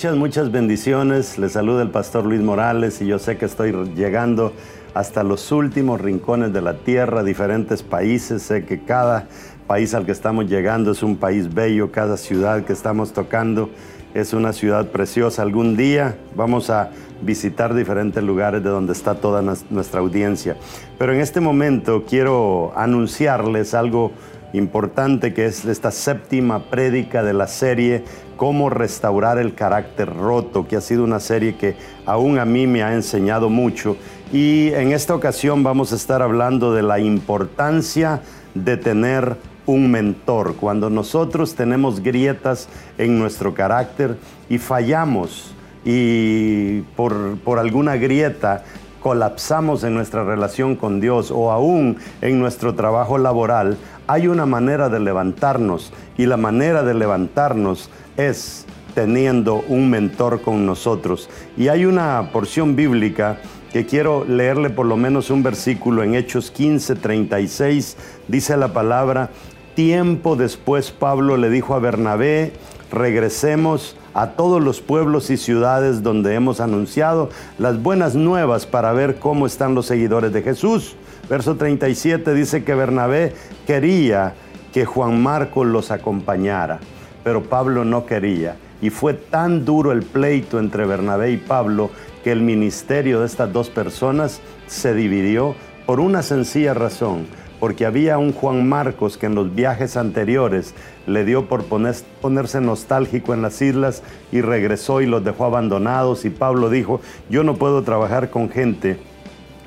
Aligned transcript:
Muchas, 0.00 0.16
muchas 0.16 0.50
bendiciones. 0.50 1.36
Les 1.36 1.52
saluda 1.52 1.82
el 1.82 1.90
pastor 1.90 2.24
Luis 2.24 2.40
Morales 2.40 3.02
y 3.02 3.06
yo 3.06 3.18
sé 3.18 3.36
que 3.36 3.44
estoy 3.44 3.72
llegando 3.94 4.54
hasta 4.94 5.22
los 5.22 5.52
últimos 5.52 6.00
rincones 6.00 6.54
de 6.54 6.62
la 6.62 6.78
tierra, 6.78 7.22
diferentes 7.22 7.82
países. 7.82 8.40
Sé 8.40 8.64
que 8.64 8.80
cada 8.82 9.26
país 9.66 9.92
al 9.92 10.06
que 10.06 10.12
estamos 10.12 10.46
llegando 10.46 10.92
es 10.92 11.02
un 11.02 11.18
país 11.18 11.52
bello, 11.52 11.92
cada 11.92 12.16
ciudad 12.16 12.64
que 12.64 12.72
estamos 12.72 13.12
tocando 13.12 13.68
es 14.14 14.32
una 14.32 14.54
ciudad 14.54 14.86
preciosa. 14.86 15.42
Algún 15.42 15.76
día 15.76 16.16
vamos 16.34 16.70
a 16.70 16.92
visitar 17.20 17.74
diferentes 17.74 18.22
lugares 18.22 18.64
de 18.64 18.70
donde 18.70 18.94
está 18.94 19.16
toda 19.16 19.42
nuestra 19.68 20.00
audiencia. 20.00 20.56
Pero 20.96 21.12
en 21.12 21.20
este 21.20 21.40
momento 21.40 22.06
quiero 22.08 22.72
anunciarles 22.74 23.74
algo 23.74 24.12
importante 24.52 25.32
que 25.34 25.46
es 25.46 25.64
esta 25.64 25.90
séptima 25.90 26.70
prédica 26.70 27.22
de 27.22 27.34
la 27.34 27.46
serie 27.46 28.04
Cómo 28.40 28.70
restaurar 28.70 29.38
el 29.38 29.54
carácter 29.54 30.16
roto, 30.16 30.66
que 30.66 30.74
ha 30.74 30.80
sido 30.80 31.04
una 31.04 31.20
serie 31.20 31.56
que 31.56 31.76
aún 32.06 32.38
a 32.38 32.46
mí 32.46 32.66
me 32.66 32.82
ha 32.82 32.94
enseñado 32.94 33.50
mucho. 33.50 33.98
Y 34.32 34.68
en 34.72 34.92
esta 34.92 35.14
ocasión 35.14 35.62
vamos 35.62 35.92
a 35.92 35.96
estar 35.96 36.22
hablando 36.22 36.72
de 36.72 36.82
la 36.82 36.98
importancia 37.00 38.22
de 38.54 38.78
tener 38.78 39.36
un 39.66 39.90
mentor. 39.90 40.56
Cuando 40.56 40.88
nosotros 40.88 41.54
tenemos 41.54 42.00
grietas 42.00 42.70
en 42.96 43.18
nuestro 43.18 43.52
carácter 43.52 44.16
y 44.48 44.56
fallamos 44.56 45.54
y 45.84 46.80
por, 46.96 47.36
por 47.40 47.58
alguna 47.58 47.96
grieta 47.96 48.64
colapsamos 49.02 49.84
en 49.84 49.94
nuestra 49.94 50.24
relación 50.24 50.76
con 50.76 50.98
Dios 50.98 51.30
o 51.30 51.50
aún 51.50 51.98
en 52.22 52.38
nuestro 52.38 52.74
trabajo 52.74 53.18
laboral, 53.18 53.76
hay 54.10 54.26
una 54.26 54.44
manera 54.44 54.88
de 54.88 54.98
levantarnos 54.98 55.92
y 56.18 56.26
la 56.26 56.36
manera 56.36 56.82
de 56.82 56.94
levantarnos 56.94 57.90
es 58.16 58.66
teniendo 58.92 59.62
un 59.68 59.88
mentor 59.88 60.42
con 60.42 60.66
nosotros. 60.66 61.30
Y 61.56 61.68
hay 61.68 61.84
una 61.84 62.30
porción 62.32 62.74
bíblica 62.74 63.38
que 63.72 63.86
quiero 63.86 64.24
leerle 64.24 64.68
por 64.68 64.86
lo 64.86 64.96
menos 64.96 65.30
un 65.30 65.44
versículo 65.44 66.02
en 66.02 66.16
Hechos 66.16 66.50
15, 66.50 66.96
36, 66.96 67.96
dice 68.26 68.56
la 68.56 68.72
palabra, 68.72 69.30
tiempo 69.76 70.34
después 70.34 70.90
Pablo 70.90 71.36
le 71.36 71.48
dijo 71.48 71.76
a 71.76 71.78
Bernabé, 71.78 72.52
regresemos 72.90 73.96
a 74.12 74.30
todos 74.30 74.60
los 74.60 74.80
pueblos 74.80 75.30
y 75.30 75.36
ciudades 75.36 76.02
donde 76.02 76.34
hemos 76.34 76.60
anunciado 76.60 77.30
las 77.58 77.80
buenas 77.80 78.16
nuevas 78.16 78.66
para 78.66 78.92
ver 78.92 79.20
cómo 79.20 79.46
están 79.46 79.76
los 79.76 79.86
seguidores 79.86 80.32
de 80.32 80.42
Jesús. 80.42 80.96
Verso 81.30 81.54
37 81.54 82.34
dice 82.34 82.64
que 82.64 82.74
Bernabé 82.74 83.34
quería 83.64 84.34
que 84.72 84.84
Juan 84.84 85.22
Marcos 85.22 85.64
los 85.64 85.92
acompañara, 85.92 86.80
pero 87.22 87.44
Pablo 87.44 87.84
no 87.84 88.04
quería. 88.04 88.56
Y 88.82 88.90
fue 88.90 89.14
tan 89.14 89.64
duro 89.64 89.92
el 89.92 90.02
pleito 90.02 90.58
entre 90.58 90.86
Bernabé 90.86 91.30
y 91.30 91.36
Pablo 91.36 91.90
que 92.24 92.32
el 92.32 92.40
ministerio 92.40 93.20
de 93.20 93.26
estas 93.26 93.52
dos 93.52 93.70
personas 93.70 94.40
se 94.66 94.92
dividió 94.92 95.54
por 95.86 96.00
una 96.00 96.24
sencilla 96.24 96.74
razón, 96.74 97.28
porque 97.60 97.86
había 97.86 98.18
un 98.18 98.32
Juan 98.32 98.68
Marcos 98.68 99.16
que 99.16 99.26
en 99.26 99.36
los 99.36 99.54
viajes 99.54 99.96
anteriores 99.96 100.74
le 101.06 101.24
dio 101.24 101.46
por 101.46 101.62
ponerse 101.64 102.60
nostálgico 102.60 103.34
en 103.34 103.42
las 103.42 103.62
islas 103.62 104.02
y 104.32 104.40
regresó 104.40 105.00
y 105.00 105.06
los 105.06 105.22
dejó 105.22 105.44
abandonados 105.44 106.24
y 106.24 106.30
Pablo 106.30 106.70
dijo, 106.70 107.00
yo 107.28 107.44
no 107.44 107.54
puedo 107.54 107.84
trabajar 107.84 108.30
con 108.30 108.50
gente 108.50 108.98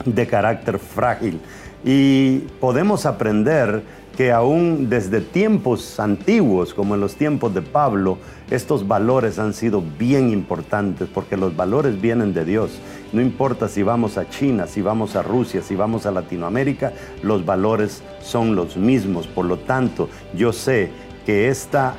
de 0.05 0.27
carácter 0.27 0.79
frágil. 0.79 1.39
Y 1.83 2.39
podemos 2.59 3.05
aprender 3.05 3.83
que 4.15 4.31
aún 4.31 4.89
desde 4.89 5.21
tiempos 5.21 5.99
antiguos, 5.99 6.73
como 6.73 6.95
en 6.95 7.01
los 7.01 7.15
tiempos 7.15 7.53
de 7.53 7.61
Pablo, 7.61 8.19
estos 8.51 8.87
valores 8.87 9.39
han 9.39 9.53
sido 9.53 9.83
bien 9.97 10.29
importantes 10.29 11.09
porque 11.11 11.35
los 11.35 11.55
valores 11.55 11.99
vienen 11.99 12.33
de 12.33 12.45
Dios. 12.45 12.79
No 13.11 13.21
importa 13.21 13.67
si 13.67 13.81
vamos 13.81 14.17
a 14.17 14.29
China, 14.29 14.67
si 14.67 14.81
vamos 14.81 15.15
a 15.15 15.23
Rusia, 15.23 15.61
si 15.63 15.75
vamos 15.75 16.05
a 16.05 16.11
Latinoamérica, 16.11 16.93
los 17.23 17.43
valores 17.45 18.03
son 18.21 18.55
los 18.55 18.77
mismos. 18.77 19.25
Por 19.25 19.45
lo 19.45 19.57
tanto, 19.57 20.09
yo 20.35 20.53
sé 20.53 20.91
que 21.25 21.49
esta 21.49 21.95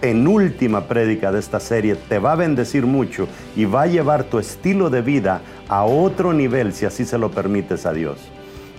penúltima 0.00 0.82
prédica 0.82 1.32
de 1.32 1.40
esta 1.40 1.58
serie 1.58 1.96
te 1.96 2.18
va 2.18 2.32
a 2.32 2.36
bendecir 2.36 2.86
mucho 2.86 3.26
y 3.56 3.64
va 3.64 3.82
a 3.82 3.86
llevar 3.86 4.24
tu 4.24 4.38
estilo 4.38 4.90
de 4.90 5.02
vida 5.02 5.40
a 5.68 5.84
otro 5.84 6.32
nivel 6.32 6.72
si 6.72 6.86
así 6.86 7.04
se 7.04 7.18
lo 7.18 7.30
permites 7.30 7.86
a 7.86 7.92
Dios. 7.92 8.18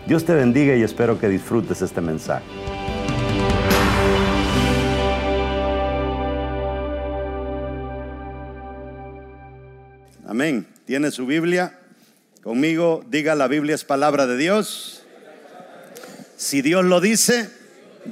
Dios 0.07 0.25
te 0.25 0.33
bendiga 0.33 0.75
y 0.75 0.83
espero 0.83 1.19
que 1.19 1.27
disfrutes 1.27 1.81
este 1.81 2.01
mensaje. 2.01 2.45
Amén. 10.25 10.67
¿Tiene 10.85 11.11
su 11.11 11.25
Biblia? 11.25 11.79
Conmigo 12.43 13.03
diga 13.09 13.35
la 13.35 13.47
Biblia 13.47 13.75
es 13.75 13.83
palabra 13.83 14.27
de 14.27 14.37
Dios. 14.37 15.03
Si 16.37 16.61
Dios 16.61 16.85
lo 16.85 17.01
dice, 17.01 17.49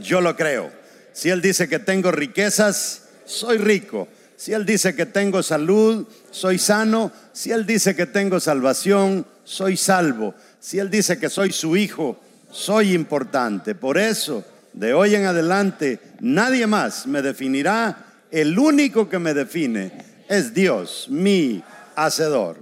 yo 0.01 0.19
lo 0.19 0.35
creo. 0.35 0.71
Si 1.13 1.29
Él 1.29 1.41
dice 1.41 1.69
que 1.69 1.79
tengo 1.79 2.11
riquezas, 2.11 3.07
soy 3.25 3.57
rico. 3.57 4.09
Si 4.37 4.53
Él 4.53 4.65
dice 4.65 4.95
que 4.95 5.05
tengo 5.05 5.41
salud, 5.41 6.05
soy 6.31 6.57
sano. 6.57 7.11
Si 7.31 7.51
Él 7.51 7.65
dice 7.65 7.95
que 7.95 8.05
tengo 8.05 8.39
salvación, 8.39 9.25
soy 9.43 9.77
salvo. 9.77 10.35
Si 10.59 10.79
Él 10.79 10.89
dice 10.89 11.17
que 11.17 11.29
soy 11.29 11.51
su 11.51 11.77
hijo, 11.77 12.19
soy 12.51 12.93
importante. 12.93 13.75
Por 13.75 13.97
eso, 13.97 14.43
de 14.73 14.93
hoy 14.93 15.15
en 15.15 15.25
adelante, 15.25 15.99
nadie 16.19 16.67
más 16.67 17.07
me 17.07 17.21
definirá. 17.21 18.05
El 18.29 18.59
único 18.59 19.07
que 19.07 19.19
me 19.19 19.33
define 19.33 19.91
es 20.27 20.53
Dios, 20.53 21.07
mi 21.09 21.63
hacedor. 21.95 22.57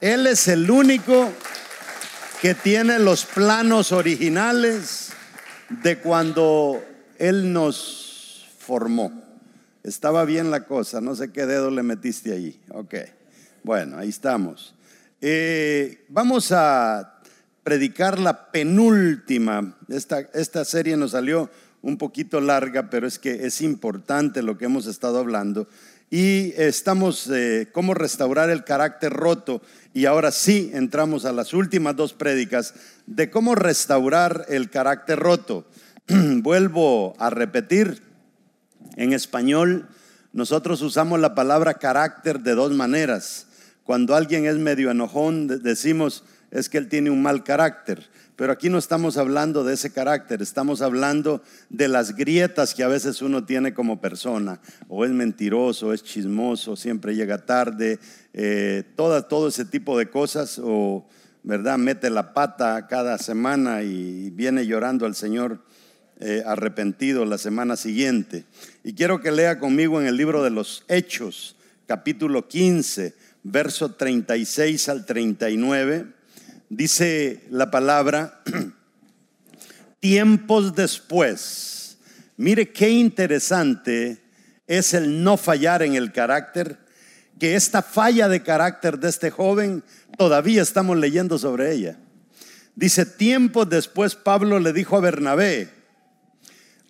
Él 0.00 0.26
es 0.26 0.48
el 0.48 0.70
único 0.70 1.32
que 2.42 2.54
tiene 2.54 2.98
los 2.98 3.24
planos 3.24 3.92
originales 3.92 5.12
de 5.82 5.98
cuando 5.98 6.84
Él 7.18 7.52
nos 7.52 8.46
formó. 8.58 9.23
Estaba 9.84 10.24
bien 10.24 10.50
la 10.50 10.64
cosa, 10.64 11.02
no 11.02 11.14
sé 11.14 11.30
qué 11.30 11.44
dedo 11.44 11.70
le 11.70 11.82
metiste 11.82 12.32
ahí. 12.32 12.58
Ok, 12.70 12.94
bueno, 13.62 13.98
ahí 13.98 14.08
estamos. 14.08 14.74
Eh, 15.20 16.06
vamos 16.08 16.52
a 16.52 17.20
predicar 17.62 18.18
la 18.18 18.50
penúltima. 18.50 19.76
Esta, 19.88 20.20
esta 20.32 20.64
serie 20.64 20.96
nos 20.96 21.10
salió 21.10 21.50
un 21.82 21.98
poquito 21.98 22.40
larga, 22.40 22.88
pero 22.88 23.06
es 23.06 23.18
que 23.18 23.44
es 23.44 23.60
importante 23.60 24.42
lo 24.42 24.56
que 24.56 24.64
hemos 24.64 24.86
estado 24.86 25.18
hablando. 25.18 25.68
Y 26.08 26.54
estamos, 26.56 27.28
eh, 27.30 27.68
cómo 27.70 27.92
restaurar 27.92 28.48
el 28.48 28.64
carácter 28.64 29.12
roto. 29.12 29.60
Y 29.92 30.06
ahora 30.06 30.32
sí 30.32 30.70
entramos 30.72 31.26
a 31.26 31.32
las 31.32 31.52
últimas 31.52 31.94
dos 31.94 32.14
prédicas 32.14 32.72
de 33.06 33.28
cómo 33.28 33.54
restaurar 33.54 34.46
el 34.48 34.70
carácter 34.70 35.18
roto. 35.18 35.66
Vuelvo 36.08 37.14
a 37.18 37.28
repetir, 37.28 38.13
en 38.96 39.12
español, 39.12 39.88
nosotros 40.32 40.82
usamos 40.82 41.20
la 41.20 41.34
palabra 41.34 41.74
carácter 41.74 42.40
de 42.40 42.54
dos 42.54 42.72
maneras. 42.72 43.46
Cuando 43.84 44.14
alguien 44.14 44.46
es 44.46 44.56
medio 44.56 44.90
enojón, 44.90 45.46
decimos 45.62 46.24
es 46.54 46.68
que 46.68 46.78
él 46.78 46.88
tiene 46.88 47.10
un 47.10 47.20
mal 47.20 47.44
carácter. 47.44 48.08
Pero 48.36 48.52
aquí 48.52 48.68
no 48.68 48.78
estamos 48.78 49.16
hablando 49.16 49.62
de 49.62 49.74
ese 49.74 49.92
carácter, 49.92 50.42
estamos 50.42 50.82
hablando 50.82 51.42
de 51.68 51.88
las 51.88 52.16
grietas 52.16 52.74
que 52.74 52.82
a 52.82 52.88
veces 52.88 53.22
uno 53.22 53.44
tiene 53.44 53.74
como 53.74 54.00
persona. 54.00 54.60
O 54.88 55.04
es 55.04 55.10
mentiroso, 55.10 55.92
es 55.92 56.02
chismoso, 56.02 56.74
siempre 56.76 57.14
llega 57.14 57.44
tarde, 57.44 57.98
eh, 58.32 58.84
todo 58.96 59.48
ese 59.48 59.64
tipo 59.64 59.98
de 59.98 60.08
cosas. 60.08 60.60
O, 60.62 61.06
¿verdad? 61.42 61.76
Mete 61.76 62.08
la 62.08 62.32
pata 62.32 62.86
cada 62.88 63.18
semana 63.18 63.82
y 63.82 64.30
viene 64.30 64.66
llorando 64.66 65.06
al 65.06 65.14
Señor 65.14 65.60
eh, 66.20 66.42
arrepentido 66.46 67.24
la 67.24 67.38
semana 67.38 67.76
siguiente. 67.76 68.44
Y 68.84 68.94
quiero 68.94 69.20
que 69.20 69.32
lea 69.32 69.58
conmigo 69.58 70.00
en 70.00 70.06
el 70.06 70.16
libro 70.16 70.42
de 70.42 70.50
los 70.50 70.84
Hechos, 70.88 71.56
capítulo 71.86 72.48
15, 72.48 73.14
verso 73.42 73.92
36 73.92 74.88
al 74.88 75.06
39. 75.06 76.06
Dice 76.68 77.42
la 77.50 77.70
palabra, 77.70 78.42
tiempos 80.00 80.74
después. 80.74 81.98
Mire 82.36 82.70
qué 82.70 82.90
interesante 82.90 84.18
es 84.66 84.94
el 84.94 85.22
no 85.22 85.36
fallar 85.36 85.82
en 85.82 85.94
el 85.94 86.12
carácter, 86.12 86.78
que 87.38 87.54
esta 87.54 87.82
falla 87.82 88.28
de 88.28 88.42
carácter 88.42 88.98
de 88.98 89.08
este 89.08 89.30
joven 89.30 89.82
todavía 90.16 90.62
estamos 90.62 90.96
leyendo 90.96 91.38
sobre 91.38 91.72
ella. 91.72 91.98
Dice, 92.76 93.06
tiempos 93.06 93.68
después 93.68 94.14
Pablo 94.14 94.58
le 94.58 94.72
dijo 94.72 94.96
a 94.96 95.00
Bernabé, 95.00 95.68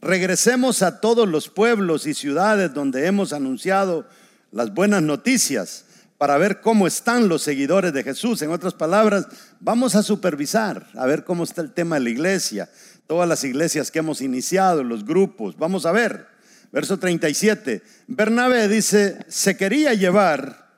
Regresemos 0.05 0.83
a 0.83 1.01
todos 1.01 1.27
los 1.27 1.49
pueblos 1.49 2.07
y 2.07 2.13
ciudades 2.13 2.75
donde 2.75 3.07
hemos 3.07 3.33
anunciado 3.33 4.07
las 4.53 4.75
buenas 4.75 5.03
noticias 5.03 5.87
para 6.19 6.37
ver 6.37 6.61
cómo 6.61 6.87
están 6.87 7.27
los 7.27 7.41
seguidores 7.41 7.95
de 7.95 8.03
Jesús. 8.03 8.43
En 8.43 8.51
otras 8.51 8.75
palabras, 8.75 9.27
vamos 9.61 9.95
a 9.95 10.03
supervisar, 10.03 10.89
a 10.95 11.07
ver 11.07 11.25
cómo 11.25 11.43
está 11.43 11.63
el 11.63 11.73
tema 11.73 11.97
de 11.97 12.03
la 12.03 12.11
iglesia, 12.11 12.69
todas 13.07 13.27
las 13.27 13.45
iglesias 13.45 13.91
que 13.91 14.01
hemos 14.01 14.21
iniciado, 14.21 14.85
los 14.85 15.07
grupos. 15.07 15.57
Vamos 15.57 15.87
a 15.87 15.93
ver. 15.93 16.27
Verso 16.71 16.99
37. 16.99 17.83
Bernabé 18.07 18.69
dice, 18.69 19.25
se 19.29 19.57
quería 19.57 19.95
llevar 19.95 20.69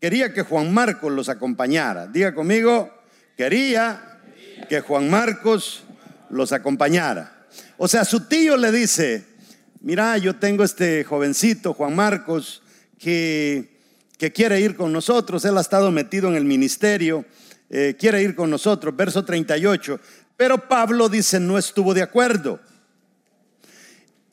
quería 0.00 0.32
que 0.32 0.42
Juan 0.42 0.72
Marcos 0.72 1.10
los 1.10 1.28
acompañara. 1.28 2.06
Diga 2.06 2.32
conmigo, 2.32 2.96
quería 3.36 4.20
que 4.68 4.82
Juan 4.82 5.10
Marcos 5.10 5.82
los 6.30 6.52
acompañara. 6.52 7.37
O 7.80 7.86
sea, 7.86 8.04
su 8.04 8.22
tío 8.22 8.56
le 8.56 8.72
dice, 8.72 9.24
mira, 9.82 10.18
yo 10.18 10.34
tengo 10.34 10.64
este 10.64 11.04
jovencito, 11.04 11.74
Juan 11.74 11.94
Marcos, 11.94 12.60
que, 12.98 13.78
que 14.18 14.32
quiere 14.32 14.60
ir 14.60 14.74
con 14.74 14.92
nosotros, 14.92 15.44
él 15.44 15.56
ha 15.56 15.60
estado 15.60 15.92
metido 15.92 16.28
en 16.28 16.34
el 16.34 16.44
ministerio, 16.44 17.24
eh, 17.70 17.94
quiere 17.96 18.20
ir 18.20 18.34
con 18.34 18.50
nosotros, 18.50 18.96
verso 18.96 19.24
38. 19.24 20.00
Pero 20.36 20.68
Pablo 20.68 21.08
dice, 21.08 21.38
no 21.38 21.56
estuvo 21.56 21.94
de 21.94 22.02
acuerdo. 22.02 22.58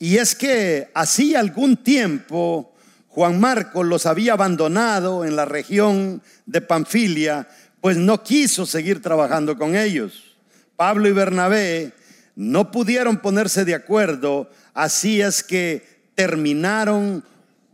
Y 0.00 0.16
es 0.16 0.34
que 0.34 0.90
así 0.92 1.36
algún 1.36 1.76
tiempo 1.76 2.74
Juan 3.06 3.38
Marcos 3.38 3.86
los 3.86 4.06
había 4.06 4.32
abandonado 4.32 5.24
en 5.24 5.36
la 5.36 5.44
región 5.44 6.20
de 6.46 6.60
Panfilia, 6.62 7.48
pues 7.80 7.96
no 7.96 8.24
quiso 8.24 8.66
seguir 8.66 9.00
trabajando 9.00 9.56
con 9.56 9.76
ellos. 9.76 10.36
Pablo 10.74 11.08
y 11.08 11.12
Bernabé 11.12 11.92
no 12.36 12.70
pudieron 12.70 13.16
ponerse 13.16 13.64
de 13.64 13.74
acuerdo, 13.74 14.50
así 14.74 15.20
es 15.20 15.42
que 15.42 16.10
terminaron 16.14 17.24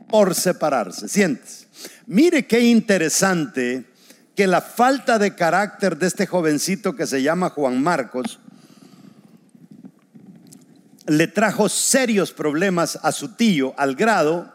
por 0.09 0.35
separarse. 0.35 1.09
Sientes. 1.09 1.67
Mire 2.07 2.47
qué 2.47 2.61
interesante 2.61 3.85
que 4.37 4.47
la 4.47 4.61
falta 4.61 5.19
de 5.19 5.35
carácter 5.35 5.99
de 5.99 6.07
este 6.07 6.27
jovencito 6.27 6.95
que 6.95 7.07
se 7.07 7.23
llama 7.23 7.51
Juan 7.51 7.83
Marcos 7.83 8.39
le 11.07 11.27
trajo 11.27 11.69
serios 11.69 12.33
problemas 12.33 12.99
a 13.03 13.11
su 13.11 13.35
tío 13.35 13.75
al 13.77 13.97
grado 13.97 14.55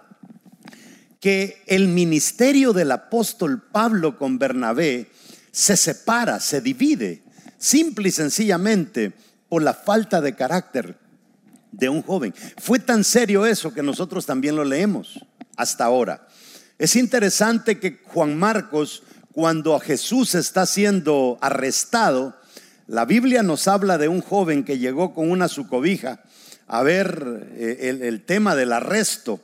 que 1.19 1.61
el 1.67 1.89
ministerio 1.89 2.71
del 2.71 2.91
apóstol 2.91 3.61
Pablo 3.71 4.17
con 4.17 4.39
Bernabé 4.39 5.11
se 5.51 5.75
separa, 5.75 6.39
se 6.39 6.61
divide, 6.61 7.23
simple 7.57 8.09
y 8.09 8.11
sencillamente 8.11 9.13
por 9.49 9.63
la 9.63 9.73
falta 9.73 10.21
de 10.21 10.35
carácter 10.35 10.97
de 11.71 11.89
un 11.89 12.01
joven. 12.01 12.33
Fue 12.57 12.79
tan 12.79 13.03
serio 13.03 13.45
eso 13.45 13.73
que 13.73 13.83
nosotros 13.83 14.25
también 14.25 14.55
lo 14.55 14.63
leemos 14.63 15.19
hasta 15.55 15.85
ahora. 15.85 16.27
Es 16.77 16.95
interesante 16.95 17.79
que 17.79 17.99
Juan 18.05 18.37
Marcos, 18.37 19.03
cuando 19.31 19.79
Jesús 19.79 20.35
está 20.35 20.65
siendo 20.65 21.37
arrestado, 21.41 22.35
la 22.87 23.05
Biblia 23.05 23.43
nos 23.43 23.67
habla 23.67 23.97
de 23.97 24.07
un 24.07 24.21
joven 24.21 24.63
que 24.63 24.79
llegó 24.79 25.13
con 25.13 25.29
una 25.29 25.47
su 25.47 25.67
cobija 25.67 26.21
a 26.67 26.83
ver 26.83 27.49
eh, 27.55 27.77
el, 27.89 28.01
el 28.01 28.23
tema 28.23 28.55
del 28.55 28.73
arresto 28.73 29.39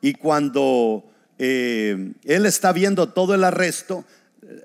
y 0.00 0.14
cuando 0.14 1.04
eh, 1.38 2.12
él 2.24 2.46
está 2.46 2.72
viendo 2.72 3.10
todo 3.10 3.34
el 3.34 3.44
arresto, 3.44 4.04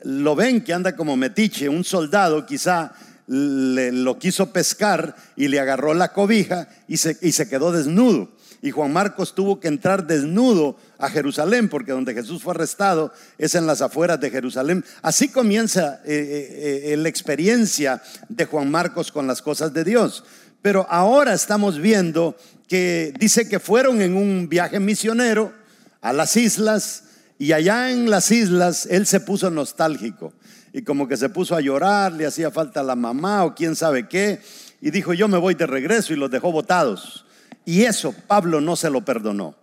lo 0.04 0.36
ven 0.36 0.64
que 0.64 0.74
anda 0.74 0.96
como 0.96 1.18
metiche, 1.18 1.70
un 1.70 1.84
soldado 1.84 2.46
quizá 2.46 2.94
lo 3.34 4.20
quiso 4.20 4.54
pescar 4.54 5.16
y 5.36 5.48
le 5.48 5.60
agarró 5.60 5.94
la 5.94 6.14
cobija 6.14 6.68
y 6.88 6.98
se, 6.98 7.18
y 7.22 7.32
se 7.32 7.50
quedó 7.50 7.72
desnudo. 7.72 8.30
Y 8.62 8.72
Juan 8.72 8.94
Marcos 8.94 9.36
tuvo 9.36 9.60
que 9.60 9.68
entrar 9.68 10.08
desnudo 10.08 10.78
a 10.98 11.10
Jerusalén, 11.10 11.68
porque 11.68 11.92
donde 11.92 12.14
Jesús 12.14 12.42
fue 12.42 12.54
arrestado 12.54 13.12
es 13.38 13.56
en 13.56 13.68
las 13.68 13.82
afueras 13.82 14.22
de 14.22 14.30
Jerusalén. 14.30 14.86
Así 15.02 15.28
comienza 15.28 16.02
eh, 16.06 16.84
eh, 16.86 16.98
la 16.98 17.10
experiencia 17.10 18.02
de 18.30 18.46
Juan 18.46 18.72
Marcos 18.72 19.12
con 19.12 19.28
las 19.28 19.42
cosas 19.42 19.74
de 19.74 19.84
Dios. 19.84 20.24
Pero 20.62 20.88
ahora 20.90 21.34
estamos 21.34 21.78
viendo 21.78 22.38
que 22.70 23.14
dice 23.20 23.50
que 23.50 23.60
fueron 23.60 24.02
en 24.02 24.16
un 24.16 24.48
viaje 24.48 24.80
misionero 24.80 25.52
a 26.00 26.14
las 26.14 26.38
islas 26.38 27.04
y 27.38 27.52
allá 27.52 27.92
en 27.92 28.10
las 28.10 28.32
islas 28.32 28.88
él 28.90 29.06
se 29.06 29.20
puso 29.20 29.50
nostálgico 29.50 30.34
y 30.74 30.82
como 30.82 31.08
que 31.08 31.16
se 31.16 31.30
puso 31.30 31.56
a 31.56 31.62
llorar, 31.62 32.12
le 32.12 32.26
hacía 32.26 32.50
falta 32.50 32.82
la 32.82 32.96
mamá 32.96 33.46
o 33.46 33.54
quién 33.54 33.76
sabe 33.76 34.08
qué, 34.10 34.42
y 34.82 34.90
dijo 34.90 35.14
yo 35.14 35.28
me 35.28 35.38
voy 35.38 35.54
de 35.54 35.68
regreso 35.68 36.12
y 36.12 36.18
los 36.18 36.32
dejó 36.32 36.52
botados. 36.52 37.26
Y 37.64 37.84
eso 37.84 38.14
Pablo 38.28 38.60
no 38.60 38.76
se 38.76 38.90
lo 38.90 39.06
perdonó. 39.06 39.56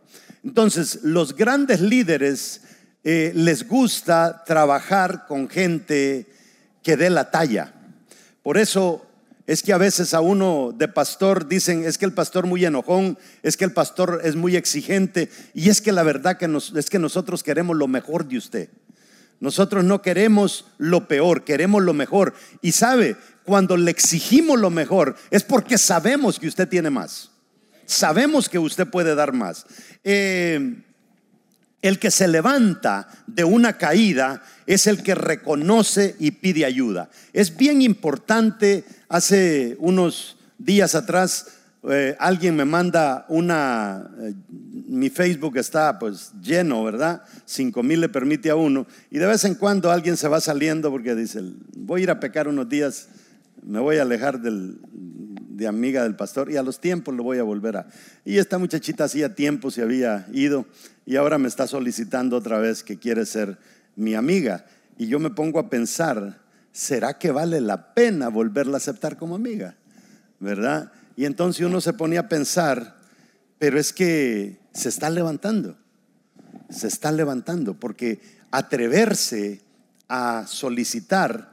Entonces, 0.43 1.01
los 1.03 1.37
grandes 1.37 1.81
líderes 1.81 2.63
eh, 3.05 3.33
les 3.35 3.69
gusta 3.69 4.45
trabajar 4.47 5.27
con 5.27 5.49
gente 5.49 6.27
que 6.83 6.97
dé 6.97 7.11
la 7.11 7.31
talla. 7.31 7.75
Por 8.43 8.57
eso 8.57 9.07
es 9.47 9.63
que 9.63 9.73
a 9.73 9.79
veces 9.79 10.15
a 10.15 10.21
uno 10.21 10.73
de 10.75 10.89
pastor 10.89 11.49
dicen, 11.49 11.85
es 11.85 11.99
que 11.99 12.07
el 12.07 12.15
pastor 12.15 12.47
muy 12.47 12.65
enojón, 12.65 13.19
es 13.43 13.57
que 13.57 13.65
el 13.65 13.73
pastor 13.73 14.21
es 14.25 14.37
muy 14.37 14.57
exigente, 14.57 15.29
y 15.53 15.69
es 15.69 15.81
que 15.81 15.93
la 15.93 16.05
verdad 16.05 16.39
que 16.39 16.49
es 16.77 16.89
que 16.89 16.99
nosotros 16.99 17.43
queremos 17.43 17.77
lo 17.77 17.89
mejor 17.89 18.27
de 18.27 18.39
usted. 18.39 18.71
Nosotros 19.41 19.85
no 19.85 20.03
queremos 20.03 20.67
lo 20.79 21.09
peor, 21.09 21.45
queremos 21.45 21.83
lo 21.83 21.95
mejor. 21.95 22.35
Y 22.61 22.73
sabe, 22.73 23.17
cuando 23.45 23.77
le 23.77 23.91
exigimos 23.91 24.61
lo 24.61 24.71
mejor 24.71 25.17
es 25.31 25.43
porque 25.43 25.79
sabemos 25.79 26.39
que 26.39 26.49
usted 26.49 26.69
tiene 26.69 26.91
más. 26.91 27.31
Sabemos 27.87 28.49
que 28.49 28.59
usted 28.59 28.87
puede 28.87 29.15
dar 29.15 29.33
más. 29.33 29.67
Eh, 30.05 30.83
el 31.83 31.99
que 31.99 32.11
se 32.11 32.29
levanta 32.29 33.09
de 33.27 33.45
una 33.45 33.79
caída 33.79 34.43
es 34.67 34.87
el 34.87 35.03
que 35.03 35.15
reconoce 35.15 36.15
y 36.19 36.33
pide 36.33 36.67
ayuda. 36.67 37.11
Es 37.33 37.57
bien 37.57 37.81
importante, 37.81 38.85
hace 39.09 39.77
unos 39.79 40.37
días 40.59 40.95
atrás 40.95 41.47
eh, 41.89 42.15
alguien 42.19 42.57
me 42.57 42.65
manda 42.65 43.25
una, 43.29 44.11
eh, 44.21 44.35
mi 44.87 45.09
Facebook 45.09 45.57
está 45.57 45.99
pues 45.99 46.33
lleno, 46.43 46.85
¿verdad? 46.85 47.23
Cinco 47.47 47.83
mil 47.83 48.01
le 48.01 48.09
permite 48.11 48.51
a 48.51 48.57
uno 48.57 48.87
y 49.11 49.19
de 49.19 49.27
vez 49.27 49.45
en 49.45 49.55
cuando 49.55 49.91
alguien 49.91 50.17
se 50.17 50.29
va 50.29 50.41
saliendo 50.41 50.91
porque 50.91 51.15
dice, 51.15 51.41
voy 51.77 52.03
a 52.03 52.05
ir 52.05 52.11
a 52.11 52.21
pecar 52.21 52.49
unos 52.49 52.69
días, 52.69 53.09
me 53.63 53.81
voy 53.81 53.97
a 53.97 54.03
alejar 54.03 54.41
del, 54.41 54.79
de 55.61 55.67
amiga 55.67 56.03
del 56.03 56.17
pastor 56.17 56.51
y 56.51 56.57
a 56.57 56.63
los 56.63 56.81
tiempos 56.81 57.15
lo 57.15 57.23
voy 57.23 57.39
a 57.39 57.43
volver 57.43 57.77
a... 57.77 57.87
Y 58.25 58.39
esta 58.39 58.59
muchachita 58.59 59.05
hacía 59.05 59.35
tiempo 59.35 59.71
se 59.71 59.83
había 59.83 60.27
ido 60.33 60.67
y 61.07 61.17
ahora 61.17 61.39
me 61.39 61.49
está 61.49 61.67
solicitando 61.67 62.37
otra 62.37 62.59
vez 62.59 62.83
que 62.83 62.99
quiere 62.99 63.25
ser 63.25 63.59
mi 63.97 64.15
amiga. 64.15 64.65
Y 64.99 65.07
yo 65.07 65.19
me 65.19 65.31
pongo 65.31 65.59
a 65.59 65.71
pensar, 65.71 66.41
¿será 66.73 67.19
que 67.19 67.31
vale 67.31 67.61
la 67.61 67.95
pena 67.95 68.29
volverla 68.29 68.75
a 68.75 68.77
aceptar 68.79 69.17
como 69.17 69.35
amiga? 69.35 69.77
¿Verdad? 70.41 70.93
Y 71.21 71.27
entonces 71.27 71.67
uno 71.67 71.83
se 71.83 71.93
ponía 71.93 72.21
a 72.21 72.29
pensar, 72.31 72.97
pero 73.59 73.79
es 73.79 73.93
que 73.93 74.59
se 74.73 74.89
está 74.89 75.11
levantando, 75.11 75.77
se 76.71 76.89
está 76.89 77.13
levantando, 77.13 77.75
porque 77.75 78.23
atreverse 78.51 79.61
a 80.09 80.47
solicitar 80.47 81.51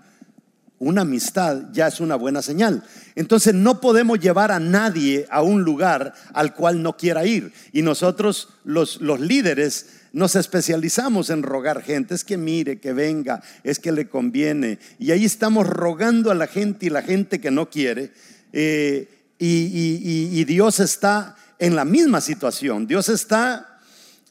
una 0.80 1.02
amistad 1.02 1.64
ya 1.74 1.88
es 1.88 2.00
una 2.00 2.16
buena 2.16 2.42
señal. 2.42 2.82
Entonces 3.16 3.54
no 3.54 3.82
podemos 3.82 4.22
llevar 4.22 4.54
a 4.54 4.62
nadie 4.62 5.28
a 5.30 5.42
un 5.42 5.64
lugar 5.64 6.14
al 6.32 6.54
cual 6.54 6.82
no 6.82 6.96
quiera 6.96 7.26
ir. 7.26 7.52
Y 7.74 7.82
nosotros, 7.82 8.48
los, 8.64 9.02
los 9.02 9.20
líderes, 9.20 9.88
nos 10.14 10.38
especializamos 10.38 11.30
en 11.30 11.44
rogar 11.44 11.84
gente. 11.84 12.16
Es 12.16 12.24
que 12.24 12.38
mire, 12.38 12.80
que 12.80 12.94
venga, 12.94 13.44
es 13.66 13.80
que 13.80 13.92
le 13.92 14.08
conviene. 14.08 14.80
Y 14.98 15.12
ahí 15.12 15.26
estamos 15.26 15.68
rogando 15.68 16.32
a 16.32 16.36
la 16.36 16.48
gente 16.48 16.86
y 16.86 16.90
la 16.90 17.02
gente 17.02 17.42
que 17.42 17.52
no 17.52 17.70
quiere. 17.70 18.14
Eh, 18.54 19.10
y, 19.40 20.44
Dios 20.46 20.80
está 20.80 21.36
en 21.60 21.76
la 21.76 21.86
misma 21.86 22.22
situación. 22.22 22.88
Dios 22.88 23.10
está 23.10 23.80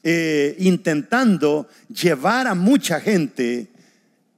eh, 0.03 0.55
intentando 0.59 1.67
llevar 1.89 2.47
a 2.47 2.55
mucha 2.55 2.99
gente 2.99 3.67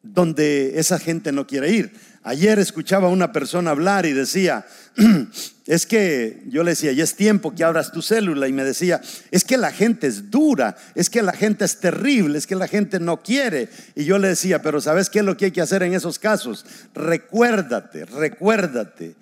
donde 0.02 0.80
esa 0.80 1.00
gente 1.00 1.32
no 1.32 1.46
quiere 1.46 1.72
ir. 1.72 1.94
Ayer 2.24 2.60
escuchaba 2.60 3.08
a 3.08 3.12
una 3.12 3.32
persona 3.32 3.72
hablar 3.72 4.06
y 4.06 4.14
decía, 4.14 4.66
es 5.66 5.86
que 5.86 6.44
yo 6.48 6.64
le 6.64 6.72
decía, 6.72 6.92
ya 6.92 7.04
es 7.04 7.16
tiempo 7.16 7.56
que 7.56 7.64
abras 7.64 7.92
tu 7.92 8.02
célula 8.02 8.48
y 8.48 8.54
me 8.54 8.64
decía, 8.64 9.02
es 9.32 9.44
que 9.46 9.58
la 9.58 9.72
gente 9.72 10.08
es 10.08 10.30
dura, 10.30 10.76
es 10.96 11.10
que 11.10 11.22
la 11.22 11.32
gente 11.32 11.66
es 11.66 11.80
terrible, 11.80 12.38
es 12.38 12.46
que 12.46 12.56
la 12.56 12.68
gente 12.68 13.00
no 13.00 13.24
quiere. 13.24 13.70
Y 13.96 14.04
yo 14.04 14.20
le 14.20 14.30
decía, 14.30 14.62
pero 14.62 14.82
¿sabes 14.82 15.10
qué 15.10 15.20
es 15.20 15.26
lo 15.26 15.38
que 15.38 15.46
hay 15.46 15.52
que 15.52 15.62
hacer 15.62 15.82
en 15.84 15.94
esos 15.94 16.20
casos? 16.20 16.66
Recuérdate, 16.94 18.06
recuérdate 18.06 19.16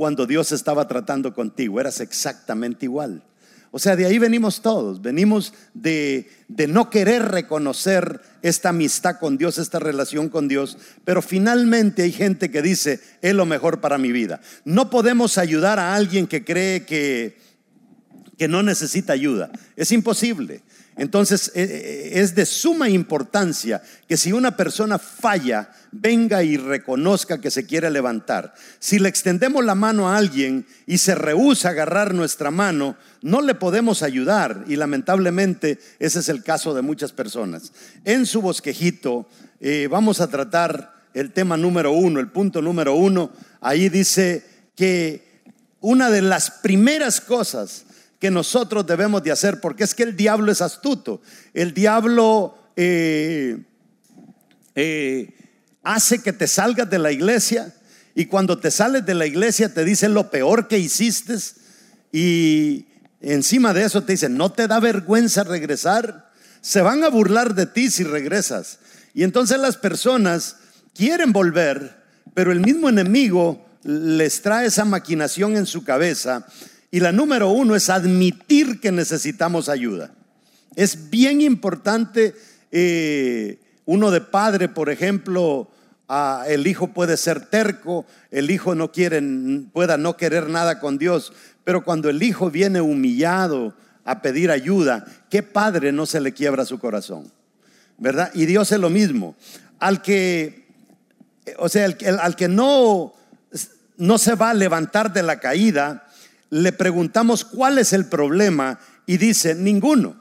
cuando 0.00 0.24
Dios 0.24 0.50
estaba 0.50 0.88
tratando 0.88 1.34
contigo, 1.34 1.78
eras 1.78 2.00
exactamente 2.00 2.86
igual. 2.86 3.22
O 3.70 3.78
sea, 3.78 3.96
de 3.96 4.06
ahí 4.06 4.18
venimos 4.18 4.62
todos, 4.62 5.02
venimos 5.02 5.52
de, 5.74 6.26
de, 6.48 6.68
no 6.68 6.88
querer 6.88 7.28
reconocer 7.28 8.22
esta 8.40 8.70
amistad 8.70 9.18
con 9.20 9.36
Dios, 9.36 9.58
esta 9.58 9.78
relación 9.78 10.30
con 10.30 10.48
Dios, 10.48 10.78
pero 11.04 11.20
finalmente 11.20 12.04
hay 12.04 12.12
gente 12.12 12.50
que 12.50 12.62
dice, 12.62 12.98
es 13.20 13.34
lo 13.34 13.44
mejor 13.44 13.82
para 13.82 13.98
mi 13.98 14.10
vida. 14.10 14.40
No 14.64 14.88
podemos 14.88 15.36
ayudar 15.36 15.78
a 15.78 15.94
alguien 15.94 16.26
que 16.26 16.46
cree 16.46 16.86
que, 16.86 17.36
que 18.38 18.48
no 18.48 18.62
necesita 18.62 19.12
ayuda, 19.12 19.50
es 19.76 19.92
imposible. 19.92 20.62
Entonces 20.96 21.52
eh, 21.54 21.62
eh, 21.64 22.10
es 22.20 22.34
de 22.34 22.44
suma 22.44 22.88
importancia 22.88 23.82
que 24.08 24.16
si 24.16 24.32
una 24.32 24.56
persona 24.56 24.98
falla, 24.98 25.70
venga 25.92 26.42
y 26.42 26.56
reconozca 26.56 27.40
que 27.40 27.50
se 27.50 27.66
quiere 27.66 27.90
levantar. 27.90 28.54
Si 28.78 28.98
le 28.98 29.08
extendemos 29.08 29.64
la 29.64 29.74
mano 29.74 30.08
a 30.08 30.16
alguien 30.16 30.66
y 30.86 30.98
se 30.98 31.14
rehúsa 31.14 31.68
a 31.68 31.70
agarrar 31.72 32.14
nuestra 32.14 32.50
mano, 32.50 32.96
no 33.22 33.40
le 33.40 33.54
podemos 33.54 34.02
ayudar 34.02 34.64
y 34.66 34.76
lamentablemente 34.76 35.78
ese 35.98 36.20
es 36.20 36.28
el 36.28 36.42
caso 36.42 36.74
de 36.74 36.82
muchas 36.82 37.12
personas. 37.12 37.72
En 38.04 38.26
su 38.26 38.42
bosquejito 38.42 39.28
eh, 39.60 39.88
vamos 39.90 40.20
a 40.20 40.28
tratar 40.28 40.94
el 41.14 41.32
tema 41.32 41.56
número 41.56 41.92
uno, 41.92 42.20
el 42.20 42.28
punto 42.28 42.62
número 42.62 42.94
uno. 42.94 43.30
Ahí 43.60 43.88
dice 43.88 44.44
que 44.76 45.42
una 45.80 46.10
de 46.10 46.22
las 46.22 46.50
primeras 46.50 47.20
cosas 47.20 47.84
que 48.20 48.30
nosotros 48.30 48.86
debemos 48.86 49.22
de 49.22 49.32
hacer, 49.32 49.60
porque 49.60 49.82
es 49.82 49.94
que 49.94 50.02
el 50.02 50.14
diablo 50.14 50.52
es 50.52 50.60
astuto. 50.60 51.22
El 51.54 51.72
diablo 51.72 52.54
eh, 52.76 53.64
eh, 54.74 55.34
hace 55.82 56.22
que 56.22 56.34
te 56.34 56.46
salgas 56.46 56.88
de 56.88 56.98
la 56.98 57.10
iglesia 57.10 57.74
y 58.14 58.26
cuando 58.26 58.58
te 58.58 58.70
sales 58.70 59.06
de 59.06 59.14
la 59.14 59.26
iglesia 59.26 59.72
te 59.72 59.84
dice 59.86 60.08
lo 60.10 60.30
peor 60.30 60.68
que 60.68 60.78
hiciste 60.78 61.34
y 62.12 62.86
encima 63.22 63.72
de 63.72 63.84
eso 63.84 64.02
te 64.02 64.12
dice, 64.12 64.28
no 64.28 64.52
te 64.52 64.68
da 64.68 64.80
vergüenza 64.80 65.42
regresar. 65.42 66.30
Se 66.60 66.82
van 66.82 67.02
a 67.04 67.08
burlar 67.08 67.54
de 67.54 67.64
ti 67.64 67.90
si 67.90 68.04
regresas. 68.04 68.80
Y 69.14 69.22
entonces 69.22 69.58
las 69.58 69.78
personas 69.78 70.56
quieren 70.94 71.32
volver, 71.32 71.96
pero 72.34 72.52
el 72.52 72.60
mismo 72.60 72.90
enemigo 72.90 73.66
les 73.82 74.42
trae 74.42 74.66
esa 74.66 74.84
maquinación 74.84 75.56
en 75.56 75.64
su 75.64 75.84
cabeza 75.84 76.46
y 76.90 77.00
la 77.00 77.12
número 77.12 77.50
uno 77.50 77.76
es 77.76 77.88
admitir 77.88 78.80
que 78.80 78.90
necesitamos 78.90 79.68
ayuda. 79.68 80.12
Es 80.74 81.10
bien 81.10 81.40
importante, 81.40 82.34
eh, 82.72 83.58
uno 83.84 84.10
de 84.10 84.20
padre, 84.20 84.68
por 84.68 84.90
ejemplo, 84.90 85.70
el 86.48 86.66
hijo 86.66 86.88
puede 86.88 87.16
ser 87.16 87.46
terco, 87.46 88.04
el 88.30 88.50
hijo 88.50 88.74
no 88.74 88.90
quiere, 88.90 89.22
pueda 89.72 89.96
no 89.96 90.16
querer 90.16 90.48
nada 90.48 90.80
con 90.80 90.98
Dios, 90.98 91.32
pero 91.62 91.84
cuando 91.84 92.10
el 92.10 92.22
hijo 92.22 92.50
viene 92.50 92.80
humillado 92.80 93.74
a 94.04 94.20
pedir 94.22 94.50
ayuda, 94.50 95.06
¿qué 95.28 95.42
padre 95.42 95.92
no 95.92 96.06
se 96.06 96.20
le 96.20 96.32
quiebra 96.32 96.64
su 96.64 96.80
corazón? 96.80 97.30
¿Verdad? 97.98 98.30
Y 98.34 98.46
Dios 98.46 98.72
es 98.72 98.80
lo 98.80 98.90
mismo. 98.90 99.36
Al 99.78 100.02
que, 100.02 100.66
o 101.58 101.68
sea, 101.68 101.86
al 102.20 102.34
que 102.34 102.48
no, 102.48 103.12
no 103.96 104.18
se 104.18 104.34
va 104.34 104.50
a 104.50 104.54
levantar 104.54 105.12
de 105.12 105.22
la 105.22 105.38
caída, 105.38 106.09
le 106.50 106.72
preguntamos 106.72 107.44
cuál 107.44 107.78
es 107.78 107.92
el 107.92 108.06
problema 108.06 108.78
y 109.06 109.16
dice, 109.16 109.54
ninguno. 109.54 110.16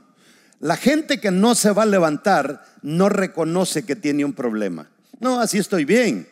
La 0.59 0.77
gente 0.77 1.19
que 1.19 1.31
no 1.31 1.55
se 1.55 1.71
va 1.71 1.83
a 1.83 1.87
levantar 1.87 2.65
no 2.81 3.09
reconoce 3.09 3.83
que 3.85 3.95
tiene 3.95 4.25
un 4.25 4.33
problema. 4.33 4.89
No, 5.19 5.39
así 5.39 5.57
estoy 5.57 5.85
bien. 5.85 6.27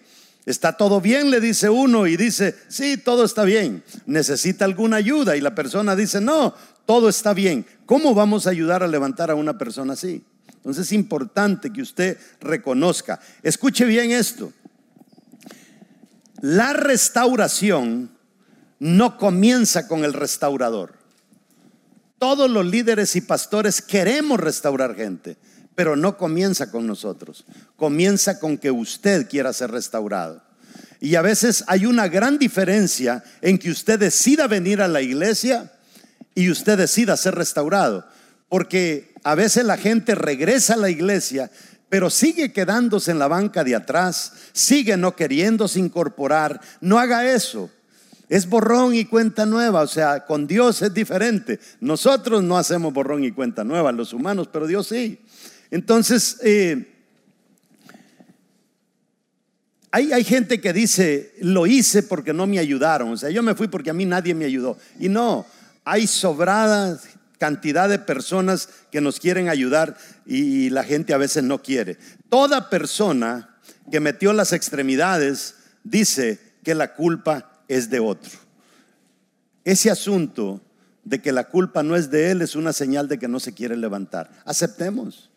Está 0.45 0.73
todo 0.73 1.01
bien, 1.01 1.29
le 1.29 1.41
dice 1.41 1.69
uno 1.69 2.07
y 2.07 2.15
dice, 2.15 2.55
sí, 2.69 2.97
todo 2.97 3.25
está 3.25 3.43
bien. 3.43 3.83
Necesita 4.05 4.65
alguna 4.65 4.97
ayuda 4.97 5.35
y 5.35 5.41
la 5.41 5.55
persona 5.55 5.95
dice, 5.95 6.21
no, 6.21 6.53
todo 6.85 7.09
está 7.09 7.33
bien. 7.33 7.65
¿Cómo 7.85 8.13
vamos 8.13 8.47
a 8.47 8.51
ayudar 8.51 8.83
a 8.83 8.87
levantar 8.87 9.29
a 9.29 9.35
una 9.35 9.57
persona 9.57 9.93
así? 9.93 10.23
Entonces 10.55 10.87
es 10.87 10.93
importante 10.93 11.71
que 11.71 11.81
usted 11.81 12.17
reconozca. 12.39 13.19
Escuche 13.43 13.85
bien 13.85 14.11
esto. 14.11 14.53
La 16.41 16.71
restauración 16.73 18.16
no 18.79 19.17
comienza 19.17 19.87
con 19.87 20.03
el 20.03 20.13
restaurador. 20.13 20.93
Todos 22.19 22.49
los 22.49 22.65
líderes 22.65 23.15
y 23.15 23.21
pastores 23.21 23.81
queremos 23.81 24.39
restaurar 24.39 24.95
gente, 24.95 25.37
pero 25.75 25.95
no 25.95 26.17
comienza 26.17 26.71
con 26.71 26.87
nosotros. 26.87 27.45
Comienza 27.75 28.39
con 28.39 28.57
que 28.57 28.71
usted 28.71 29.29
quiera 29.29 29.53
ser 29.53 29.71
restaurado. 29.71 30.41
Y 30.99 31.15
a 31.15 31.21
veces 31.21 31.63
hay 31.67 31.85
una 31.85 32.07
gran 32.07 32.39
diferencia 32.39 33.23
en 33.41 33.59
que 33.59 33.69
usted 33.69 33.99
decida 33.99 34.47
venir 34.47 34.81
a 34.81 34.87
la 34.87 35.01
iglesia 35.01 35.71
y 36.33 36.49
usted 36.49 36.77
decida 36.77 37.17
ser 37.17 37.35
restaurado. 37.35 38.07
Porque 38.49 39.13
a 39.23 39.35
veces 39.35 39.65
la 39.65 39.77
gente 39.77 40.15
regresa 40.15 40.73
a 40.73 40.77
la 40.77 40.89
iglesia, 40.89 41.51
pero 41.89 42.09
sigue 42.09 42.51
quedándose 42.51 43.11
en 43.11 43.19
la 43.19 43.27
banca 43.27 43.63
de 43.63 43.75
atrás, 43.75 44.33
sigue 44.53 44.97
no 44.97 45.15
queriéndose 45.15 45.79
incorporar. 45.79 46.59
No 46.81 46.97
haga 46.97 47.31
eso. 47.31 47.69
Es 48.29 48.49
borrón 48.49 48.93
y 48.93 49.05
cuenta 49.05 49.45
nueva, 49.45 49.81
o 49.81 49.87
sea, 49.87 50.25
con 50.25 50.47
Dios 50.47 50.81
es 50.81 50.93
diferente. 50.93 51.59
Nosotros 51.79 52.43
no 52.43 52.57
hacemos 52.57 52.93
borrón 52.93 53.23
y 53.23 53.31
cuenta 53.31 53.63
nueva, 53.63 53.91
los 53.91 54.11
humanos, 54.11 54.49
pero 54.51 54.67
Dios 54.67 54.87
sí. 54.87 55.21
Entonces, 55.71 56.37
eh, 56.43 56.93
hay, 59.91 60.11
hay, 60.11 60.23
gente 60.25 60.59
que 60.59 60.73
dice, 60.73 61.33
lo 61.39 61.67
hice 61.67 62.03
porque 62.03 62.33
no 62.33 62.47
me 62.47 62.59
ayudaron, 62.59 63.13
o 63.13 63.17
sea, 63.17 63.29
yo 63.29 63.41
me 63.43 63.55
fui 63.55 63.69
porque 63.69 63.89
a 63.89 63.93
mí 63.93 64.05
nadie 64.05 64.35
me 64.35 64.45
ayudó. 64.45 64.77
Y 64.99 65.07
no, 65.07 65.45
hay 65.85 66.05
sobrada 66.05 66.99
cantidad 67.37 67.87
de 67.87 67.99
personas 67.99 68.69
que 68.91 69.01
nos 69.01 69.19
quieren 69.19 69.47
ayudar 69.47 69.97
y 70.25 70.69
la 70.69 70.83
gente 70.83 71.13
a 71.13 71.17
veces 71.17 71.43
no 71.43 71.61
quiere. 71.61 71.97
Toda 72.29 72.69
persona 72.69 73.57
que 73.91 73.99
metió 73.99 74.33
las 74.33 74.53
extremidades 74.53 75.55
dice 75.83 76.39
que 76.63 76.75
la 76.75 76.93
culpa 76.93 77.56
es 77.67 77.89
de 77.89 77.99
otro. 77.99 78.31
Ese 79.63 79.91
asunto 79.91 80.61
de 81.03 81.21
que 81.21 81.31
la 81.31 81.47
culpa 81.47 81.83
no 81.83 81.95
es 81.95 82.11
de 82.11 82.31
él 82.31 82.41
es 82.41 82.55
una 82.55 82.73
señal 82.73 83.07
de 83.07 83.17
que 83.17 83.27
no 83.27 83.39
se 83.39 83.53
quiere 83.53 83.77
levantar. 83.77 84.29
Aceptemos, 84.45 85.29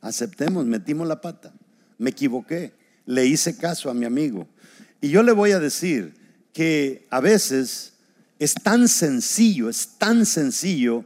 aceptemos, 0.00 0.64
metimos 0.66 1.06
la 1.06 1.20
pata, 1.20 1.52
me 1.98 2.10
equivoqué, 2.10 2.72
le 3.04 3.26
hice 3.26 3.56
caso 3.56 3.90
a 3.90 3.94
mi 3.94 4.06
amigo. 4.06 4.48
Y 5.00 5.10
yo 5.10 5.22
le 5.22 5.32
voy 5.32 5.52
a 5.52 5.58
decir 5.58 6.14
que 6.52 7.06
a 7.10 7.20
veces 7.20 7.94
es 8.38 8.54
tan 8.54 8.88
sencillo, 8.88 9.68
es 9.68 9.98
tan 9.98 10.26
sencillo 10.26 11.04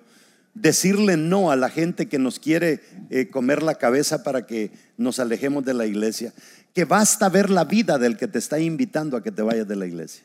decirle 0.55 1.17
no 1.17 1.51
a 1.51 1.57
la 1.57 1.69
gente 1.69 2.09
que 2.09 2.19
nos 2.19 2.39
quiere 2.39 2.81
eh, 3.11 3.29
comer 3.29 3.63
la 3.63 3.77
cabeza 3.77 4.23
para 4.23 4.47
que 4.47 4.71
nos 4.97 5.19
alejemos 5.19 5.65
de 5.65 5.75
la 5.75 5.87
iglesia, 5.87 6.33
que 6.75 6.85
basta 6.85 7.29
ver 7.29 7.51
la 7.51 7.65
vida 7.65 7.99
del 7.99 8.17
que 8.17 8.29
te 8.29 8.39
está 8.39 8.61
invitando 8.61 9.17
a 9.17 9.23
que 9.23 9.33
te 9.33 9.43
vayas 9.43 9.67
de 9.67 9.77
la 9.77 9.87
iglesia 9.87 10.25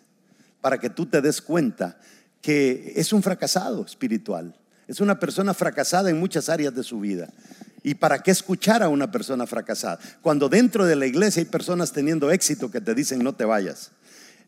para 0.61 0.79
que 0.79 0.89
tú 0.89 1.05
te 1.05 1.21
des 1.21 1.41
cuenta 1.41 1.99
que 2.41 2.93
es 2.95 3.13
un 3.13 3.23
fracasado 3.23 3.85
espiritual. 3.85 4.55
Es 4.87 5.01
una 5.01 5.19
persona 5.19 5.53
fracasada 5.53 6.09
en 6.09 6.19
muchas 6.19 6.49
áreas 6.49 6.73
de 6.73 6.83
su 6.83 6.99
vida. 6.99 7.29
¿Y 7.83 7.95
para 7.95 8.19
qué 8.19 8.31
escuchar 8.31 8.83
a 8.83 8.89
una 8.89 9.11
persona 9.11 9.45
fracasada? 9.45 9.99
Cuando 10.21 10.49
dentro 10.49 10.85
de 10.85 10.95
la 10.95 11.05
iglesia 11.05 11.41
hay 11.41 11.45
personas 11.45 11.91
teniendo 11.91 12.31
éxito 12.31 12.71
que 12.71 12.81
te 12.81 12.95
dicen 12.95 13.23
no 13.23 13.33
te 13.33 13.45
vayas. 13.45 13.91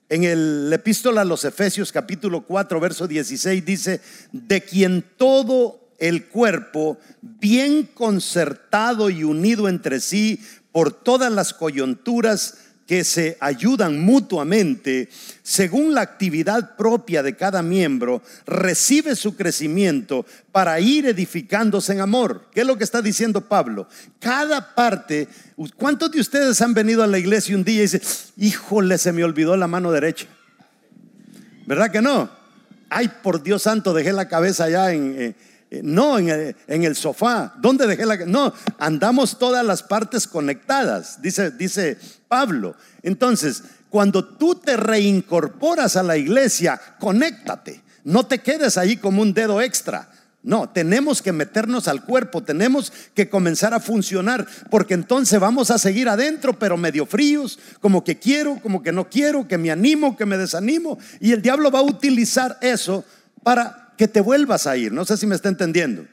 En 0.09 0.23
el 0.23 0.71
epístola 0.73 1.21
a 1.21 1.25
los 1.25 1.45
Efesios 1.45 1.91
capítulo 1.91 2.41
4 2.41 2.79
verso 2.79 3.07
16 3.07 3.63
dice, 3.63 4.01
de 4.31 4.61
quien 4.61 5.05
todo 5.17 5.89
el 5.99 6.27
cuerpo, 6.27 6.97
bien 7.21 7.83
concertado 7.93 9.09
y 9.09 9.23
unido 9.23 9.67
entre 9.67 9.99
sí 9.99 10.41
por 10.71 10.91
todas 10.91 11.31
las 11.31 11.53
coyunturas, 11.53 12.57
que 12.89 13.03
se 13.03 13.37
ayudan 13.39 13.99
mutuamente 13.99 15.09
según 15.43 15.93
la 15.93 16.01
actividad 16.01 16.75
propia 16.75 17.21
de 17.21 17.35
cada 17.35 17.61
miembro, 17.61 18.23
recibe 18.47 19.15
su 19.15 19.35
crecimiento 19.35 20.25
para 20.51 20.79
ir 20.79 21.05
edificándose 21.05 21.93
en 21.93 22.01
amor. 22.01 22.47
¿Qué 22.51 22.61
es 22.61 22.65
lo 22.65 22.79
que 22.79 22.83
está 22.83 23.03
diciendo 23.03 23.41
Pablo? 23.41 23.87
Cada 24.19 24.73
parte, 24.73 25.27
¿cuántos 25.75 26.09
de 26.09 26.19
ustedes 26.19 26.59
han 26.63 26.73
venido 26.73 27.03
a 27.03 27.07
la 27.07 27.19
iglesia 27.19 27.55
un 27.55 27.63
día 27.63 27.77
y 27.77 27.81
dicen, 27.81 28.01
híjole, 28.37 28.97
se 28.97 29.13
me 29.13 29.23
olvidó 29.23 29.55
la 29.55 29.67
mano 29.67 29.91
derecha? 29.91 30.25
¿Verdad 31.67 31.91
que 31.91 32.01
no? 32.01 32.27
Ay, 32.89 33.11
por 33.21 33.43
Dios 33.43 33.61
santo, 33.61 33.93
dejé 33.93 34.13
la 34.13 34.27
cabeza 34.27 34.63
allá 34.63 34.93
en... 34.93 35.35
Eh, 35.71 35.81
no 35.83 36.17
en 36.17 36.29
el, 36.29 36.55
en 36.67 36.83
el, 36.83 36.95
sofá. 36.95 37.53
¿Dónde 37.59 37.85
dejé 37.85 38.05
la.? 38.05 38.17
No, 38.25 38.53
andamos 38.79 39.37
todas 39.37 39.63
las 39.63 39.83
partes 39.83 40.27
conectadas, 40.27 41.21
dice, 41.21 41.51
dice 41.51 41.97
Pablo. 42.27 42.75
Entonces, 43.03 43.63
cuando 43.89 44.25
tú 44.25 44.55
te 44.55 44.77
reincorporas 44.77 45.95
a 45.95 46.03
la 46.03 46.17
iglesia, 46.17 46.79
conéctate. 46.99 47.81
No 48.03 48.25
te 48.25 48.39
quedes 48.39 48.77
ahí 48.77 48.97
como 48.97 49.21
un 49.21 49.33
dedo 49.33 49.61
extra. 49.61 50.09
No, 50.41 50.69
tenemos 50.69 51.21
que 51.21 51.33
meternos 51.33 51.89
al 51.89 52.05
cuerpo, 52.05 52.41
tenemos 52.41 52.93
que 53.13 53.29
comenzar 53.29 53.73
a 53.73 53.81
funcionar, 53.81 54.47
porque 54.69 54.93
entonces 54.93 55.37
vamos 55.37 55.69
a 55.69 55.77
seguir 55.77 56.07
adentro, 56.07 56.57
pero 56.57 56.77
medio 56.77 57.05
fríos, 57.05 57.59
como 57.81 58.05
que 58.05 58.17
quiero, 58.17 58.57
como 58.61 58.81
que 58.81 58.93
no 58.93 59.09
quiero, 59.09 59.47
que 59.47 59.57
me 59.57 59.69
animo, 59.69 60.15
que 60.15 60.25
me 60.25 60.37
desanimo. 60.37 60.97
Y 61.19 61.33
el 61.33 61.41
diablo 61.41 61.69
va 61.69 61.79
a 61.79 61.83
utilizar 61.83 62.57
eso 62.61 63.03
para 63.43 63.88
que 63.99 64.07
te 64.07 64.21
vuelvas 64.21 64.65
a 64.65 64.77
ir. 64.77 64.93
No 64.93 65.03
sé 65.03 65.17
si 65.17 65.27
me 65.27 65.35
está 65.35 65.49
entendiendo. 65.49 66.05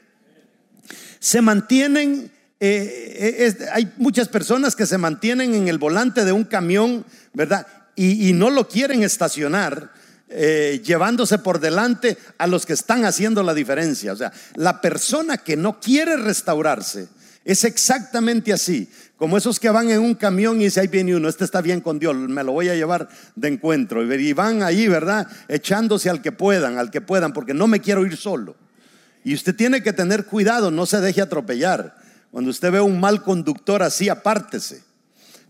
Se 1.19 1.41
mantienen, 1.41 2.29
eh, 2.59 3.37
eh, 3.39 3.65
hay 3.71 3.93
muchas 3.95 4.27
personas 4.27 4.75
que 4.75 4.85
se 4.85 4.97
mantienen 4.97 5.55
en 5.55 5.69
el 5.69 5.77
volante 5.77 6.25
de 6.25 6.33
un 6.33 6.43
camión, 6.43 7.05
¿verdad? 7.33 7.65
Y, 7.95 8.33
no 8.33 8.49
lo 8.49 8.67
quieren 8.67 9.03
estacionar. 9.03 9.95
eh, 10.29 10.81
llevándose 10.83 11.37
por 11.37 11.61
delante 11.61 12.17
a 12.37 12.47
los 12.47 12.65
que 12.65 12.73
están 12.73 13.05
haciendo 13.05 13.41
la 13.43 13.53
diferencia. 13.53 14.11
O 14.11 14.17
sea, 14.17 14.33
la 14.55 14.81
persona 14.81 15.37
que 15.37 15.55
no 15.55 15.79
quiere 15.79 16.17
restaurarse 16.17 17.07
es 17.47 17.63
exactamente 17.63 18.51
así, 18.51 18.89
como 19.15 19.37
esos 19.37 19.57
que 19.57 19.69
van 19.69 19.89
en 19.89 20.01
un 20.01 20.15
camión 20.15 20.59
y 20.59 20.65
dice, 20.65 20.81
ahí 20.81 20.87
viene 20.87 21.15
uno, 21.15 21.29
este 21.29 21.45
está 21.45 21.61
bien 21.61 21.79
con 21.79 21.97
Dios, 21.97 22.13
me 22.13 22.43
lo 22.43 22.51
voy 22.51 22.67
a 22.67 22.75
llevar 22.75 23.07
de 23.37 23.47
encuentro. 23.47 24.03
Y 24.03 24.33
van 24.33 24.63
ahí, 24.63 24.89
¿verdad? 24.89 25.25
Echándose 25.47 26.09
al 26.09 26.21
que 26.21 26.33
puedan, 26.33 26.77
al 26.77 26.91
que 26.91 26.99
puedan, 26.99 27.31
porque 27.31 27.53
no 27.53 27.67
me 27.67 27.79
quiero 27.79 28.05
ir 28.05 28.17
solo. 28.17 28.57
Y 29.23 29.33
usted 29.33 29.55
tiene 29.55 29.81
que 29.81 29.93
tener 29.93 30.25
cuidado, 30.25 30.71
no 30.71 30.85
se 30.85 30.99
deje 30.99 31.21
atropellar. 31.21 31.95
Cuando 32.31 32.51
usted 32.51 32.69
ve 32.69 32.81
un 32.81 32.99
mal 32.99 33.23
conductor 33.23 33.81
así, 33.81 34.09
apártese. 34.09 34.83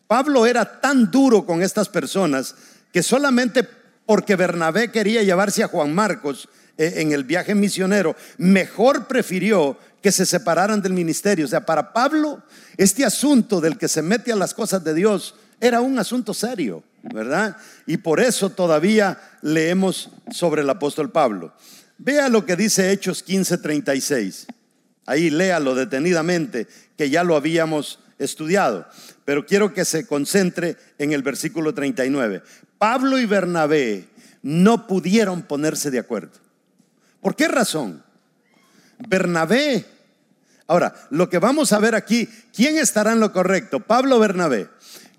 Pablo 0.06 0.46
era 0.46 0.80
tan 0.80 1.10
duro 1.10 1.48
con 1.48 1.64
estas 1.64 1.90
personas 1.90 2.54
que 2.94 3.02
solamente 3.02 3.68
porque 4.06 4.36
Bernabé 4.36 4.92
quería 4.92 5.24
llevarse 5.24 5.64
a 5.64 5.68
Juan 5.68 5.96
Marcos 5.96 6.48
eh, 6.78 6.94
en 6.98 7.12
el 7.12 7.24
viaje 7.24 7.56
misionero, 7.56 8.16
mejor 8.38 9.08
prefirió 9.08 9.80
que 10.02 10.12
se 10.12 10.26
separaran 10.26 10.82
del 10.82 10.94
ministerio. 10.94 11.46
O 11.46 11.50
sea, 11.50 11.66
para 11.66 11.94
Pablo, 11.94 12.42
este 12.78 13.06
asunto 13.06 13.60
del 13.62 13.78
que 13.78 13.88
se 13.88 14.02
mete 14.02 14.32
a 14.32 14.36
las 14.36 14.54
cosas 14.54 14.84
de 14.84 14.94
Dios 14.94 15.36
era 15.60 15.82
un 15.82 15.98
asunto 15.98 16.34
serio, 16.34 16.84
¿verdad? 17.02 17.58
Y 17.86 17.98
por 17.98 18.20
eso 18.20 18.50
todavía 18.50 19.20
leemos 19.42 20.12
sobre 20.32 20.62
el 20.62 20.70
apóstol 20.70 21.12
Pablo. 21.12 21.54
Vea 21.98 22.30
lo 22.30 22.46
que 22.46 22.56
dice 22.56 22.92
Hechos 22.92 23.24
15:36. 23.26 24.46
Ahí 25.06 25.30
léalo 25.30 25.74
detenidamente, 25.74 26.68
que 26.98 27.10
ya 27.10 27.24
lo 27.24 27.36
habíamos 27.36 28.00
estudiado. 28.20 28.88
Pero 29.26 29.46
quiero 29.46 29.74
que 29.74 29.86
se 29.86 30.06
concentre 30.06 30.78
en 30.98 31.14
el 31.14 31.24
versículo 31.24 31.74
39. 31.74 32.44
Pablo 32.78 33.18
y 33.18 33.26
Bernabé 33.26 34.08
no 34.44 34.86
pudieron 34.86 35.42
ponerse 35.42 35.92
de 35.92 36.00
acuerdo. 36.00 36.40
¿Por 37.22 37.36
qué 37.36 37.48
razón? 37.48 38.04
Bernabé. 39.00 39.86
Ahora, 40.68 40.94
lo 41.10 41.30
que 41.30 41.40
vamos 41.40 41.72
a 41.74 41.80
ver 41.80 41.96
aquí, 41.96 42.28
¿quién 42.54 42.78
estará 42.78 43.14
en 43.14 43.20
lo 43.20 43.32
correcto? 43.32 43.80
Pablo 43.80 44.20
Bernabé. 44.20 44.70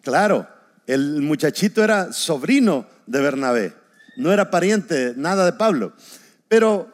Claro, 0.02 0.46
el 0.86 1.22
muchachito 1.22 1.82
era 1.82 2.12
sobrino 2.12 2.86
de 3.06 3.20
Bernabé, 3.20 3.74
no 4.16 4.32
era 4.32 4.50
pariente 4.50 5.14
nada 5.16 5.44
de 5.44 5.52
Pablo. 5.52 5.92
Pero 6.48 6.92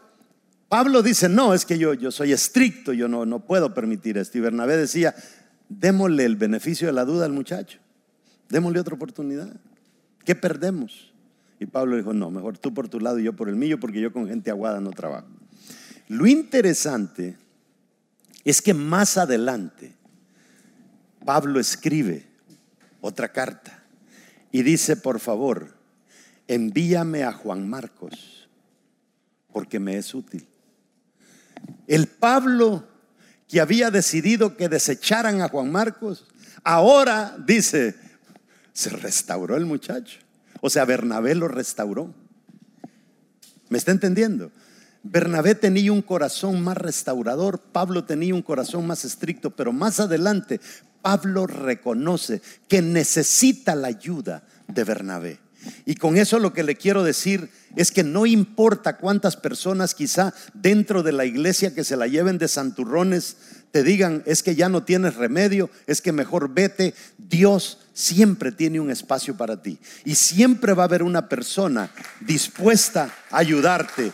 Pablo 0.69 1.03
dice, 1.03 1.29
no, 1.29 1.55
es 1.55 1.64
que 1.64 1.79
yo, 1.79 1.95
yo 1.95 2.11
soy 2.11 2.33
estricto, 2.33 2.93
yo 2.93 3.07
no, 3.07 3.25
no 3.25 3.41
puedo 3.41 3.73
permitir 3.75 4.19
esto. 4.19 4.38
Y 4.38 4.41
Bernabé 4.41 4.76
decía, 4.76 5.14
démosle 5.69 6.25
el 6.25 6.37
beneficio 6.37 6.87
de 6.88 6.93
la 6.93 7.05
duda 7.05 7.25
al 7.25 7.33
muchacho, 7.33 7.79
démosle 8.49 8.81
otra 8.81 8.95
oportunidad. 8.95 9.49
¿Qué 10.25 10.35
perdemos? 10.35 11.12
Y 11.61 11.67
Pablo 11.67 11.97
dijo, 11.97 12.12
no, 12.12 12.31
mejor 12.31 12.59
tú 12.59 12.75
por 12.75 12.88
tu 12.88 12.99
lado 12.99 13.19
y 13.19 13.25
yo 13.25 13.35
por 13.35 13.49
el 13.49 13.57
mío, 13.57 13.79
porque 13.79 14.00
yo 14.00 14.12
con 14.12 14.26
gente 14.26 14.50
aguada 14.50 14.81
no 14.81 14.91
trabajo. 14.91 15.29
Lo 16.09 16.27
interesante 16.27 17.37
es 18.45 18.61
que 18.61 18.75
más 18.75 19.17
adelante 19.17 19.95
Pablo 21.25 21.59
escribe 21.59 22.27
otra 23.01 23.33
carta 23.33 23.83
y 24.53 24.63
dice, 24.63 24.97
por 24.97 25.19
favor, 25.19 25.75
envíame 26.47 27.25
a 27.25 27.33
Juan 27.33 27.69
Marcos, 27.69 28.49
porque 29.53 29.81
me 29.81 29.97
es 29.97 30.15
útil. 30.15 30.47
El 31.87 32.07
Pablo 32.07 32.87
que 33.49 33.61
había 33.61 33.90
decidido 33.90 34.57
que 34.57 34.69
desecharan 34.69 35.40
a 35.40 35.49
Juan 35.49 35.71
Marcos, 35.71 36.27
ahora 36.62 37.37
dice, 37.47 37.95
se 38.73 38.90
restauró 38.90 39.57
el 39.57 39.67
muchacho. 39.67 40.19
O 40.61 40.71
sea, 40.71 40.85
Bernabé 40.85 41.35
lo 41.35 41.49
restauró. 41.49 42.14
¿Me 43.69 43.79
está 43.79 43.93
entendiendo? 43.93 44.51
Bernabé 45.05 45.55
tenía 45.55 45.93
un 45.93 46.03
corazón 46.03 46.62
más 46.62 46.79
restaurador, 46.79 47.61
Pablo 47.61 48.05
tenía 48.05 48.35
un 48.35 48.43
corazón 48.43 48.87
más 48.87 49.05
estricto, 49.05 49.51
pero 49.51 49.71
más 49.71 50.01
adelante 50.01 50.61
Pablo 51.03 51.47
reconoce 51.47 52.40
que 52.69 52.81
necesita 52.81 53.75
la 53.75 53.88
ayuda 53.88 54.43
de 54.67 54.85
Bernabé. 54.85 55.38
Y 55.85 55.97
con 55.97 56.17
eso 56.17 56.38
lo 56.38 56.55
que 56.55 56.62
le 56.62 56.77
quiero 56.77 57.05
decir 57.05 57.51
es 57.77 57.90
que 57.90 58.03
no 58.03 58.25
importa 58.27 58.97
cuántas 58.97 59.37
personas 59.37 59.95
quizá 59.95 60.33
dentro 60.55 61.03
de 61.03 61.12
la 61.12 61.27
iglesia 61.27 61.75
que 61.75 61.85
se 61.85 61.97
la 61.97 62.07
lleven 62.07 62.38
de 62.38 62.49
santurrones 62.49 63.37
te 63.71 63.83
digan, 63.83 64.23
es 64.25 64.45
que 64.45 64.55
ya 64.55 64.69
no 64.69 64.85
tienes 64.85 65.17
remedio, 65.17 65.69
es 65.88 66.01
que 66.01 66.12
mejor 66.12 66.55
vete, 66.55 66.95
Dios 67.19 67.81
siempre 67.93 68.53
tiene 68.53 68.79
un 68.79 68.88
espacio 68.88 69.37
para 69.37 69.62
ti. 69.62 69.81
Y 70.05 70.14
siempre 70.14 70.75
va 70.75 70.85
a 70.85 70.87
haber 70.87 71.03
una 71.03 71.29
persona 71.29 71.90
dispuesta 72.21 73.12
a 73.33 73.38
ayudarte, 73.38 74.12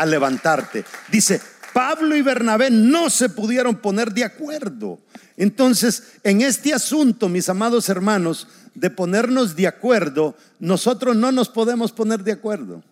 a 0.00 0.06
levantarte. 0.06 0.84
Dice, 1.12 1.42
Pablo 1.74 2.16
y 2.16 2.22
Bernabé 2.22 2.70
no 2.70 3.10
se 3.10 3.28
pudieron 3.28 3.76
poner 3.76 4.14
de 4.14 4.24
acuerdo. 4.24 4.98
Entonces, 5.36 6.14
en 6.24 6.40
este 6.40 6.72
asunto, 6.72 7.28
mis 7.28 7.50
amados 7.50 7.90
hermanos, 7.90 8.48
de 8.74 8.88
ponernos 8.88 9.56
de 9.56 9.66
acuerdo, 9.66 10.34
nosotros 10.58 11.16
no 11.16 11.32
nos 11.32 11.50
podemos 11.50 11.92
poner 11.92 12.24
de 12.24 12.32
acuerdo. 12.32 12.82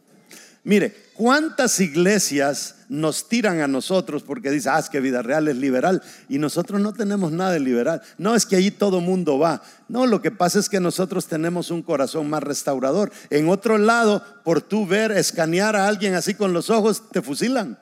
Mire, 0.68 0.94
¿cuántas 1.14 1.80
iglesias 1.80 2.74
nos 2.90 3.26
tiran 3.26 3.62
a 3.62 3.66
nosotros 3.66 4.22
porque 4.22 4.50
dicen, 4.50 4.72
ah, 4.74 4.78
es 4.78 4.90
que 4.90 5.00
vida 5.00 5.22
real 5.22 5.48
es 5.48 5.56
liberal 5.56 6.02
y 6.28 6.36
nosotros 6.36 6.78
no 6.78 6.92
tenemos 6.92 7.32
nada 7.32 7.52
de 7.52 7.60
liberal? 7.60 8.02
No, 8.18 8.34
es 8.34 8.44
que 8.44 8.56
allí 8.56 8.70
todo 8.70 9.00
mundo 9.00 9.38
va. 9.38 9.62
No, 9.88 10.06
lo 10.06 10.20
que 10.20 10.30
pasa 10.30 10.58
es 10.58 10.68
que 10.68 10.78
nosotros 10.78 11.26
tenemos 11.26 11.70
un 11.70 11.80
corazón 11.80 12.28
más 12.28 12.42
restaurador. 12.42 13.10
En 13.30 13.48
otro 13.48 13.78
lado, 13.78 14.22
por 14.44 14.60
tú 14.60 14.86
ver, 14.86 15.12
escanear 15.12 15.74
a 15.74 15.88
alguien 15.88 16.12
así 16.12 16.34
con 16.34 16.52
los 16.52 16.68
ojos, 16.68 17.02
te 17.12 17.22
fusilan. 17.22 17.78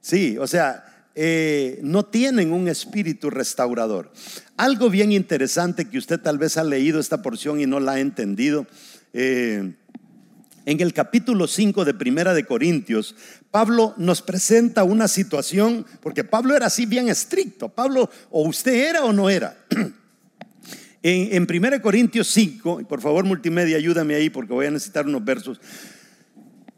Sí, 0.00 0.38
o 0.38 0.46
sea, 0.46 1.08
eh, 1.16 1.80
no 1.82 2.04
tienen 2.04 2.52
un 2.52 2.68
espíritu 2.68 3.28
restaurador. 3.28 4.12
Algo 4.56 4.88
bien 4.88 5.10
interesante 5.10 5.86
que 5.86 5.98
usted 5.98 6.20
tal 6.20 6.38
vez 6.38 6.58
ha 6.58 6.62
leído 6.62 7.00
esta 7.00 7.22
porción 7.22 7.58
y 7.58 7.66
no 7.66 7.80
la 7.80 7.94
ha 7.94 7.98
entendido. 7.98 8.68
Eh, 9.12 9.74
en 10.68 10.82
el 10.82 10.92
capítulo 10.92 11.46
5 11.46 11.86
de 11.86 11.94
Primera 11.94 12.34
de 12.34 12.44
Corintios, 12.44 13.16
Pablo 13.50 13.94
nos 13.96 14.20
presenta 14.20 14.84
una 14.84 15.08
situación, 15.08 15.86
porque 16.02 16.24
Pablo 16.24 16.54
era 16.54 16.66
así 16.66 16.84
bien 16.84 17.08
estricto. 17.08 17.70
Pablo, 17.70 18.10
o 18.30 18.42
usted 18.42 18.74
era 18.74 19.02
o 19.02 19.14
no 19.14 19.30
era. 19.30 19.56
en, 21.02 21.34
en 21.34 21.46
Primera 21.46 21.78
de 21.78 21.82
Corintios 21.82 22.28
5, 22.28 22.82
y 22.82 22.84
por 22.84 23.00
favor 23.00 23.24
multimedia, 23.24 23.78
ayúdame 23.78 24.14
ahí 24.14 24.28
porque 24.28 24.52
voy 24.52 24.66
a 24.66 24.70
necesitar 24.70 25.06
unos 25.06 25.24
versos. 25.24 25.58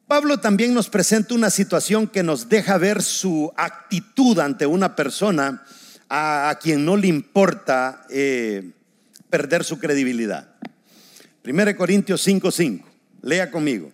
Pablo 0.07 0.39
también 0.39 0.73
nos 0.73 0.89
presenta 0.89 1.35
una 1.35 1.51
situación 1.51 2.07
que 2.07 2.23
nos 2.23 2.49
deja 2.49 2.79
ver 2.79 3.03
su 3.03 3.53
actitud 3.57 4.39
ante 4.39 4.67
una 4.67 4.95
persona 4.95 5.65
a, 6.09 6.57
quien 6.63 6.85
no 6.85 6.97
le 6.97 7.09
importa 7.09 8.07
eh, 8.09 8.71
perder 9.29 9.65
su 9.65 9.81
credibilidad. 9.81 10.55
1 11.45 11.77
Corintios 11.77 12.25
5:5. 12.25 12.90
Lea 13.23 13.51
conmigo. 13.51 13.93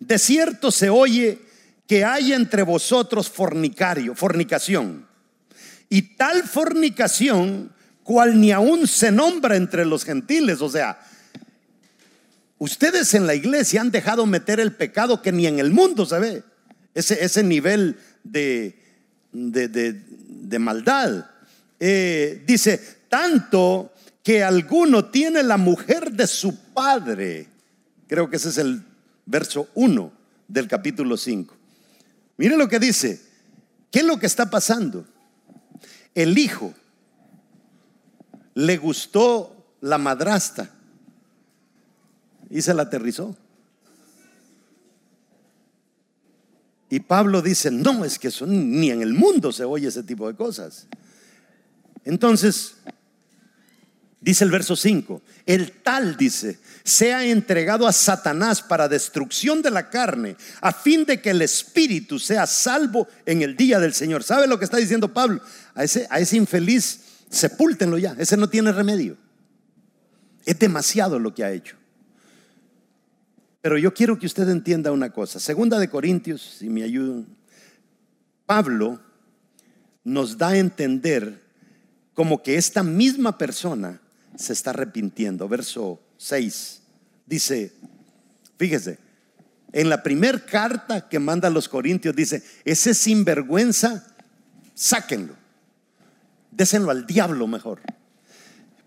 De 0.00 0.18
cierto 0.18 0.70
se 0.70 0.90
oye 0.90 1.38
que 1.86 2.04
hay 2.04 2.32
entre 2.32 2.62
vosotros 2.62 3.30
fornicario, 3.30 4.14
fornicación. 4.14 5.06
Y 5.88 6.16
tal 6.16 6.42
fornicación 6.42 7.72
cual 8.02 8.40
ni 8.40 8.52
aún 8.52 8.86
se 8.86 9.10
nombra 9.10 9.56
entre 9.56 9.84
los 9.84 10.04
gentiles. 10.04 10.60
O 10.60 10.68
sea, 10.68 10.98
ustedes 12.58 13.14
en 13.14 13.26
la 13.26 13.34
iglesia 13.34 13.80
han 13.80 13.90
dejado 13.90 14.26
meter 14.26 14.60
el 14.60 14.74
pecado 14.74 15.22
que 15.22 15.32
ni 15.32 15.46
en 15.46 15.58
el 15.58 15.70
mundo 15.70 16.06
se 16.06 16.18
ve. 16.18 16.42
Ese, 16.94 17.24
ese 17.24 17.42
nivel 17.42 17.98
de, 18.24 18.78
de, 19.32 20.58
maldad. 20.58 21.26
Eh, 21.78 22.42
dice, 22.46 22.80
tanto 23.08 23.92
que 24.22 24.42
alguno 24.42 25.04
tiene 25.06 25.42
la 25.42 25.56
mujer 25.56 26.12
de 26.12 26.26
su 26.26 26.56
padre 26.72 27.48
Creo 28.08 28.30
que 28.30 28.36
ese 28.36 28.50
es 28.50 28.58
el 28.58 28.82
verso 29.24 29.68
1 29.74 30.12
del 30.48 30.68
capítulo 30.68 31.16
5. 31.16 31.54
Mire 32.36 32.56
lo 32.56 32.68
que 32.68 32.78
dice. 32.78 33.20
¿Qué 33.90 34.00
es 34.00 34.04
lo 34.04 34.18
que 34.18 34.26
está 34.26 34.50
pasando? 34.50 35.06
El 36.14 36.36
hijo 36.38 36.74
le 38.54 38.76
gustó 38.76 39.74
la 39.80 39.98
madrasta 39.98 40.70
y 42.50 42.62
se 42.62 42.74
la 42.74 42.82
aterrizó. 42.82 43.36
Y 46.88 47.00
Pablo 47.00 47.42
dice, 47.42 47.70
no, 47.70 48.04
es 48.04 48.18
que 48.18 48.30
ni 48.46 48.90
en 48.90 49.02
el 49.02 49.12
mundo 49.12 49.50
se 49.50 49.64
oye 49.64 49.88
ese 49.88 50.02
tipo 50.02 50.28
de 50.28 50.36
cosas. 50.36 50.86
Entonces, 52.04 52.76
dice 54.26 54.42
el 54.42 54.50
verso 54.50 54.74
5, 54.74 55.22
el 55.46 55.70
tal 55.70 56.16
dice, 56.16 56.58
sea 56.82 57.24
entregado 57.24 57.86
a 57.86 57.92
Satanás 57.92 58.60
para 58.60 58.88
destrucción 58.88 59.62
de 59.62 59.70
la 59.70 59.88
carne, 59.88 60.36
a 60.60 60.72
fin 60.72 61.04
de 61.04 61.20
que 61.20 61.30
el 61.30 61.42
espíritu 61.42 62.18
sea 62.18 62.44
salvo 62.48 63.06
en 63.24 63.42
el 63.42 63.56
día 63.56 63.78
del 63.78 63.94
Señor. 63.94 64.24
¿Sabe 64.24 64.48
lo 64.48 64.58
que 64.58 64.64
está 64.64 64.78
diciendo 64.78 65.12
Pablo? 65.12 65.40
A 65.76 65.84
ese, 65.84 66.08
a 66.10 66.18
ese 66.18 66.36
infeliz, 66.36 67.02
sepúltenlo 67.30 67.98
ya, 67.98 68.16
ese 68.18 68.36
no 68.36 68.48
tiene 68.48 68.72
remedio. 68.72 69.16
Es 70.44 70.58
demasiado 70.58 71.20
lo 71.20 71.32
que 71.32 71.44
ha 71.44 71.52
hecho. 71.52 71.76
Pero 73.62 73.78
yo 73.78 73.94
quiero 73.94 74.18
que 74.18 74.26
usted 74.26 74.48
entienda 74.48 74.90
una 74.90 75.10
cosa. 75.10 75.38
Segunda 75.38 75.78
de 75.78 75.88
Corintios, 75.88 76.56
si 76.58 76.68
me 76.68 76.82
ayudan. 76.82 77.26
Pablo 78.44 79.00
nos 80.02 80.36
da 80.36 80.48
a 80.48 80.58
entender 80.58 81.42
como 82.12 82.42
que 82.42 82.56
esta 82.56 82.82
misma 82.82 83.38
persona 83.38 84.00
se 84.36 84.52
está 84.52 84.70
arrepintiendo. 84.70 85.48
Verso 85.48 86.00
6 86.18 86.82
dice, 87.26 87.72
fíjese, 88.56 88.98
en 89.72 89.88
la 89.88 90.02
primera 90.02 90.38
carta 90.44 91.08
que 91.08 91.18
manda 91.18 91.48
a 91.48 91.50
los 91.50 91.68
Corintios 91.68 92.14
dice, 92.14 92.42
ese 92.64 92.94
sinvergüenza, 92.94 94.06
sáquenlo, 94.74 95.34
désenlo 96.50 96.90
al 96.90 97.06
diablo 97.06 97.46
mejor. 97.46 97.80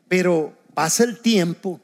Pero 0.08 0.58
pasa 0.74 1.04
el 1.04 1.20
tiempo 1.20 1.80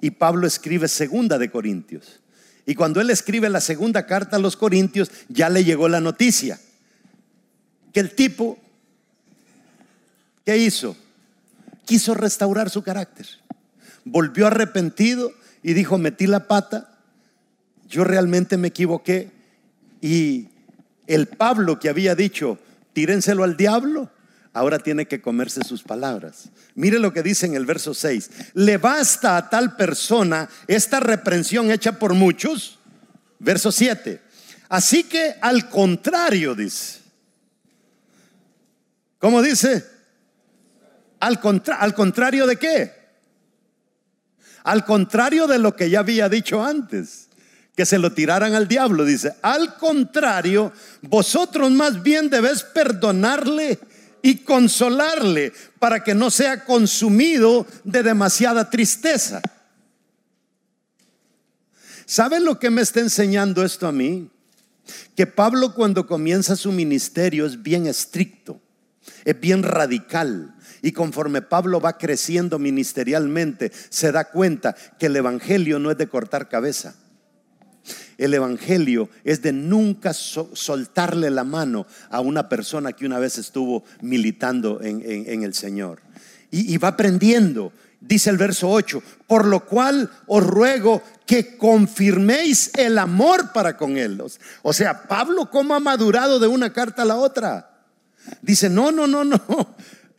y 0.00 0.10
Pablo 0.10 0.46
escribe 0.46 0.88
segunda 0.88 1.38
de 1.38 1.50
Corintios. 1.50 2.20
Y 2.66 2.74
cuando 2.74 3.00
él 3.00 3.10
escribe 3.10 3.48
la 3.48 3.60
segunda 3.60 4.06
carta 4.06 4.36
a 4.36 4.40
los 4.40 4.56
Corintios, 4.56 5.10
ya 5.28 5.48
le 5.48 5.64
llegó 5.64 5.88
la 5.88 6.00
noticia 6.00 6.58
que 7.92 8.00
el 8.00 8.14
tipo, 8.14 8.58
¿qué 10.44 10.56
hizo? 10.56 10.96
Quiso 11.84 12.14
restaurar 12.14 12.70
su 12.70 12.82
carácter. 12.82 13.26
Volvió 14.04 14.46
arrepentido 14.46 15.32
y 15.62 15.74
dijo, 15.74 15.98
metí 15.98 16.26
la 16.26 16.46
pata, 16.46 16.98
yo 17.88 18.04
realmente 18.04 18.56
me 18.56 18.68
equivoqué. 18.68 19.30
Y 20.00 20.48
el 21.06 21.26
Pablo 21.26 21.78
que 21.78 21.88
había 21.88 22.14
dicho, 22.14 22.58
tírenselo 22.92 23.44
al 23.44 23.56
diablo, 23.56 24.10
ahora 24.52 24.78
tiene 24.78 25.06
que 25.06 25.20
comerse 25.20 25.62
sus 25.64 25.82
palabras. 25.82 26.50
Mire 26.74 26.98
lo 26.98 27.12
que 27.12 27.22
dice 27.22 27.46
en 27.46 27.54
el 27.54 27.66
verso 27.66 27.94
6. 27.94 28.30
Le 28.54 28.78
basta 28.78 29.36
a 29.36 29.50
tal 29.50 29.76
persona 29.76 30.48
esta 30.66 31.00
reprensión 31.00 31.70
hecha 31.70 31.98
por 31.98 32.14
muchos. 32.14 32.78
Verso 33.38 33.72
7. 33.72 34.20
Así 34.68 35.04
que 35.04 35.34
al 35.40 35.68
contrario, 35.68 36.54
dice. 36.54 37.00
¿Cómo 39.18 39.42
dice? 39.42 39.84
Al, 41.20 41.38
al 41.78 41.94
contrario 41.94 42.46
de 42.46 42.56
qué? 42.56 43.00
Al 44.64 44.84
contrario 44.84 45.46
de 45.46 45.58
lo 45.58 45.76
que 45.76 45.88
ya 45.88 46.00
había 46.00 46.28
dicho 46.28 46.64
antes 46.64 47.28
que 47.80 47.86
se 47.86 47.98
lo 47.98 48.12
tiraran 48.12 48.54
al 48.54 48.68
diablo. 48.68 49.04
Dice, 49.06 49.34
al 49.40 49.76
contrario, 49.76 50.72
vosotros 51.02 51.70
más 51.70 52.02
bien 52.02 52.28
debéis 52.28 52.62
perdonarle 52.62 53.78
y 54.22 54.38
consolarle 54.38 55.52
para 55.78 56.04
que 56.04 56.14
no 56.14 56.30
sea 56.30 56.64
consumido 56.64 57.66
de 57.84 58.02
demasiada 58.02 58.68
tristeza. 58.68 59.40
¿Saben 62.04 62.44
lo 62.44 62.58
que 62.58 62.70
me 62.70 62.82
está 62.82 63.00
enseñando 63.00 63.64
esto 63.64 63.86
a 63.86 63.92
mí? 63.92 64.28
Que 65.16 65.26
Pablo 65.26 65.74
cuando 65.74 66.06
comienza 66.06 66.56
su 66.56 66.72
ministerio 66.72 67.46
es 67.46 67.62
bien 67.62 67.86
estricto, 67.86 68.60
es 69.24 69.40
bien 69.40 69.62
radical. 69.62 70.54
Y 70.82 70.92
conforme 70.92 71.42
Pablo 71.42 71.80
va 71.80 71.98
creciendo 71.98 72.58
ministerialmente, 72.58 73.72
se 73.88 74.12
da 74.12 74.30
cuenta 74.30 74.74
que 74.98 75.06
el 75.06 75.16
Evangelio 75.16 75.78
no 75.78 75.90
es 75.90 75.98
de 75.98 76.08
cortar 76.08 76.48
cabeza. 76.48 76.94
El 78.18 78.34
Evangelio 78.34 79.08
es 79.24 79.42
de 79.42 79.52
nunca 79.52 80.12
soltarle 80.12 81.30
la 81.30 81.44
mano 81.44 81.86
a 82.10 82.20
una 82.20 82.48
persona 82.48 82.92
que 82.92 83.06
una 83.06 83.18
vez 83.18 83.38
estuvo 83.38 83.84
militando 84.02 84.80
en, 84.82 85.42
el 85.42 85.54
Señor. 85.54 86.02
Y, 86.50 86.76
va 86.78 86.88
aprendiendo. 86.88 87.72
Dice 88.00 88.30
el 88.30 88.38
verso 88.38 88.70
8, 88.70 89.02
por 89.26 89.46
lo 89.46 89.66
cual 89.66 90.10
os 90.26 90.46
ruego 90.46 91.02
que 91.26 91.58
confirméis 91.58 92.70
el 92.78 92.98
amor 92.98 93.52
para 93.52 93.76
con 93.76 93.98
él. 93.98 94.22
O 94.62 94.72
sea, 94.72 95.06
Pablo, 95.06 95.50
¿cómo 95.50 95.74
ha 95.74 95.80
madurado 95.80 96.38
de 96.38 96.46
una 96.46 96.72
carta 96.72 97.02
a 97.02 97.06
la 97.06 97.16
otra? 97.16 97.84
Dice, 98.42 98.70
no, 98.70 98.90
no, 98.90 99.06
no, 99.06 99.24
no. 99.24 99.38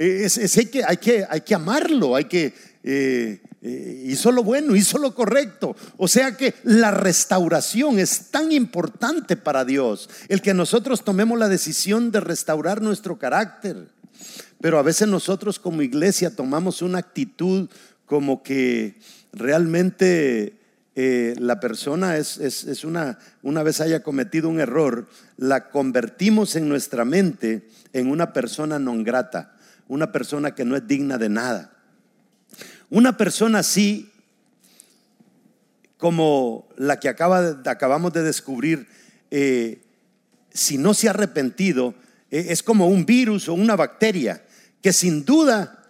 Es, 0.01 0.57
hay, 0.57 0.65
que, 0.65 0.83
hay, 0.83 0.97
que, 0.97 1.25
hay 1.29 1.41
que 1.41 1.53
amarlo, 1.53 2.15
hay 2.15 2.25
que 2.25 2.53
eh, 2.83 3.39
eh, 3.61 4.03
hizo 4.07 4.31
lo 4.31 4.43
bueno, 4.43 4.75
hizo 4.75 4.97
lo 4.97 5.13
correcto. 5.13 5.75
O 5.97 6.07
sea 6.07 6.35
que 6.35 6.55
la 6.63 6.89
restauración 6.89 7.99
es 7.99 8.31
tan 8.31 8.51
importante 8.51 9.37
para 9.37 9.63
Dios, 9.63 10.09
el 10.27 10.41
que 10.41 10.55
nosotros 10.55 11.03
tomemos 11.03 11.37
la 11.37 11.49
decisión 11.49 12.11
de 12.11 12.19
restaurar 12.19 12.81
nuestro 12.81 13.19
carácter. 13.19 13.89
Pero 14.59 14.79
a 14.79 14.83
veces 14.83 15.07
nosotros 15.07 15.59
como 15.59 15.83
iglesia 15.83 16.35
tomamos 16.35 16.81
una 16.81 16.97
actitud 16.97 17.69
como 18.07 18.41
que 18.41 18.95
realmente 19.31 20.55
eh, 20.95 21.35
la 21.37 21.59
persona 21.59 22.17
es, 22.17 22.37
es, 22.37 22.83
una, 22.83 23.19
una 23.43 23.61
vez 23.63 23.79
haya 23.81 24.01
cometido 24.01 24.49
un 24.49 24.59
error, 24.59 25.07
la 25.37 25.69
convertimos 25.69 26.55
en 26.55 26.67
nuestra 26.67 27.05
mente 27.05 27.69
en 27.93 28.09
una 28.09 28.33
persona 28.33 28.79
non 28.79 29.03
grata, 29.03 29.55
una 29.91 30.13
persona 30.13 30.55
que 30.55 30.63
no 30.63 30.77
es 30.77 30.87
digna 30.87 31.17
de 31.17 31.27
nada. 31.27 31.73
Una 32.89 33.17
persona 33.17 33.59
así, 33.59 34.09
como 35.97 36.69
la 36.77 36.97
que 36.97 37.09
acabamos 37.09 38.13
de 38.13 38.23
descubrir, 38.23 38.87
eh, 39.31 39.83
si 40.49 40.77
no 40.77 40.93
se 40.93 41.07
ha 41.07 41.09
arrepentido, 41.09 41.93
eh, 42.29 42.45
es 42.49 42.63
como 42.63 42.87
un 42.87 43.05
virus 43.05 43.49
o 43.49 43.53
una 43.53 43.75
bacteria 43.75 44.41
que 44.81 44.93
sin 44.93 45.25
duda 45.25 45.83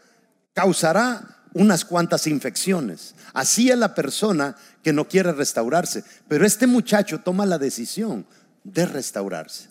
causará 0.55 1.43
unas 1.53 1.85
cuantas 1.85 2.25
infecciones. 2.25 3.13
Así 3.33 3.69
es 3.69 3.77
la 3.77 3.93
persona 3.93 4.55
que 4.81 4.93
no 4.93 5.07
quiere 5.07 5.31
restaurarse. 5.31 6.03
Pero 6.27 6.47
este 6.47 6.65
muchacho 6.65 7.19
toma 7.19 7.45
la 7.45 7.59
decisión 7.59 8.25
de 8.63 8.87
restaurarse. 8.87 9.70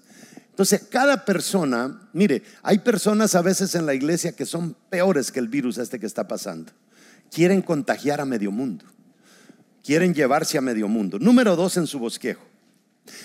Entonces, 0.61 0.89
cada 0.91 1.25
persona, 1.25 2.11
mire, 2.13 2.43
hay 2.63 2.81
personas 2.81 3.35
a 3.35 3.41
veces 3.41 3.75
en 3.75 3.87
la 3.87 3.95
iglesia 3.95 4.33
que 4.33 4.45
son 4.45 4.77
peores 4.91 5.33
que 5.33 5.39
el 5.41 5.49
virus 5.49 5.79
este 5.79 5.99
que 5.99 6.05
está 6.05 6.29
pasando 6.29 6.71
quieren 7.33 7.63
contagiar 7.63 8.21
a 8.21 8.27
medio 8.27 8.51
mundo. 8.51 8.85
Quieren 9.83 10.13
llevarse 10.13 10.59
a 10.59 10.61
medio 10.61 10.87
mundo. 10.87 11.19
Número 11.19 11.57
dos 11.57 11.79
en 11.79 11.87
su 11.87 11.99
bosquejo. 11.99 12.43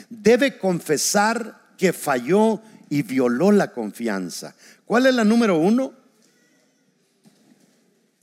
Debe 0.10 0.58
confesar 0.58 1.60
que 1.78 1.92
falló 1.92 2.62
y 2.90 3.02
violó 3.02 3.52
la 3.52 3.74
confianza. 3.74 4.56
¿Cuál 4.86 5.06
es 5.06 5.14
la 5.14 5.26
número 5.26 5.58
uno? 5.58 5.92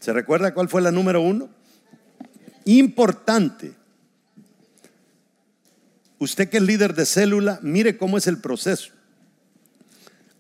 ¿Se 0.01 0.15
recuerda 0.15 0.55
cuál 0.55 0.71
fue 0.71 0.81
la 0.81 0.91
número 0.91 1.21
uno? 1.21 1.51
Importante. 2.65 3.75
Usted 6.19 6.49
que 6.49 6.57
es 6.57 6.63
líder 6.63 6.95
de 6.95 7.05
célula, 7.05 7.59
mire 7.61 7.99
cómo 7.99 8.17
es 8.17 8.27
el 8.27 8.39
proceso. 8.39 9.02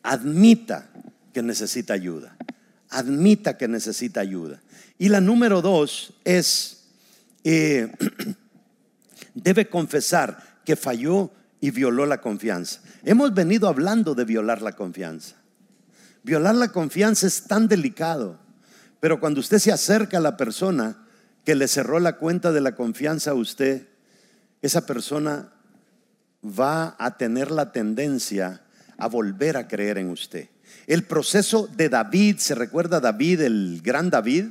Admita 0.02 0.88
que 1.32 1.42
necesita 1.42 1.94
ayuda. 1.94 2.36
Admita 2.90 3.56
que 3.56 3.68
necesita 3.68 4.20
ayuda. 4.20 4.60
Y 4.98 5.08
la 5.08 5.20
número 5.20 5.62
dos 5.62 6.14
es, 6.24 6.84
eh, 7.44 7.92
debe 9.34 9.68
confesar 9.68 10.60
que 10.64 10.76
falló 10.76 11.30
y 11.60 11.70
violó 11.70 12.06
la 12.06 12.20
confianza. 12.20 12.80
Hemos 13.04 13.32
venido 13.34 13.68
hablando 13.68 14.14
de 14.14 14.24
violar 14.24 14.62
la 14.62 14.72
confianza. 14.72 15.36
Violar 16.22 16.54
la 16.54 16.68
confianza 16.68 17.26
es 17.26 17.44
tan 17.44 17.66
delicado, 17.66 18.38
pero 19.00 19.18
cuando 19.18 19.40
usted 19.40 19.58
se 19.58 19.72
acerca 19.72 20.18
a 20.18 20.20
la 20.20 20.36
persona 20.36 21.04
que 21.44 21.54
le 21.54 21.66
cerró 21.66 21.98
la 21.98 22.16
cuenta 22.16 22.52
de 22.52 22.60
la 22.60 22.74
confianza 22.74 23.32
a 23.32 23.34
usted, 23.34 23.88
esa 24.60 24.86
persona 24.86 25.52
va 26.44 26.94
a 26.98 27.16
tener 27.16 27.50
la 27.50 27.72
tendencia 27.72 28.62
a 28.98 29.08
volver 29.08 29.56
a 29.56 29.68
creer 29.68 29.98
en 29.98 30.10
usted. 30.10 30.48
El 30.86 31.04
proceso 31.04 31.68
de 31.76 31.88
David, 31.88 32.38
¿se 32.38 32.54
recuerda 32.54 33.00
David, 33.00 33.42
el 33.42 33.80
gran 33.82 34.10
David? 34.10 34.46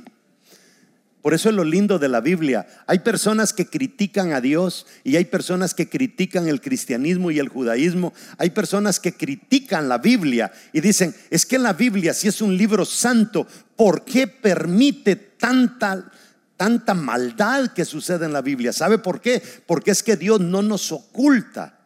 Por 1.22 1.34
eso 1.34 1.48
es 1.48 1.54
lo 1.54 1.62
lindo 1.62 2.00
de 2.00 2.08
la 2.08 2.20
Biblia. 2.20 2.66
Hay 2.88 2.98
personas 2.98 3.52
que 3.52 3.66
critican 3.66 4.32
a 4.32 4.40
Dios 4.40 4.86
y 5.04 5.14
hay 5.14 5.24
personas 5.26 5.72
que 5.72 5.88
critican 5.88 6.48
el 6.48 6.60
cristianismo 6.60 7.30
y 7.30 7.38
el 7.38 7.48
judaísmo. 7.48 8.12
Hay 8.38 8.50
personas 8.50 8.98
que 8.98 9.12
critican 9.12 9.88
la 9.88 9.98
Biblia 9.98 10.50
y 10.72 10.80
dicen, 10.80 11.14
es 11.30 11.46
que 11.46 11.60
la 11.60 11.74
Biblia, 11.74 12.12
si 12.12 12.26
es 12.26 12.42
un 12.42 12.56
libro 12.56 12.84
santo, 12.84 13.46
¿por 13.76 14.04
qué 14.04 14.26
permite 14.26 15.14
tanta, 15.14 16.10
tanta 16.56 16.92
maldad 16.92 17.68
que 17.68 17.84
sucede 17.84 18.24
en 18.24 18.32
la 18.32 18.42
Biblia? 18.42 18.72
¿Sabe 18.72 18.98
por 18.98 19.20
qué? 19.20 19.40
Porque 19.64 19.92
es 19.92 20.02
que 20.02 20.16
Dios 20.16 20.40
no 20.40 20.60
nos 20.60 20.90
oculta 20.90 21.81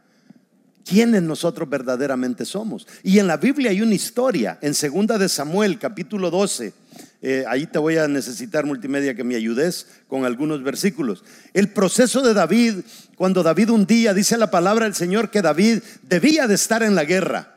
quiénes 0.86 1.22
nosotros 1.22 1.68
verdaderamente 1.68 2.44
somos. 2.44 2.86
Y 3.02 3.18
en 3.18 3.26
la 3.26 3.36
Biblia 3.36 3.70
hay 3.70 3.82
una 3.82 3.94
historia, 3.94 4.58
en 4.62 4.74
segunda 4.74 5.18
de 5.18 5.28
Samuel, 5.28 5.78
capítulo 5.78 6.30
12 6.30 6.86
eh, 7.22 7.44
ahí 7.48 7.66
te 7.66 7.78
voy 7.78 7.96
a 7.96 8.06
necesitar 8.06 8.66
multimedia 8.66 9.14
que 9.14 9.24
me 9.24 9.36
ayudes 9.36 9.86
con 10.06 10.24
algunos 10.24 10.62
versículos. 10.62 11.24
El 11.54 11.68
proceso 11.70 12.22
de 12.22 12.34
David, 12.34 12.74
cuando 13.16 13.42
David 13.42 13.70
un 13.70 13.86
día 13.86 14.14
dice 14.14 14.36
la 14.36 14.50
palabra 14.50 14.84
del 14.84 14.94
Señor 14.94 15.30
que 15.30 15.42
David 15.42 15.80
debía 16.02 16.46
de 16.46 16.54
estar 16.54 16.82
en 16.82 16.94
la 16.94 17.04
guerra. 17.04 17.54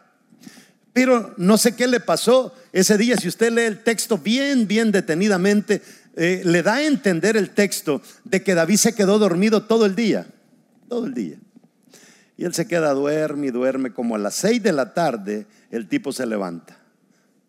Pero 0.94 1.36
no 1.38 1.58
sé 1.58 1.76
qué 1.76 1.88
le 1.88 2.00
pasó 2.00 2.54
ese 2.74 2.98
día. 2.98 3.18
Si 3.18 3.28
usted 3.28 3.52
lee 3.52 3.62
el 3.62 3.84
texto 3.84 4.18
bien, 4.18 4.68
bien 4.68 4.92
detenidamente, 4.92 5.82
eh, 6.16 6.42
le 6.44 6.64
da 6.64 6.76
a 6.76 6.84
entender 6.84 7.38
el 7.38 7.52
texto 7.52 8.02
de 8.24 8.42
que 8.42 8.56
David 8.56 8.78
se 8.78 8.96
quedó 8.96 9.20
dormido 9.20 9.64
todo 9.64 9.86
el 9.86 9.96
día. 9.96 10.26
todo 10.88 11.06
el 11.06 11.14
día. 11.14 11.38
Y 12.40 12.46
él 12.46 12.54
se 12.54 12.68
queda, 12.68 12.94
duerme 12.94 13.48
y 13.48 13.52
duerme, 13.52 13.92
como 13.92 14.16
a 14.16 14.18
las 14.18 14.34
seis 14.34 14.64
de 14.64 14.72
la 14.72 14.94
tarde 14.94 15.46
el 15.72 15.90
tipo 15.90 16.14
se 16.14 16.26
levanta. 16.26 16.78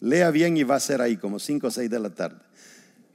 Lea 0.00 0.33
bien 0.33 0.57
y 0.57 0.64
va 0.64 0.74
a 0.74 0.81
ser 0.81 1.00
ahí 1.00 1.16
como 1.16 1.38
cinco 1.38 1.68
o 1.68 1.70
seis 1.70 1.88
de 1.88 2.00
la 2.00 2.11
tarde. 2.11 2.40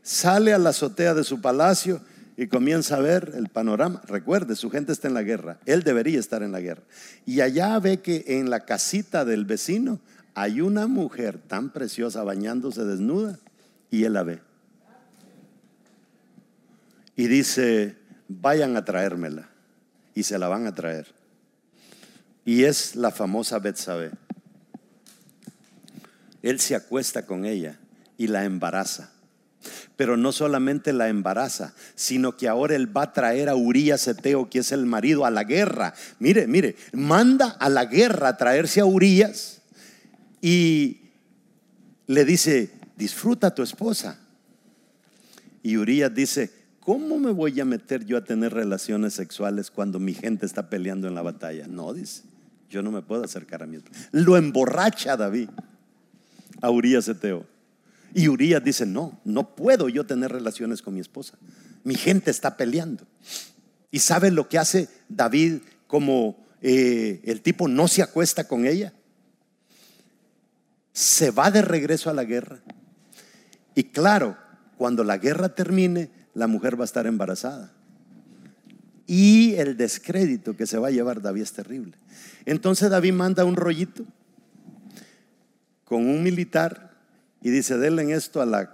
Sale 0.01 0.53
a 0.53 0.57
la 0.57 0.69
azotea 0.69 1.13
de 1.13 1.25
su 1.25 1.41
palacio 1.41 1.99
y 2.37 2.47
comienza 2.47 2.95
a 2.95 3.01
ver 3.01 3.33
el 3.35 3.49
panorama. 3.49 4.01
Recuerde, 4.07 4.55
su 4.55 4.69
gente 4.71 4.93
está 4.93 5.09
en 5.09 5.15
la 5.15 5.23
guerra. 5.23 5.59
Él 5.65 5.83
debería 5.83 6.17
estar 6.17 6.43
en 6.43 6.53
la 6.53 6.61
guerra. 6.61 6.83
Y 7.25 7.41
allá 7.41 7.77
ve 7.79 7.99
que 7.99 8.23
en 8.25 8.49
la 8.49 8.61
casita 8.61 9.25
del 9.25 9.43
vecino 9.43 9.99
hay 10.33 10.61
una 10.61 10.87
mujer 10.87 11.39
tan 11.39 11.73
preciosa 11.73 12.23
bañándose 12.23 12.85
desnuda 12.85 13.37
y 13.91 14.05
él 14.05 14.13
la 14.13 14.23
ve. 14.23 14.39
Y 17.17 17.27
dice, 17.27 17.97
vayan 18.29 18.77
a 18.77 18.85
traérmela. 18.85 19.49
Y 20.13 20.23
se 20.23 20.39
la 20.39 20.47
van 20.47 20.67
a 20.67 20.73
traer. 20.73 21.14
Y 22.45 22.63
es 22.63 22.95
la 22.95 23.11
famosa 23.11 23.59
Betsabe. 23.59 24.11
Él 26.43 26.59
se 26.59 26.75
acuesta 26.75 27.25
con 27.25 27.43
ella 27.43 27.79
y 28.17 28.27
la 28.27 28.45
embaraza. 28.45 29.09
Pero 29.95 30.15
no 30.15 30.31
solamente 30.31 30.93
la 30.93 31.09
embaraza, 31.09 31.73
sino 31.95 32.37
que 32.37 32.47
ahora 32.47 32.75
él 32.75 32.95
va 32.95 33.03
a 33.03 33.13
traer 33.13 33.49
a 33.49 33.55
Urias 33.55 34.07
Eteo, 34.07 34.49
que 34.49 34.59
es 34.59 34.71
el 34.71 34.85
marido, 34.85 35.25
a 35.25 35.31
la 35.31 35.43
guerra. 35.43 35.95
Mire, 36.19 36.45
mire, 36.45 36.75
manda 36.93 37.47
a 37.47 37.67
la 37.69 37.85
guerra 37.85 38.29
a 38.29 38.37
traerse 38.37 38.79
a 38.79 38.85
Urias 38.85 39.61
y 40.39 41.01
le 42.05 42.25
dice, 42.25 42.71
disfruta 42.95 43.55
tu 43.55 43.63
esposa. 43.63 44.19
Y 45.63 45.77
Urias 45.77 46.13
dice, 46.13 46.51
¿cómo 46.79 47.17
me 47.17 47.31
voy 47.31 47.59
a 47.59 47.65
meter 47.65 48.05
yo 48.05 48.17
a 48.17 48.23
tener 48.23 48.53
relaciones 48.53 49.15
sexuales 49.15 49.71
cuando 49.71 49.99
mi 49.99 50.13
gente 50.13 50.45
está 50.45 50.69
peleando 50.69 51.07
en 51.07 51.15
la 51.15 51.23
batalla? 51.23 51.65
No, 51.67 51.93
dice, 51.93 52.21
yo 52.75 52.81
no 52.81 52.91
me 52.91 53.01
puedo 53.01 53.23
acercar 53.23 53.63
a 53.63 53.67
mi 53.67 53.77
esposa. 53.77 54.09
Lo 54.11 54.35
emborracha 54.35 55.15
David 55.15 55.49
a 56.61 56.69
Urias 56.69 57.07
Eteo. 57.07 57.45
Y 58.13 58.27
Urias 58.27 58.61
dice, 58.61 58.85
no, 58.85 59.17
no 59.23 59.55
puedo 59.55 59.87
yo 59.87 60.05
tener 60.05 60.29
relaciones 60.31 60.81
con 60.81 60.93
mi 60.93 60.99
esposa. 60.99 61.37
Mi 61.85 61.95
gente 61.95 62.31
está 62.31 62.57
peleando. 62.57 63.07
¿Y 63.91 63.99
sabe 63.99 64.29
lo 64.29 64.49
que 64.49 64.57
hace 64.57 64.89
David 65.07 65.61
como 65.87 66.45
eh, 66.61 67.21
el 67.23 67.41
tipo 67.41 67.69
no 67.69 67.87
se 67.87 68.01
acuesta 68.01 68.45
con 68.45 68.65
ella? 68.65 68.91
Se 70.91 71.31
va 71.31 71.51
de 71.51 71.61
regreso 71.61 72.09
a 72.09 72.13
la 72.13 72.25
guerra. 72.25 72.59
Y 73.73 73.85
claro, 73.85 74.37
cuando 74.77 75.05
la 75.05 75.17
guerra 75.17 75.55
termine, 75.55 76.09
la 76.33 76.47
mujer 76.47 76.77
va 76.77 76.83
a 76.83 76.91
estar 76.91 77.07
embarazada. 77.07 77.71
Y 79.07 79.55
el 79.55 79.77
descrédito 79.77 80.55
que 80.55 80.65
se 80.65 80.77
va 80.77 80.87
a 80.87 80.91
llevar 80.91 81.21
David 81.21 81.43
es 81.43 81.53
terrible. 81.53 81.93
Entonces 82.45 82.89
David 82.89 83.13
manda 83.13 83.45
un 83.45 83.55
rollito 83.55 84.05
con 85.83 86.07
un 86.07 86.23
militar 86.23 86.95
y 87.41 87.51
dice, 87.51 87.77
denle 87.77 88.11
esto 88.13 88.41
a 88.41 88.45
la, 88.45 88.71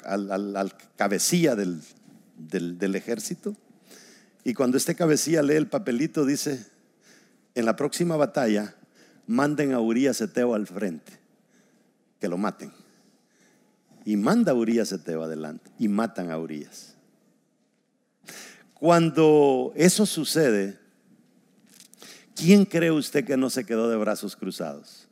cabecilla 0.95 1.55
del, 1.55 1.81
del, 2.37 2.95
ejército. 2.95 3.55
Y 4.45 4.53
cuando 4.53 4.77
este 4.77 4.95
cabecilla 4.95 5.41
lee 5.41 5.55
el 5.55 5.67
papelito, 5.67 6.25
dice, 6.25 6.65
en 7.53 7.65
la 7.65 7.75
próxima 7.75 8.15
batalla, 8.15 8.73
manden 9.27 9.73
a 9.73 9.81
Urias 9.81 10.21
Eteo 10.21 10.55
al 10.55 10.67
frente, 10.67 11.11
que 12.19 12.29
lo 12.29 12.37
maten. 12.37 12.71
Y 14.05 14.15
manda 14.15 14.53
a 14.53 14.55
Urias 14.55 14.93
Eteo 14.93 15.23
adelante 15.23 15.69
y 15.77 15.89
matan 15.89 16.31
a 16.31 16.37
Urias. 16.37 16.90
Cuando 18.81 19.73
eso 19.75 20.07
sucede, 20.07 20.75
¿quién 22.35 22.65
cree 22.65 22.89
usted 22.89 23.23
que 23.23 23.37
no 23.37 23.51
se 23.51 23.63
quedó 23.63 23.87
de 23.91 23.95
brazos 23.95 24.35
cruzados? 24.35 25.07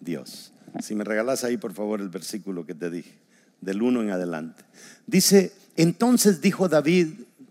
Dios. 0.00 0.52
Si 0.80 0.94
me 0.94 1.02
regalas 1.02 1.42
ahí, 1.42 1.56
por 1.56 1.72
favor, 1.72 2.00
el 2.00 2.08
versículo 2.08 2.64
que 2.64 2.72
te 2.72 2.90
dije, 2.90 3.18
del 3.60 3.82
1 3.82 4.02
en 4.02 4.10
adelante. 4.10 4.62
Dice, 5.08 5.52
entonces 5.74 6.40
dijo 6.40 6.68
David, 6.68 7.08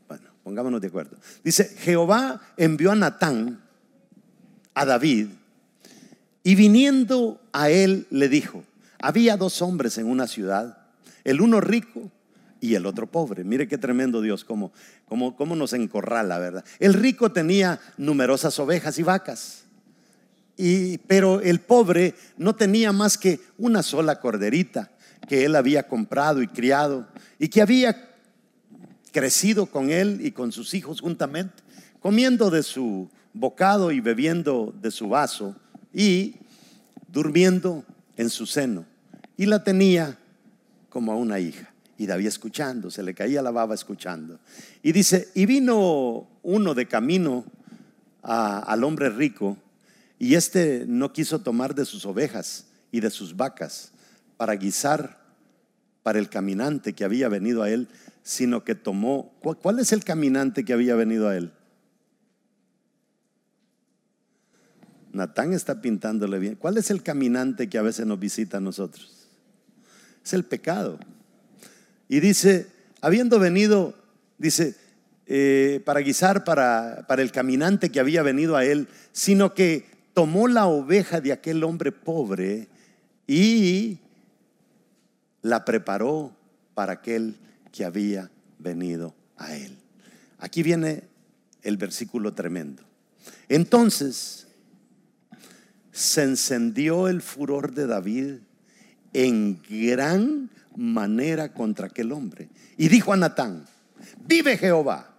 bueno, 0.08 0.30
pongámonos 0.46 0.80
de 0.80 0.88
acuerdo. 0.88 1.18
Dice, 1.44 1.66
Jehová 1.78 2.40
envió 2.56 2.94
a 2.94 2.96
Natán, 2.96 3.62
a 4.74 4.86
David, 4.86 5.28
y 6.42 6.56
viniendo 6.56 7.42
a 7.52 7.70
él 7.70 8.08
le 8.12 8.30
dijo, 8.30 8.64
había 8.98 9.36
dos 9.36 9.62
hombres 9.62 9.98
en 9.98 10.06
una 10.06 10.26
ciudad, 10.26 10.78
el 11.26 11.42
uno 11.42 11.60
rico 11.60 12.14
y 12.64 12.76
el 12.76 12.86
otro 12.86 13.08
pobre. 13.08 13.44
Mire 13.44 13.68
qué 13.68 13.78
tremendo 13.78 14.22
Dios, 14.22 14.44
cómo, 14.44 14.72
cómo, 15.06 15.36
cómo 15.36 15.56
nos 15.56 15.74
encorrala, 15.74 16.40
¿verdad? 16.40 16.64
El 16.80 16.94
rico 16.94 17.32
tenía 17.32 17.80
numerosas 17.98 18.58
ovejas 18.60 18.98
y 19.00 19.04
vacas 19.04 19.64
pero 21.08 21.42
el 21.42 21.60
pobre 21.60 22.16
no 22.38 22.56
tenía 22.56 22.92
más 22.92 23.18
que 23.18 23.40
una 23.58 23.82
sola 23.82 24.20
corderita 24.20 24.92
que 25.28 25.46
él 25.46 25.56
había 25.56 25.88
comprado 25.88 26.42
y 26.42 26.48
criado 26.48 27.08
y 27.40 27.48
que 27.48 27.62
había 27.62 28.12
crecido 29.12 29.66
con 29.66 29.90
él 29.90 30.20
y 30.22 30.32
con 30.32 30.52
sus 30.52 30.74
hijos 30.74 31.02
juntamente, 31.02 31.64
comiendo 32.00 32.50
de 32.50 32.64
su 32.64 33.10
bocado 33.34 33.92
y 33.92 34.00
bebiendo 34.00 34.74
de 34.82 34.92
su 34.92 35.10
vaso 35.10 35.56
y 35.94 36.36
durmiendo 37.08 37.84
en 38.18 38.30
su 38.30 38.46
seno. 38.46 38.86
Y 39.38 39.46
la 39.46 39.64
tenía 39.64 40.18
como 40.90 41.12
a 41.12 41.16
una 41.16 41.40
hija. 41.40 41.73
Y 41.98 42.06
David 42.06 42.28
escuchando, 42.28 42.90
se 42.90 43.04
le 43.04 43.14
caía 43.14 43.42
la 43.42 43.52
baba 43.52 43.76
escuchando. 43.76 44.40
Y 44.82 44.92
dice, 44.92 45.30
y 45.36 45.46
vino 45.46 46.28
uno 46.42 46.74
de 46.74 46.88
camino 46.88 47.46
al 48.22 48.84
hombre 48.84 49.10
rico 49.10 49.58
y 50.18 50.36
este 50.36 50.86
no 50.88 51.12
quiso 51.12 51.40
tomar 51.40 51.76
de 51.76 51.86
sus 51.86 52.06
ovejas 52.06 52.68
y 52.92 53.02
de 53.02 53.10
sus 53.10 53.36
vacas 53.36 53.92
para 54.38 54.56
guisar 54.56 55.22
para 56.02 56.20
el 56.20 56.30
caminante 56.30 56.94
que 56.94 57.04
había 57.04 57.30
venido 57.30 57.64
a 57.64 57.70
él, 57.70 57.88
sino 58.24 58.64
que 58.64 58.76
tomó... 58.76 59.34
¿Cuál 59.42 59.80
es 59.80 59.92
el 59.92 60.04
caminante 60.04 60.66
que 60.66 60.74
había 60.74 60.96
venido 60.96 61.28
a 61.28 61.36
él? 61.36 61.52
Natán 65.14 65.54
está 65.54 65.82
pintándole 65.82 66.40
bien. 66.40 66.56
¿Cuál 66.56 66.78
es 66.78 66.90
el 66.90 67.04
caminante 67.04 67.70
que 67.70 67.78
a 67.78 67.84
veces 67.84 68.06
nos 68.06 68.20
visita 68.20 68.58
a 68.58 68.62
nosotros? 68.62 69.28
Es 70.24 70.34
el 70.34 70.44
pecado. 70.44 71.00
Y 72.14 72.20
dice, 72.20 72.68
habiendo 73.02 73.40
venido, 73.40 73.96
dice, 74.38 74.76
eh, 75.26 75.82
para 75.84 76.00
guisar 76.02 76.44
para, 76.44 77.06
para 77.08 77.24
el 77.24 77.32
caminante 77.32 77.90
que 77.90 78.00
había 78.00 78.22
venido 78.22 78.56
a 78.56 78.66
él, 78.66 78.88
sino 79.12 79.56
que 79.56 79.88
tomó 80.14 80.48
la 80.48 80.68
oveja 80.68 81.22
de 81.22 81.32
aquel 81.32 81.64
hombre 81.64 81.92
pobre 81.92 82.68
y 83.26 83.98
la 85.42 85.66
preparó 85.66 86.32
para 86.76 86.94
aquel 86.94 87.36
que 87.72 87.84
había 87.84 88.30
venido 88.60 89.16
a 89.38 89.56
él. 89.56 89.76
Aquí 90.38 90.62
viene 90.62 91.06
el 91.64 91.78
versículo 91.78 92.36
tremendo. 92.36 92.84
Entonces 93.50 94.46
se 95.92 96.22
encendió 96.22 97.08
el 97.08 97.24
furor 97.24 97.74
de 97.74 97.88
David 97.88 98.36
en 99.14 99.60
gran 99.68 100.52
manera 100.76 101.54
contra 101.54 101.88
aquel 101.88 102.12
hombre. 102.12 102.50
Y 102.78 102.88
dijo 102.88 103.14
a 103.14 103.18
Natán, 103.18 103.66
vive 104.26 104.58
Jehová, 104.58 105.14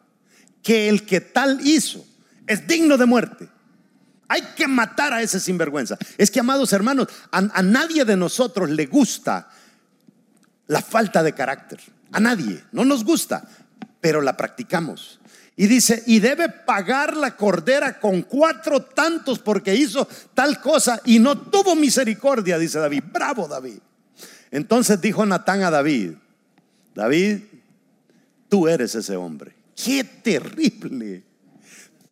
que 0.62 0.88
el 0.88 1.04
que 1.04 1.20
tal 1.20 1.60
hizo 1.66 2.04
es 2.46 2.66
digno 2.66 2.96
de 2.96 3.06
muerte. 3.06 3.48
Hay 4.28 4.42
que 4.56 4.66
matar 4.66 5.12
a 5.12 5.22
ese 5.22 5.38
sinvergüenza. 5.38 5.98
Es 6.16 6.30
que, 6.30 6.40
amados 6.40 6.72
hermanos, 6.72 7.08
a, 7.30 7.62
nadie 7.62 8.04
de 8.04 8.16
nosotros 8.16 8.70
le 8.70 8.86
gusta 8.86 9.48
la 10.66 10.80
falta 10.80 11.22
de 11.22 11.34
carácter. 11.34 11.80
A 12.12 12.20
nadie. 12.20 12.64
No 12.72 12.84
nos 12.84 13.04
gusta, 13.04 13.46
pero 14.00 14.22
la 14.22 14.36
practicamos. 14.36 15.20
Y 15.56 15.66
dice, 15.66 16.02
y 16.06 16.18
debe 16.18 16.48
pagar 16.48 17.16
la 17.16 17.36
cordera 17.36 18.00
con 18.00 18.22
cuatro 18.22 18.82
tantos 18.82 19.38
porque 19.38 19.74
hizo 19.74 20.08
tal 20.32 20.60
cosa 20.60 21.00
y 21.04 21.18
no 21.18 21.38
tuvo 21.38 21.76
misericordia, 21.76 22.58
dice 22.58 22.78
David. 22.78 23.04
Bravo 23.12 23.46
David. 23.46 23.78
Entonces 24.54 25.00
dijo 25.00 25.26
Natán 25.26 25.64
a 25.64 25.70
David, 25.72 26.12
David, 26.94 27.40
tú 28.48 28.68
eres 28.68 28.94
ese 28.94 29.16
hombre. 29.16 29.52
Qué 29.74 30.04
terrible. 30.04 31.24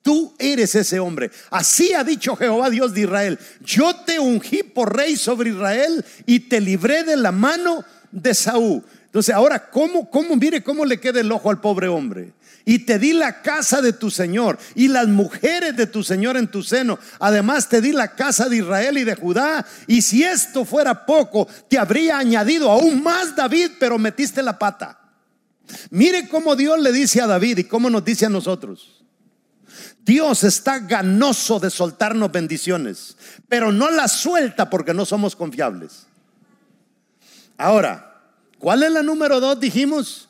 Tú 0.03 0.35
eres 0.41 0.75
ese 0.75 0.99
hombre. 0.99 1.31
Así 1.51 1.95
ha 1.95 2.03
dicho 2.03 2.35
Jehová 2.35 2.69
Dios 2.69 2.95
de 2.95 3.03
Israel. 3.03 3.39
Yo 3.65 3.95
te 3.95 4.19
ungí 4.19 4.65
por 4.65 4.97
rey 4.97 5.15
sobre 5.15 5.51
Israel 5.51 6.05
y 6.27 6.41
te 6.41 6.61
libré 6.61 7.05
de 7.05 7.17
la 7.17 7.31
mano 7.31 7.85
de 8.11 8.35
Saúl. 8.35 8.83
Entonces 9.05 9.33
ahora, 9.33 9.71
¿cómo, 9.71 10.11
cómo, 10.11 10.35
mire 10.35 10.65
cómo 10.65 10.85
le 10.85 10.99
queda 10.99 11.21
el 11.21 11.31
ojo 11.31 11.49
al 11.49 11.61
pobre 11.61 11.87
hombre? 11.87 12.33
Y 12.65 12.81
te 12.81 12.99
di 12.99 13.13
la 13.13 13.43
casa 13.43 13.81
de 13.81 13.93
tu 13.93 14.11
Señor 14.11 14.59
y 14.75 14.89
las 14.89 15.09
mujeres 15.09 15.77
de 15.77 15.87
tu 15.87 16.05
Señor 16.05 16.37
en 16.37 16.49
tu 16.49 16.63
seno. 16.63 16.99
Además 17.19 17.69
te 17.69 17.81
di 17.81 17.93
la 17.93 18.15
casa 18.15 18.49
de 18.49 18.59
Israel 18.59 18.99
y 18.99 19.05
de 19.05 19.17
Judá. 19.17 19.67
Y 19.87 20.03
si 20.03 20.23
esto 20.23 20.65
fuera 20.65 21.05
poco, 21.05 21.49
te 21.69 21.79
habría 21.79 22.19
añadido 22.19 22.71
aún 22.71 23.03
más 23.03 23.35
David, 23.35 23.73
pero 23.81 23.99
metiste 23.99 24.43
la 24.43 24.59
pata. 24.59 24.99
Mire 25.91 26.29
cómo 26.29 26.55
Dios 26.55 26.79
le 26.79 26.93
dice 26.93 27.21
a 27.21 27.27
David 27.27 27.59
y 27.59 27.65
cómo 27.65 27.91
nos 27.91 28.05
dice 28.05 28.27
a 28.27 28.31
nosotros. 28.31 29.03
Dios 30.05 30.45
está 30.45 30.81
ganoso 30.81 31.61
de 31.61 31.71
soltarnos 31.71 32.31
bendiciones, 32.31 33.17
pero 33.49 33.73
no 33.73 33.91
las 33.91 34.13
suelta 34.13 34.69
porque 34.69 34.95
no 34.95 35.05
somos 35.05 35.37
confiables. 35.37 36.07
Ahora, 37.57 38.21
¿cuál 38.59 38.83
es 38.83 38.93
la 38.93 39.03
número 39.03 39.41
dos? 39.41 39.59
Dijimos. 39.59 40.29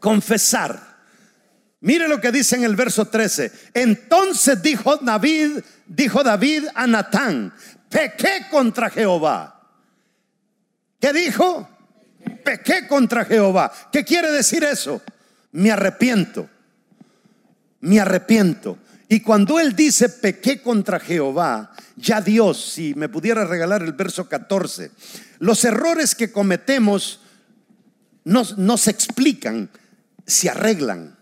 Confesar. 0.00 0.90
Mire 1.80 2.08
lo 2.08 2.20
que 2.20 2.32
dice 2.32 2.56
en 2.56 2.64
el 2.64 2.76
verso 2.76 3.06
13. 3.06 3.52
Entonces 3.74 4.60
dijo 4.60 4.96
David, 4.96 5.60
dijo 5.86 6.22
David 6.22 6.64
a 6.74 6.86
Natán, 6.86 7.54
pequé 7.88 8.46
contra 8.50 8.90
Jehová. 8.90 9.60
¿Qué 11.00 11.12
dijo? 11.12 11.68
Pequé 12.44 12.86
contra 12.86 13.24
Jehová. 13.24 13.72
¿Qué 13.90 14.04
quiere 14.04 14.30
decir 14.30 14.62
eso? 14.64 15.00
Me 15.52 15.70
arrepiento. 15.70 16.48
Me 17.80 17.98
arrepiento. 17.98 18.78
Y 19.08 19.20
cuando 19.20 19.58
él 19.58 19.74
dice 19.74 20.08
pequé 20.08 20.60
contra 20.60 21.00
Jehová, 21.00 21.72
ya 21.96 22.20
Dios, 22.20 22.72
si 22.72 22.94
me 22.94 23.08
pudiera 23.08 23.44
regalar 23.44 23.82
el 23.82 23.94
verso 23.94 24.28
14, 24.28 24.90
los 25.38 25.64
errores 25.64 26.14
que 26.14 26.30
cometemos 26.30 27.20
no, 28.24 28.44
no 28.58 28.76
se 28.76 28.90
explican, 28.90 29.70
se 30.30 30.48
arreglan. 30.48 31.16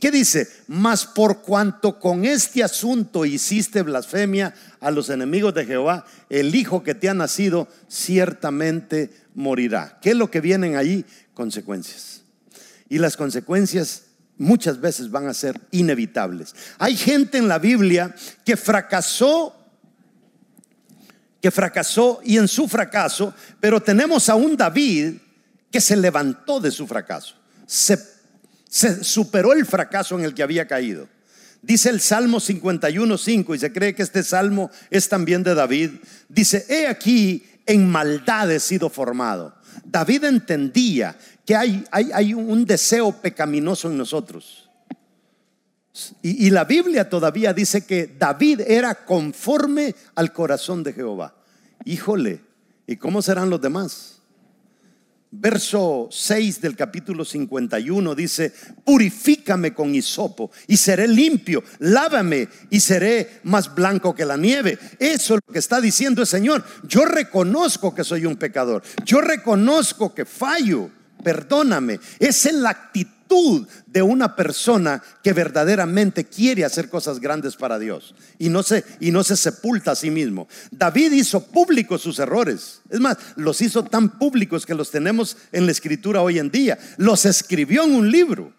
¿Qué 0.00 0.12
dice? 0.12 0.48
Mas 0.68 1.04
por 1.04 1.42
cuanto 1.42 1.98
con 1.98 2.24
este 2.24 2.62
asunto 2.62 3.24
hiciste 3.24 3.82
blasfemia 3.82 4.54
a 4.80 4.92
los 4.92 5.10
enemigos 5.10 5.52
de 5.54 5.66
Jehová, 5.66 6.06
el 6.30 6.54
hijo 6.54 6.84
que 6.84 6.94
te 6.94 7.08
ha 7.08 7.14
nacido 7.14 7.66
ciertamente 7.88 9.10
morirá. 9.34 9.98
¿Qué 10.00 10.10
es 10.10 10.16
lo 10.16 10.30
que 10.30 10.40
vienen 10.40 10.76
ahí? 10.76 11.04
Consecuencias. 11.34 12.22
Y 12.88 12.98
las 12.98 13.16
consecuencias 13.16 14.04
muchas 14.38 14.80
veces 14.80 15.10
van 15.10 15.26
a 15.26 15.34
ser 15.34 15.60
inevitables. 15.72 16.54
Hay 16.78 16.96
gente 16.96 17.38
en 17.38 17.48
la 17.48 17.58
Biblia 17.58 18.14
que 18.44 18.56
fracasó 18.56 19.56
que 21.42 21.50
fracasó 21.50 22.20
y 22.24 22.38
en 22.38 22.46
su 22.46 22.68
fracaso, 22.68 23.34
pero 23.58 23.82
tenemos 23.82 24.28
a 24.28 24.36
un 24.36 24.56
David 24.56 25.14
que 25.72 25.80
se 25.80 25.96
levantó 25.96 26.60
de 26.60 26.70
su 26.70 26.86
fracaso. 26.86 27.34
Se 27.66 28.11
se 28.72 29.04
superó 29.04 29.52
el 29.52 29.66
fracaso 29.66 30.18
en 30.18 30.24
el 30.24 30.32
que 30.32 30.42
había 30.42 30.66
caído. 30.66 31.06
Dice 31.60 31.90
el 31.90 32.00
Salmo 32.00 32.38
51.5 32.38 33.54
y 33.54 33.58
se 33.58 33.70
cree 33.70 33.94
que 33.94 34.02
este 34.02 34.22
salmo 34.22 34.70
es 34.88 35.10
también 35.10 35.42
de 35.42 35.54
David. 35.54 35.90
Dice, 36.26 36.64
he 36.70 36.86
aquí, 36.86 37.44
en 37.66 37.86
maldad 37.86 38.50
he 38.50 38.58
sido 38.58 38.88
formado. 38.88 39.54
David 39.84 40.24
entendía 40.24 41.14
que 41.44 41.54
hay, 41.54 41.84
hay, 41.90 42.32
un 42.32 42.64
deseo 42.64 43.12
pecaminoso 43.12 43.90
en 43.90 43.98
nosotros. 43.98 44.70
Y, 46.22 46.46
y 46.46 46.50
la 46.50 46.64
Biblia 46.64 47.10
todavía 47.10 47.52
dice 47.52 47.84
que 47.84 48.16
David 48.18 48.62
era 48.66 49.04
conforme 49.04 49.94
al 50.14 50.32
corazón 50.32 50.82
de 50.82 50.94
Jehová. 50.94 51.34
Híjole, 51.84 52.40
¿y 52.86 52.96
cómo 52.96 53.20
serán 53.20 53.50
los 53.50 53.60
demás? 53.60 54.21
Verso 55.34 56.08
6 56.10 56.60
del 56.60 56.76
capítulo 56.76 57.24
51 57.24 58.14
dice, 58.14 58.52
purifícame 58.84 59.72
con 59.72 59.94
hisopo 59.94 60.50
y 60.66 60.76
seré 60.76 61.08
limpio, 61.08 61.64
lávame 61.78 62.48
y 62.68 62.80
seré 62.80 63.40
más 63.44 63.74
blanco 63.74 64.14
que 64.14 64.26
la 64.26 64.36
nieve. 64.36 64.78
Eso 64.98 65.36
es 65.36 65.40
lo 65.46 65.52
que 65.54 65.58
está 65.58 65.80
diciendo 65.80 66.20
el 66.20 66.26
Señor. 66.26 66.62
Yo 66.86 67.06
reconozco 67.06 67.94
que 67.94 68.04
soy 68.04 68.26
un 68.26 68.36
pecador, 68.36 68.82
yo 69.06 69.22
reconozco 69.22 70.14
que 70.14 70.26
fallo, 70.26 70.90
perdóname. 71.24 71.98
Esa 72.18 72.50
es 72.50 72.54
la 72.56 72.68
actitud 72.68 73.21
de 73.86 74.02
una 74.02 74.36
persona 74.36 75.02
que 75.22 75.32
verdaderamente 75.32 76.24
quiere 76.24 76.64
hacer 76.64 76.88
cosas 76.88 77.20
grandes 77.20 77.56
para 77.56 77.78
Dios 77.78 78.14
y 78.38 78.48
no 78.48 78.62
se 78.62 78.84
y 79.00 79.10
no 79.10 79.24
se 79.24 79.36
sepulta 79.36 79.92
a 79.92 79.96
sí 79.96 80.10
mismo. 80.10 80.48
David 80.70 81.12
hizo 81.12 81.44
públicos 81.44 82.02
sus 82.02 82.18
errores. 82.18 82.80
Es 82.90 83.00
más, 83.00 83.16
los 83.36 83.60
hizo 83.60 83.84
tan 83.84 84.18
públicos 84.18 84.66
que 84.66 84.74
los 84.74 84.90
tenemos 84.90 85.36
en 85.52 85.66
la 85.66 85.72
escritura 85.72 86.22
hoy 86.22 86.38
en 86.38 86.50
día. 86.50 86.78
Los 86.96 87.24
escribió 87.24 87.84
en 87.84 87.94
un 87.94 88.10
libro. 88.10 88.52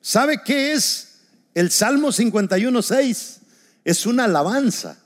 ¿Sabe 0.00 0.40
qué 0.44 0.72
es 0.72 1.20
el 1.54 1.70
Salmo 1.70 2.12
51:6? 2.12 3.38
Es 3.84 4.06
una 4.06 4.24
alabanza. 4.24 4.98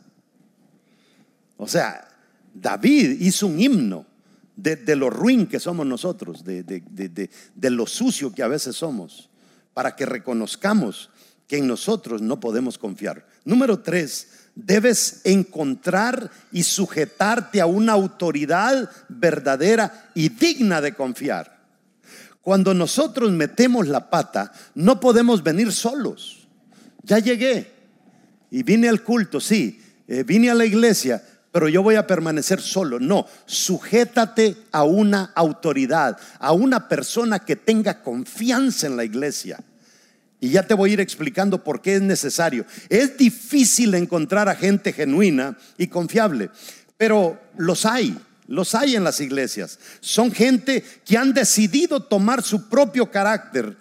O 1.57 1.69
sea, 1.69 2.09
David 2.55 3.21
hizo 3.21 3.47
un 3.47 3.61
himno 3.61 4.12
de, 4.57 4.97
lo 4.97 5.11
ruin 5.11 5.47
que 5.47 5.61
somos 5.61 5.87
nosotros, 5.87 6.45
de, 6.45 6.63
de 6.63 7.71
lo 7.71 7.87
sucio 7.87 8.33
que 8.33 8.43
a 8.43 8.49
veces 8.49 8.77
somos, 8.77 9.31
para 9.75 9.97
que 9.97 10.07
reconozcamos 10.07 11.11
que 11.47 11.59
en 11.59 11.67
nosotros 11.67 12.23
no 12.23 12.41
podemos 12.41 12.79
confiar. 12.79 13.27
Número 13.45 13.81
tres, 13.81 14.29
debes 14.55 15.21
encontrar 15.25 16.31
y 16.51 16.63
sujetarte 16.63 17.61
a 17.61 17.67
una 17.67 17.93
autoridad 17.93 18.91
verdadera 19.09 20.11
y 20.15 20.29
digna 20.29 20.81
de 20.81 20.95
confiar. 20.95 21.61
Cuando 22.41 22.75
nosotros 22.75 23.31
metemos 23.31 23.87
la 23.87 24.11
pata, 24.11 24.53
no 24.75 24.99
podemos 25.01 25.43
venir 25.43 25.73
solos. 25.73 26.49
Ya 27.03 27.19
llegué 27.19 27.73
y 28.51 28.63
vine 28.63 28.89
al 28.89 29.03
culto, 29.03 29.41
sí, 29.41 29.81
eh, 30.09 30.25
vine 30.25 30.51
a 30.51 30.55
la 30.55 30.65
iglesia, 30.65 31.23
pero 31.53 31.69
yo 31.69 31.83
voy 31.83 31.97
a 31.97 32.07
permanecer 32.07 32.61
solo. 32.61 32.99
No, 32.99 33.27
sujétate 33.45 34.57
a 34.73 34.85
una 34.85 35.33
autoridad, 35.35 36.19
a 36.39 36.53
una 36.53 36.89
persona 36.89 37.41
que 37.41 37.57
tenga 37.57 38.03
confianza 38.03 38.87
en 38.87 38.97
la 38.97 39.05
iglesia. 39.05 39.63
Y 40.41 40.49
ya 40.49 40.67
te 40.67 40.75
voy 40.75 40.91
a 40.91 40.93
ir 40.95 41.01
explicando 41.01 41.63
por 41.63 41.83
qué 41.83 41.97
es 41.97 42.03
necesario. 42.03 42.65
Es 42.89 43.17
difícil 43.19 43.95
encontrar 43.95 44.49
a 44.49 44.57
gente 44.57 44.95
genuina 44.95 45.57
y 45.77 45.87
confiable, 45.87 46.51
pero 46.97 47.39
los 47.57 47.85
hay, 47.85 48.19
los 48.49 48.75
hay 48.75 48.97
en 48.97 49.05
las 49.05 49.21
iglesias. 49.21 49.79
Son 50.01 50.33
gente 50.33 50.83
que 51.05 51.19
han 51.19 51.35
decidido 51.35 52.01
tomar 52.01 52.43
su 52.43 52.69
propio 52.71 53.11
carácter 53.11 53.77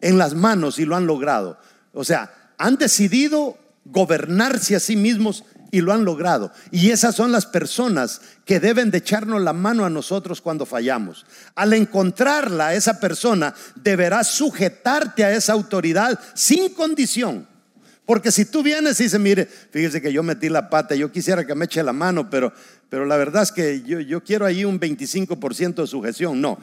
en 0.00 0.18
las 0.18 0.34
manos 0.34 0.78
y 0.78 0.84
lo 0.84 0.94
han 0.94 1.06
logrado. 1.06 1.58
O 1.92 2.04
sea, 2.04 2.52
han 2.58 2.76
decidido 2.76 3.58
gobernarse 3.84 4.76
a 4.76 4.80
sí 4.80 4.96
mismos 4.96 5.44
y 5.70 5.80
lo 5.80 5.92
han 5.92 6.04
logrado. 6.04 6.52
Y 6.70 6.90
esas 6.90 7.14
son 7.14 7.32
las 7.32 7.46
personas 7.46 8.20
que 8.44 8.60
deben 8.60 8.90
de 8.90 8.98
echarnos 8.98 9.42
la 9.42 9.52
mano 9.52 9.84
a 9.84 9.90
nosotros 9.90 10.40
cuando 10.40 10.66
fallamos. 10.66 11.26
Al 11.54 11.72
encontrarla, 11.72 12.74
esa 12.74 13.00
persona 13.00 13.54
deberá 13.76 14.24
sujetarte 14.24 15.24
a 15.24 15.32
esa 15.34 15.52
autoridad 15.52 16.18
sin 16.34 16.70
condición. 16.70 17.46
Porque 18.06 18.32
si 18.32 18.46
tú 18.46 18.62
vienes 18.62 18.98
y 19.00 19.04
dices, 19.04 19.20
mire, 19.20 19.44
fíjese 19.44 20.00
que 20.00 20.12
yo 20.12 20.22
metí 20.22 20.48
la 20.48 20.70
pata, 20.70 20.94
yo 20.94 21.12
quisiera 21.12 21.44
que 21.46 21.54
me 21.54 21.66
eche 21.66 21.82
la 21.82 21.92
mano, 21.92 22.30
pero, 22.30 22.54
pero 22.88 23.04
la 23.04 23.18
verdad 23.18 23.42
es 23.42 23.52
que 23.52 23.82
yo, 23.82 24.00
yo 24.00 24.24
quiero 24.24 24.46
ahí 24.46 24.64
un 24.64 24.80
25% 24.80 25.74
de 25.74 25.86
sujeción. 25.86 26.40
No, 26.40 26.58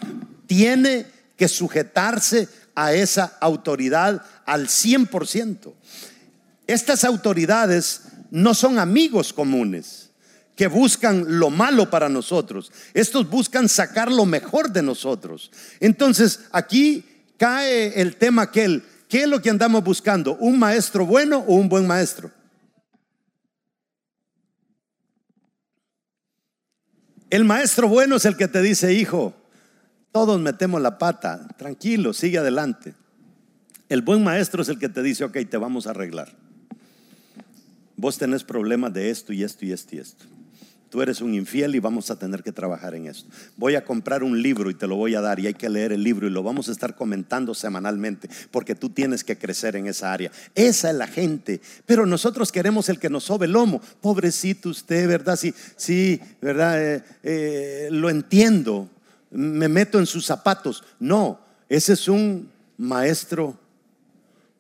tiene 0.48 1.06
que 1.38 1.48
sujetarse 1.48 2.48
a 2.74 2.94
esa 2.94 3.38
autoridad 3.40 4.24
al 4.46 4.68
100%. 4.68 5.74
Estas 6.68 7.04
autoridades 7.04 8.05
no 8.36 8.54
son 8.54 8.80
amigos 8.80 9.32
comunes 9.32 10.12
que 10.58 10.68
buscan 10.68 11.40
lo 11.40 11.50
malo 11.50 11.90
para 11.90 12.10
nosotros. 12.10 12.70
Estos 12.94 13.30
buscan 13.30 13.70
sacar 13.70 14.12
lo 14.12 14.26
mejor 14.26 14.72
de 14.72 14.82
nosotros. 14.82 15.52
Entonces, 15.80 16.42
aquí 16.52 17.06
cae 17.38 18.02
el 18.02 18.18
tema 18.18 18.42
aquel, 18.42 18.84
¿qué 19.08 19.24
es 19.24 19.30
lo 19.30 19.42
que 19.42 19.50
andamos 19.50 19.86
buscando? 19.86 20.36
¿Un 20.36 20.60
maestro 20.60 21.06
bueno 21.06 21.46
o 21.48 21.56
un 21.56 21.70
buen 21.70 21.88
maestro? 21.88 22.30
El 27.30 27.46
maestro 27.46 27.88
bueno 27.88 28.18
es 28.18 28.26
el 28.26 28.36
que 28.36 28.50
te 28.50 28.62
dice, 28.62 28.94
hijo, 28.94 29.34
todos 30.12 30.42
metemos 30.42 30.82
la 30.82 30.98
pata, 30.98 31.48
tranquilo, 31.58 32.12
sigue 32.12 32.40
adelante. 32.40 32.96
El 33.88 34.02
buen 34.02 34.26
maestro 34.26 34.62
es 34.62 34.68
el 34.68 34.78
que 34.78 34.90
te 34.90 35.02
dice, 35.02 35.24
ok, 35.24 35.38
te 35.50 35.56
vamos 35.56 35.88
a 35.88 35.92
arreglar 35.92 36.45
vos 37.98 38.18
tenés 38.18 38.44
problemas 38.44 38.94
de 38.94 39.10
esto 39.10 39.34
y 39.34 39.44
esto 39.44 39.66
y 39.66 39.72
esto 39.72 39.96
y 39.96 40.00
esto. 40.00 40.26
Tú 40.96 41.02
eres 41.02 41.20
un 41.20 41.34
infiel 41.34 41.76
y 41.76 41.80
vamos 41.80 42.10
a 42.10 42.18
tener 42.18 42.42
que 42.42 42.54
trabajar 42.54 42.96
en 42.96 43.08
esto. 43.08 43.30
Voy 43.58 43.76
a 43.76 43.84
comprar 43.84 44.24
un 44.24 44.42
libro 44.42 44.70
y 44.70 44.76
te 44.76 44.88
lo 44.88 44.96
voy 44.96 45.14
a 45.16 45.20
dar 45.20 45.42
y 45.42 45.48
hay 45.48 45.54
que 45.54 45.68
leer 45.68 45.92
el 45.92 46.02
libro 46.04 46.26
y 46.26 46.30
lo 46.30 46.42
vamos 46.42 46.70
a 46.70 46.72
estar 46.72 46.96
comentando 46.96 47.54
semanalmente 47.54 48.30
porque 48.50 48.76
tú 48.76 48.90
tienes 48.90 49.24
que 49.24 49.38
crecer 49.38 49.76
en 49.76 49.88
esa 49.88 50.14
área. 50.14 50.32
Esa 50.54 50.92
es 50.92 50.96
la 50.96 51.08
gente. 51.08 51.60
Pero 51.86 52.06
nosotros 52.06 52.50
queremos 52.50 52.88
el 52.88 52.98
que 52.98 53.10
nos 53.10 53.26
sobe 53.26 53.48
el 53.48 53.52
lomo. 53.52 53.82
Pobrecito 54.00 54.70
usted, 54.70 55.06
¿verdad? 55.06 55.36
Sí, 55.36 55.54
sí, 55.76 56.22
¿verdad? 56.42 56.82
Eh, 56.82 57.04
eh, 57.24 57.88
lo 57.92 58.10
entiendo. 58.10 58.90
Me 59.32 59.68
meto 59.68 60.00
en 60.00 60.06
sus 60.06 60.26
zapatos. 60.26 60.82
No, 61.00 61.42
ese 61.68 61.92
es 61.92 62.08
un 62.08 62.50
maestro 62.78 63.60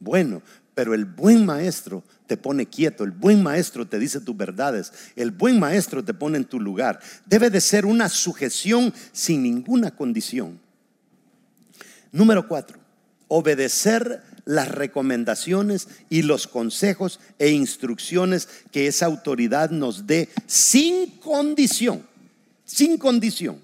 bueno. 0.02 0.42
Pero 0.74 0.94
el 0.94 1.06
buen 1.06 1.46
maestro 1.46 2.04
te 2.28 2.38
pone 2.38 2.66
quieto, 2.66 3.04
el 3.04 3.12
buen 3.12 3.44
maestro 3.44 3.88
te 3.88 4.00
dice 4.00 4.20
tus 4.20 4.36
verdades, 4.36 4.92
el 5.16 5.32
buen 5.32 5.60
maestro 5.60 6.04
te 6.04 6.14
pone 6.14 6.38
en 6.38 6.46
tu 6.46 6.60
lugar. 6.60 7.00
Debe 7.26 7.50
de 7.50 7.62
ser 7.62 7.86
una 7.86 8.10
sujeción 8.10 8.94
sin 9.12 9.44
ninguna 9.44 9.92
condición. 9.92 10.60
Número 12.12 12.48
cuatro, 12.48 12.80
obedecer 13.28 14.24
las 14.46 14.70
recomendaciones 14.70 15.88
y 16.10 16.22
los 16.22 16.48
consejos 16.48 17.20
e 17.40 17.50
instrucciones 17.50 18.48
que 18.72 18.88
esa 18.88 19.08
autoridad 19.08 19.72
nos 19.72 20.08
dé 20.08 20.30
sin 20.46 21.08
condición, 21.18 22.06
sin 22.64 22.98
condición. 22.98 23.60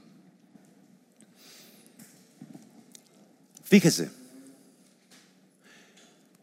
Fíjese, 3.64 4.12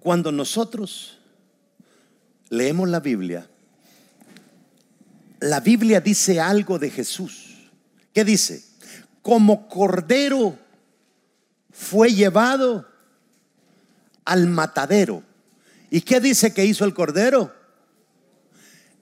cuando 0.01 0.33
nosotros 0.33 1.18
leemos 2.51 2.89
la 2.89 3.01
Biblia, 3.01 3.49
la 5.41 5.61
Biblia 5.61 6.01
dice 6.01 6.41
algo 6.41 6.79
de 6.79 6.91
Jesús. 6.91 7.71
¿Qué 8.13 8.25
dice? 8.25 8.65
Como 9.23 9.69
cordero 9.69 10.59
fue 11.71 12.13
llevado 12.13 12.89
al 14.25 14.47
matadero. 14.49 15.23
¿Y 15.91 16.01
qué 16.01 16.21
dice 16.21 16.53
que 16.53 16.65
hizo 16.65 16.85
el 16.85 16.93
cordero? 16.93 17.55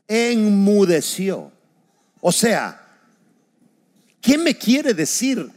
Enmudeció. 0.06 1.50
O 2.20 2.32
sea, 2.32 2.80
¿qué 4.20 4.36
me 4.36 4.56
quiere 4.56 4.92
decir 4.94 5.50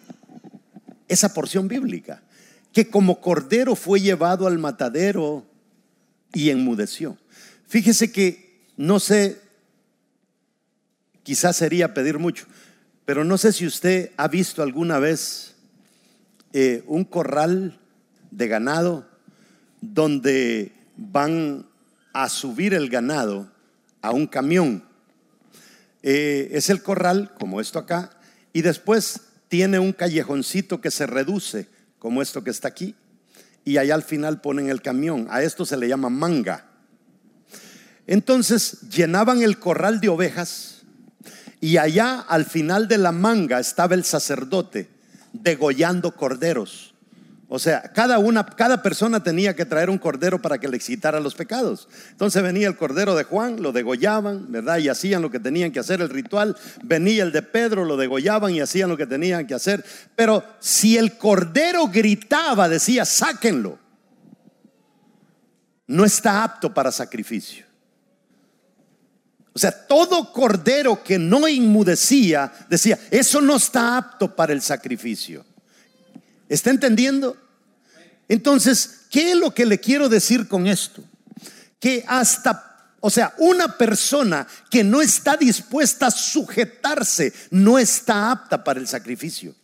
esa 1.07 1.33
porción 1.33 1.67
bíblica? 1.67 2.21
Que 2.71 2.89
como 2.89 3.19
cordero 3.19 3.75
fue 3.75 3.99
llevado 3.99 4.47
al 4.47 4.59
matadero 4.59 5.45
y 6.33 6.49
enmudeció. 6.49 7.17
Fíjese 7.69 8.11
que 8.11 8.65
no 8.77 8.99
sé, 8.99 9.39
quizás 11.21 11.55
sería 11.55 11.93
pedir 11.93 12.17
mucho, 12.17 12.47
pero 13.05 13.23
no 13.23 13.37
sé 13.37 13.53
si 13.53 13.67
usted 13.67 14.09
ha 14.17 14.27
visto 14.27 14.63
alguna 14.63 14.97
vez 14.97 15.53
eh, 16.51 16.83
un 16.87 17.05
corral 17.05 17.79
de 18.31 18.47
ganado 18.47 19.07
donde 19.81 20.71
van 20.97 21.67
a 22.11 22.27
subir 22.27 22.73
el 22.73 22.89
ganado 22.89 23.51
a 24.01 24.11
un 24.11 24.25
camión. 24.25 24.83
Eh, 26.01 26.49
es 26.53 26.71
el 26.71 26.81
corral, 26.81 27.35
como 27.37 27.61
esto 27.61 27.77
acá, 27.77 28.17
y 28.51 28.63
después 28.63 29.21
tiene 29.47 29.77
un 29.77 29.93
callejoncito 29.93 30.81
que 30.81 30.89
se 30.89 31.05
reduce, 31.05 31.67
como 31.99 32.23
esto 32.23 32.43
que 32.43 32.49
está 32.49 32.67
aquí, 32.67 32.95
y 33.63 33.77
allá 33.77 33.93
al 33.93 34.03
final 34.03 34.41
ponen 34.41 34.71
el 34.71 34.81
camión. 34.81 35.27
A 35.29 35.43
esto 35.43 35.65
se 35.65 35.77
le 35.77 35.87
llama 35.87 36.09
manga. 36.09 36.68
Entonces 38.09 38.89
llenaban 38.89 39.41
el 39.41 39.59
corral 39.59 40.01
de 40.01 40.09
ovejas 40.09 40.81
y 41.61 41.77
allá 41.77 42.19
al 42.19 42.45
final 42.45 42.87
de 42.87 42.97
la 42.97 43.11
manga 43.11 43.59
estaba 43.59 43.95
el 43.95 44.03
sacerdote 44.03 44.89
degollando 45.33 46.15
corderos 46.15 46.89
o 47.51 47.57
sea, 47.57 47.81
cada 47.81 48.19
una, 48.19 48.45
cada 48.45 48.83
persona 48.83 49.23
tenía 49.23 49.55
que 49.55 49.65
traer 49.65 49.89
un 49.89 49.97
cordero 49.97 50.39
para 50.39 50.59
que 50.59 50.67
le 50.67 50.77
excitara 50.77 51.19
los 51.19 51.33
pecados. 51.33 51.89
Entonces 52.11 52.43
venía 52.43 52.67
el 52.67 52.77
cordero 52.77 53.15
de 53.15 53.23
Juan, 53.23 53.63
lo 53.63 53.71
degollaban, 53.71 54.51
¿verdad? 54.51 54.77
Y 54.77 54.87
hacían 54.87 55.23
lo 55.23 55.31
que 55.31 55.39
tenían 55.39 55.71
que 55.71 55.79
hacer, 55.79 55.99
el 55.99 56.11
ritual. 56.11 56.55
Venía 56.83 57.23
el 57.23 57.31
de 57.31 57.41
Pedro, 57.41 57.85
lo 57.85 57.97
degollaban 57.97 58.53
y 58.53 58.61
hacían 58.61 58.87
lo 58.87 58.97
que 58.97 59.07
tenían 59.07 59.47
que 59.47 59.55
hacer. 59.55 59.83
Pero 60.15 60.43
si 60.59 60.95
el 60.95 61.17
cordero 61.17 61.87
gritaba, 61.87 62.69
decía, 62.69 63.03
sáquenlo. 63.03 63.79
No 65.87 66.05
está 66.05 66.43
apto 66.43 66.71
para 66.71 66.91
sacrificio. 66.91 67.65
O 69.53 69.59
sea, 69.59 69.71
todo 69.71 70.31
cordero 70.31 71.03
que 71.03 71.17
no 71.17 71.47
inmudecía, 71.47 72.51
decía, 72.69 72.99
eso 73.11 73.41
no 73.41 73.55
está 73.55 73.97
apto 73.97 74.35
para 74.35 74.53
el 74.53 74.61
sacrificio. 74.61 75.45
¿Está 76.47 76.69
entendiendo? 76.69 77.35
Entonces, 78.27 79.01
¿qué 79.09 79.31
es 79.31 79.37
lo 79.37 79.53
que 79.53 79.65
le 79.65 79.79
quiero 79.79 80.07
decir 80.07 80.47
con 80.47 80.67
esto? 80.67 81.03
Que 81.79 82.03
hasta, 82.07 82.93
o 82.99 83.09
sea, 83.09 83.33
una 83.37 83.77
persona 83.77 84.47
que 84.69 84.83
no 84.83 85.01
está 85.01 85.35
dispuesta 85.35 86.07
a 86.07 86.11
sujetarse, 86.11 87.33
no 87.49 87.79
está 87.79 88.31
apta 88.31 88.63
para 88.63 88.79
el 88.79 88.87
sacrificio. 88.87 89.55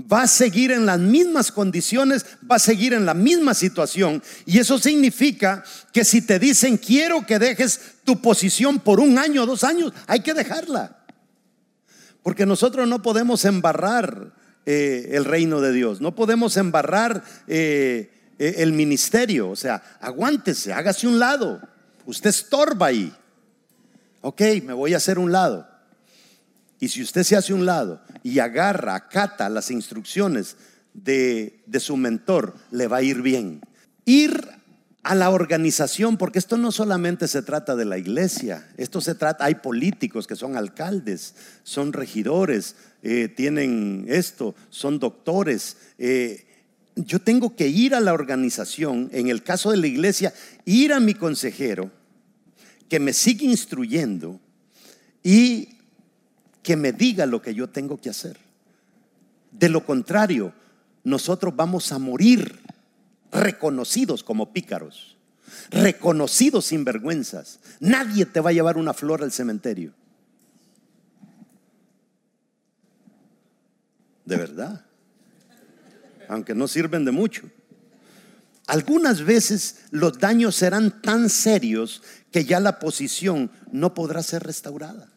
Va 0.00 0.22
a 0.22 0.28
seguir 0.28 0.70
en 0.70 0.86
las 0.86 0.98
mismas 0.98 1.50
condiciones, 1.50 2.24
va 2.48 2.56
a 2.56 2.60
seguir 2.60 2.92
en 2.92 3.04
la 3.04 3.14
misma 3.14 3.52
situación. 3.52 4.22
Y 4.46 4.58
eso 4.58 4.78
significa 4.78 5.64
que 5.92 6.04
si 6.04 6.22
te 6.22 6.38
dicen 6.38 6.76
quiero 6.76 7.26
que 7.26 7.38
dejes 7.38 7.80
tu 8.04 8.22
posición 8.22 8.78
por 8.78 9.00
un 9.00 9.18
año 9.18 9.42
o 9.42 9.46
dos 9.46 9.64
años, 9.64 9.92
hay 10.06 10.20
que 10.20 10.34
dejarla. 10.34 10.98
Porque 12.22 12.46
nosotros 12.46 12.86
no 12.86 13.02
podemos 13.02 13.44
embarrar 13.44 14.32
eh, 14.66 15.16
el 15.16 15.24
reino 15.24 15.60
de 15.60 15.72
Dios. 15.72 16.00
No 16.00 16.14
podemos 16.14 16.56
embarrar 16.56 17.24
eh, 17.46 18.10
eh, 18.38 18.54
el 18.58 18.72
ministerio. 18.72 19.50
O 19.50 19.56
sea, 19.56 19.82
aguántese, 20.00 20.72
hágase 20.72 21.06
un 21.06 21.18
lado. 21.18 21.60
Usted 22.04 22.30
estorba 22.30 22.86
ahí. 22.86 23.14
Ok, 24.20 24.40
me 24.64 24.72
voy 24.72 24.94
a 24.94 24.98
hacer 24.98 25.18
un 25.18 25.32
lado. 25.32 25.67
Y 26.80 26.88
si 26.88 27.02
usted 27.02 27.24
se 27.24 27.36
hace 27.36 27.52
un 27.52 27.66
lado 27.66 28.00
y 28.22 28.38
agarra, 28.38 28.94
acata 28.94 29.48
las 29.48 29.70
instrucciones 29.70 30.56
de, 30.94 31.62
de 31.66 31.80
su 31.80 31.96
mentor, 31.96 32.54
le 32.70 32.86
va 32.86 32.98
a 32.98 33.02
ir 33.02 33.22
bien. 33.22 33.60
Ir 34.04 34.58
a 35.02 35.14
la 35.14 35.30
organización, 35.30 36.16
porque 36.16 36.38
esto 36.38 36.56
no 36.58 36.70
solamente 36.70 37.28
se 37.28 37.42
trata 37.42 37.74
de 37.74 37.84
la 37.84 37.98
iglesia, 37.98 38.68
esto 38.76 39.00
se 39.00 39.14
trata, 39.14 39.44
hay 39.44 39.54
políticos 39.54 40.26
que 40.26 40.36
son 40.36 40.56
alcaldes, 40.56 41.34
son 41.62 41.92
regidores, 41.92 42.76
eh, 43.02 43.28
tienen 43.28 44.04
esto, 44.08 44.54
son 44.70 44.98
doctores. 44.98 45.76
Eh, 45.98 46.46
yo 46.94 47.20
tengo 47.20 47.54
que 47.54 47.68
ir 47.68 47.94
a 47.94 48.00
la 48.00 48.12
organización, 48.12 49.08
en 49.12 49.28
el 49.28 49.42
caso 49.42 49.70
de 49.70 49.76
la 49.78 49.86
iglesia, 49.86 50.34
ir 50.64 50.92
a 50.92 51.00
mi 51.00 51.14
consejero, 51.14 51.90
que 52.88 53.00
me 53.00 53.12
siga 53.12 53.44
instruyendo 53.44 54.40
y 55.22 55.77
que 56.68 56.76
me 56.76 56.92
diga 56.92 57.24
lo 57.24 57.40
que 57.40 57.54
yo 57.54 57.70
tengo 57.70 57.98
que 57.98 58.10
hacer. 58.10 58.36
De 59.50 59.70
lo 59.70 59.86
contrario, 59.86 60.52
nosotros 61.02 61.56
vamos 61.56 61.92
a 61.92 61.98
morir 61.98 62.60
reconocidos 63.32 64.22
como 64.22 64.52
pícaros, 64.52 65.16
reconocidos 65.70 66.66
sin 66.66 66.84
vergüenzas. 66.84 67.58
Nadie 67.80 68.26
te 68.26 68.40
va 68.40 68.50
a 68.50 68.52
llevar 68.52 68.76
una 68.76 68.92
flor 68.92 69.22
al 69.22 69.32
cementerio. 69.32 69.94
De 74.26 74.36
verdad. 74.36 74.84
Aunque 76.28 76.54
no 76.54 76.68
sirven 76.68 77.06
de 77.06 77.12
mucho. 77.12 77.48
Algunas 78.66 79.24
veces 79.24 79.86
los 79.90 80.18
daños 80.18 80.54
serán 80.56 81.00
tan 81.00 81.30
serios 81.30 82.02
que 82.30 82.44
ya 82.44 82.60
la 82.60 82.78
posición 82.78 83.50
no 83.72 83.94
podrá 83.94 84.22
ser 84.22 84.42
restaurada. 84.42 85.08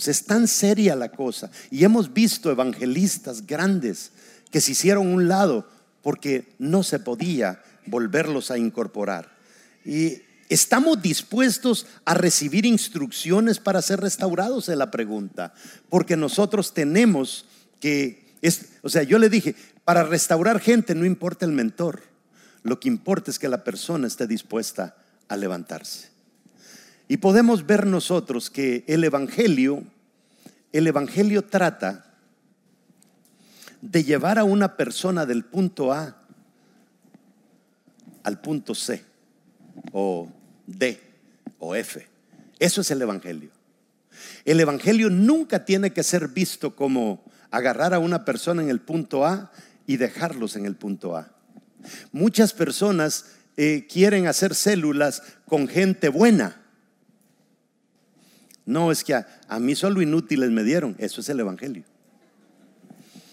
Sea, 0.00 0.12
es 0.12 0.24
tan 0.24 0.48
seria 0.48 0.96
la 0.96 1.10
cosa. 1.10 1.50
Y 1.70 1.84
hemos 1.84 2.12
visto 2.12 2.50
evangelistas 2.50 3.46
grandes 3.46 4.12
que 4.50 4.60
se 4.60 4.72
hicieron 4.72 5.06
un 5.06 5.28
lado 5.28 5.68
porque 6.02 6.54
no 6.58 6.82
se 6.82 6.98
podía 6.98 7.62
volverlos 7.86 8.50
a 8.50 8.58
incorporar. 8.58 9.30
Y 9.84 10.22
estamos 10.48 11.00
dispuestos 11.00 11.86
a 12.04 12.14
recibir 12.14 12.66
instrucciones 12.66 13.58
para 13.58 13.82
ser 13.82 14.00
restaurados, 14.00 14.68
es 14.68 14.76
la 14.76 14.90
pregunta, 14.90 15.54
porque 15.88 16.16
nosotros 16.16 16.74
tenemos 16.74 17.46
que, 17.80 18.36
o 18.82 18.88
sea, 18.88 19.02
yo 19.02 19.18
le 19.18 19.28
dije, 19.28 19.54
para 19.84 20.02
restaurar 20.02 20.60
gente 20.60 20.94
no 20.94 21.04
importa 21.04 21.46
el 21.46 21.52
mentor, 21.52 22.02
lo 22.62 22.78
que 22.78 22.88
importa 22.88 23.30
es 23.30 23.38
que 23.38 23.48
la 23.48 23.64
persona 23.64 24.06
esté 24.06 24.26
dispuesta 24.26 24.96
a 25.28 25.36
levantarse. 25.36 26.08
Y 27.10 27.16
podemos 27.16 27.66
ver 27.66 27.88
nosotros 27.88 28.50
que 28.50 28.84
el 28.86 29.02
Evangelio, 29.02 29.82
el 30.72 30.86
Evangelio 30.86 31.42
trata 31.42 32.04
de 33.82 34.04
llevar 34.04 34.38
a 34.38 34.44
una 34.44 34.76
persona 34.76 35.26
del 35.26 35.44
punto 35.44 35.92
A 35.92 36.22
al 38.22 38.40
punto 38.40 38.76
C 38.76 39.02
o 39.90 40.30
D 40.68 41.00
o 41.58 41.74
F. 41.74 42.06
Eso 42.60 42.80
es 42.80 42.92
el 42.92 43.02
Evangelio. 43.02 43.50
El 44.44 44.60
Evangelio 44.60 45.10
nunca 45.10 45.64
tiene 45.64 45.92
que 45.92 46.04
ser 46.04 46.28
visto 46.28 46.76
como 46.76 47.24
agarrar 47.50 47.92
a 47.92 47.98
una 47.98 48.24
persona 48.24 48.62
en 48.62 48.70
el 48.70 48.78
punto 48.78 49.26
A 49.26 49.50
y 49.84 49.96
dejarlos 49.96 50.54
en 50.54 50.64
el 50.64 50.76
punto 50.76 51.16
A. 51.16 51.28
Muchas 52.12 52.52
personas 52.52 53.32
eh, 53.56 53.88
quieren 53.90 54.28
hacer 54.28 54.54
células 54.54 55.24
con 55.44 55.66
gente 55.66 56.08
buena. 56.08 56.59
No, 58.66 58.92
es 58.92 59.04
que 59.04 59.14
a 59.14 59.58
mí 59.58 59.74
solo 59.74 60.02
inútiles 60.02 60.50
me 60.50 60.64
dieron. 60.64 60.94
Eso 60.98 61.20
es 61.20 61.28
el 61.28 61.40
Evangelio. 61.40 61.84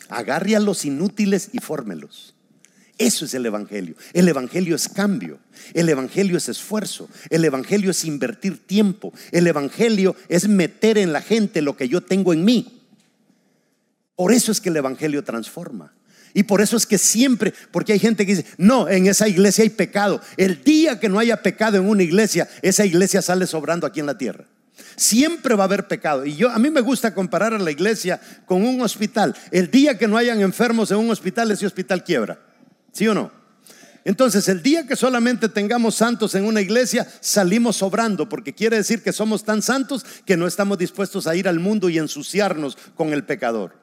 Agarre 0.09 0.55
a 0.55 0.59
los 0.59 0.85
inútiles 0.85 1.49
y 1.51 1.59
fórmelos. 1.59 2.33
Eso 2.97 3.25
es 3.25 3.33
el 3.33 3.45
Evangelio. 3.45 3.95
El 4.13 4.27
Evangelio 4.27 4.75
es 4.75 4.89
cambio. 4.89 5.39
El 5.73 5.87
Evangelio 5.89 6.37
es 6.37 6.49
esfuerzo. 6.49 7.09
El 7.29 7.45
Evangelio 7.45 7.91
es 7.91 8.05
invertir 8.05 8.65
tiempo. 8.65 9.13
El 9.31 9.45
Evangelio 9.45 10.15
es 10.29 10.47
meter 10.47 10.97
en 10.97 11.13
la 11.13 11.21
gente 11.21 11.61
lo 11.61 11.77
que 11.77 11.87
yo 11.87 12.01
tengo 12.01 12.33
en 12.33 12.43
mí. 12.43 12.81
Por 14.15 14.31
eso 14.31 14.51
es 14.51 14.59
que 14.59 14.69
el 14.69 14.77
Evangelio 14.77 15.23
transforma. 15.23 15.93
Y 16.33 16.43
por 16.43 16.61
eso 16.61 16.75
es 16.75 16.85
que 16.85 16.97
siempre, 16.97 17.53
porque 17.71 17.93
hay 17.93 17.99
gente 17.99 18.25
que 18.25 18.35
dice, 18.35 18.47
no, 18.57 18.89
en 18.89 19.07
esa 19.07 19.27
iglesia 19.27 19.63
hay 19.63 19.69
pecado. 19.69 20.21
El 20.35 20.63
día 20.63 20.99
que 20.99 21.09
no 21.09 21.19
haya 21.19 21.41
pecado 21.41 21.77
en 21.77 21.87
una 21.87 22.03
iglesia, 22.03 22.49
esa 22.61 22.85
iglesia 22.85 23.21
sale 23.21 23.45
sobrando 23.45 23.85
aquí 23.85 23.99
en 23.99 24.05
la 24.07 24.17
tierra. 24.17 24.45
Siempre 24.97 25.53
va 25.53 25.63
a 25.63 25.67
haber 25.67 25.87
pecado. 25.87 26.25
Y 26.25 26.35
yo 26.35 26.49
a 26.49 26.57
mí 26.57 26.71
me 26.71 26.81
gusta 26.81 27.13
comparar 27.13 27.53
a 27.53 27.59
la 27.59 27.69
iglesia 27.69 28.19
con 28.47 28.65
un 28.65 28.81
hospital. 28.81 29.35
El 29.51 29.69
día 29.69 29.95
que 29.95 30.07
no 30.07 30.17
hayan 30.17 30.41
enfermos 30.41 30.89
en 30.89 30.97
un 30.97 31.11
hospital, 31.11 31.51
ese 31.51 31.67
hospital 31.67 32.03
quiebra. 32.03 32.39
¿Sí 32.91 33.07
o 33.07 33.13
no? 33.13 33.31
Entonces, 34.03 34.49
el 34.49 34.63
día 34.63 34.87
que 34.87 34.95
solamente 34.95 35.49
tengamos 35.49 35.93
santos 35.93 36.33
en 36.33 36.45
una 36.45 36.61
iglesia, 36.61 37.07
salimos 37.19 37.75
sobrando, 37.75 38.27
porque 38.27 38.55
quiere 38.55 38.77
decir 38.77 39.03
que 39.03 39.13
somos 39.13 39.43
tan 39.43 39.61
santos 39.61 40.03
que 40.25 40.35
no 40.35 40.47
estamos 40.47 40.79
dispuestos 40.79 41.27
a 41.27 41.35
ir 41.35 41.47
al 41.47 41.59
mundo 41.59 41.89
y 41.89 41.99
ensuciarnos 41.99 42.75
con 42.95 43.13
el 43.13 43.23
pecador. 43.23 43.75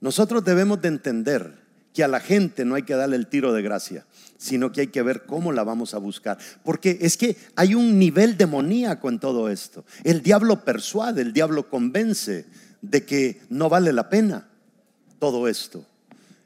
Nosotros 0.00 0.44
debemos 0.44 0.80
de 0.80 0.88
entender 0.88 1.59
que 1.92 2.04
a 2.04 2.08
la 2.08 2.20
gente 2.20 2.64
no 2.64 2.74
hay 2.74 2.82
que 2.82 2.94
darle 2.94 3.16
el 3.16 3.26
tiro 3.26 3.52
de 3.52 3.62
gracia, 3.62 4.06
sino 4.38 4.72
que 4.72 4.82
hay 4.82 4.86
que 4.88 5.02
ver 5.02 5.24
cómo 5.26 5.52
la 5.52 5.64
vamos 5.64 5.94
a 5.94 5.98
buscar. 5.98 6.38
Porque 6.64 6.98
es 7.00 7.16
que 7.16 7.36
hay 7.56 7.74
un 7.74 7.98
nivel 7.98 8.36
demoníaco 8.36 9.08
en 9.08 9.18
todo 9.18 9.48
esto. 9.48 9.84
El 10.04 10.22
diablo 10.22 10.64
persuade, 10.64 11.22
el 11.22 11.32
diablo 11.32 11.68
convence 11.68 12.46
de 12.80 13.04
que 13.04 13.42
no 13.48 13.68
vale 13.68 13.92
la 13.92 14.08
pena 14.08 14.48
todo 15.18 15.48
esto. 15.48 15.84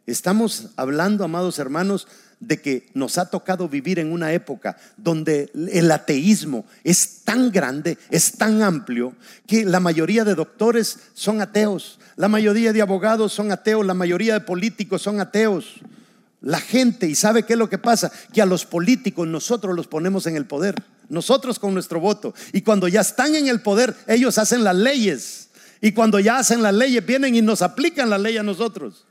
Estamos 0.07 0.70
hablando, 0.76 1.24
amados 1.24 1.59
hermanos, 1.59 2.09
de 2.47 2.61
que 2.61 2.88
nos 2.95 3.18
ha 3.18 3.30
tocado 3.30 3.68
vivir 3.68 3.99
en 3.99 4.12
una 4.12 4.32
época 4.32 4.76
donde 4.97 5.51
el 5.55 5.90
ateísmo 5.90 6.64
es 6.82 7.22
tan 7.24 7.51
grande, 7.51 7.99
es 8.11 8.32
tan 8.32 8.62
amplio, 8.62 9.14
que 9.47 9.64
la 9.64 9.80
mayoría 9.80 10.24
de 10.24 10.34
doctores 10.34 10.99
son 11.14 11.40
ateos, 11.40 11.99
la 12.16 12.28
mayoría 12.28 12.72
de 12.72 12.82
abogados 12.82 13.32
son 13.32 13.51
ateos, 13.51 13.84
la 13.84 13.95
mayoría 13.95 14.34
de 14.34 14.40
políticos 14.40 15.03
son 15.03 15.20
ateos. 15.20 15.80
La 16.40 16.61
gente, 16.61 17.07
y 17.07 17.14
sabe 17.14 17.45
qué 17.45 17.55
es 17.55 17.59
lo 17.59 17.70
que 17.70 17.78
pasa, 17.78 18.12
que 18.32 18.42
a 18.42 18.47
los 18.47 18.66
políticos 18.66 19.26
nosotros 19.26 19.74
los 19.74 19.86
ponemos 19.86 20.26
en 20.26 20.36
el 20.36 20.45
poder, 20.45 20.74
nosotros 21.09 21.59
con 21.59 21.72
nuestro 21.72 22.01
voto, 22.01 22.34
y 22.53 22.61
cuando 22.61 22.86
ya 22.86 23.01
están 23.01 23.34
en 23.34 23.49
el 23.49 23.62
poder, 23.62 23.97
ellos 24.07 24.36
hacen 24.36 24.62
las 24.62 24.76
leyes, 24.76 25.49
y 25.80 25.92
cuando 25.92 26.20
ya 26.20 26.36
hacen 26.36 26.62
las 26.62 26.74
leyes, 26.74 27.05
vienen 27.05 27.34
y 27.34 27.40
nos 27.40 27.62
aplican 27.62 28.11
la 28.11 28.18
ley 28.18 28.36
a 28.36 28.42
nosotros. 28.42 29.07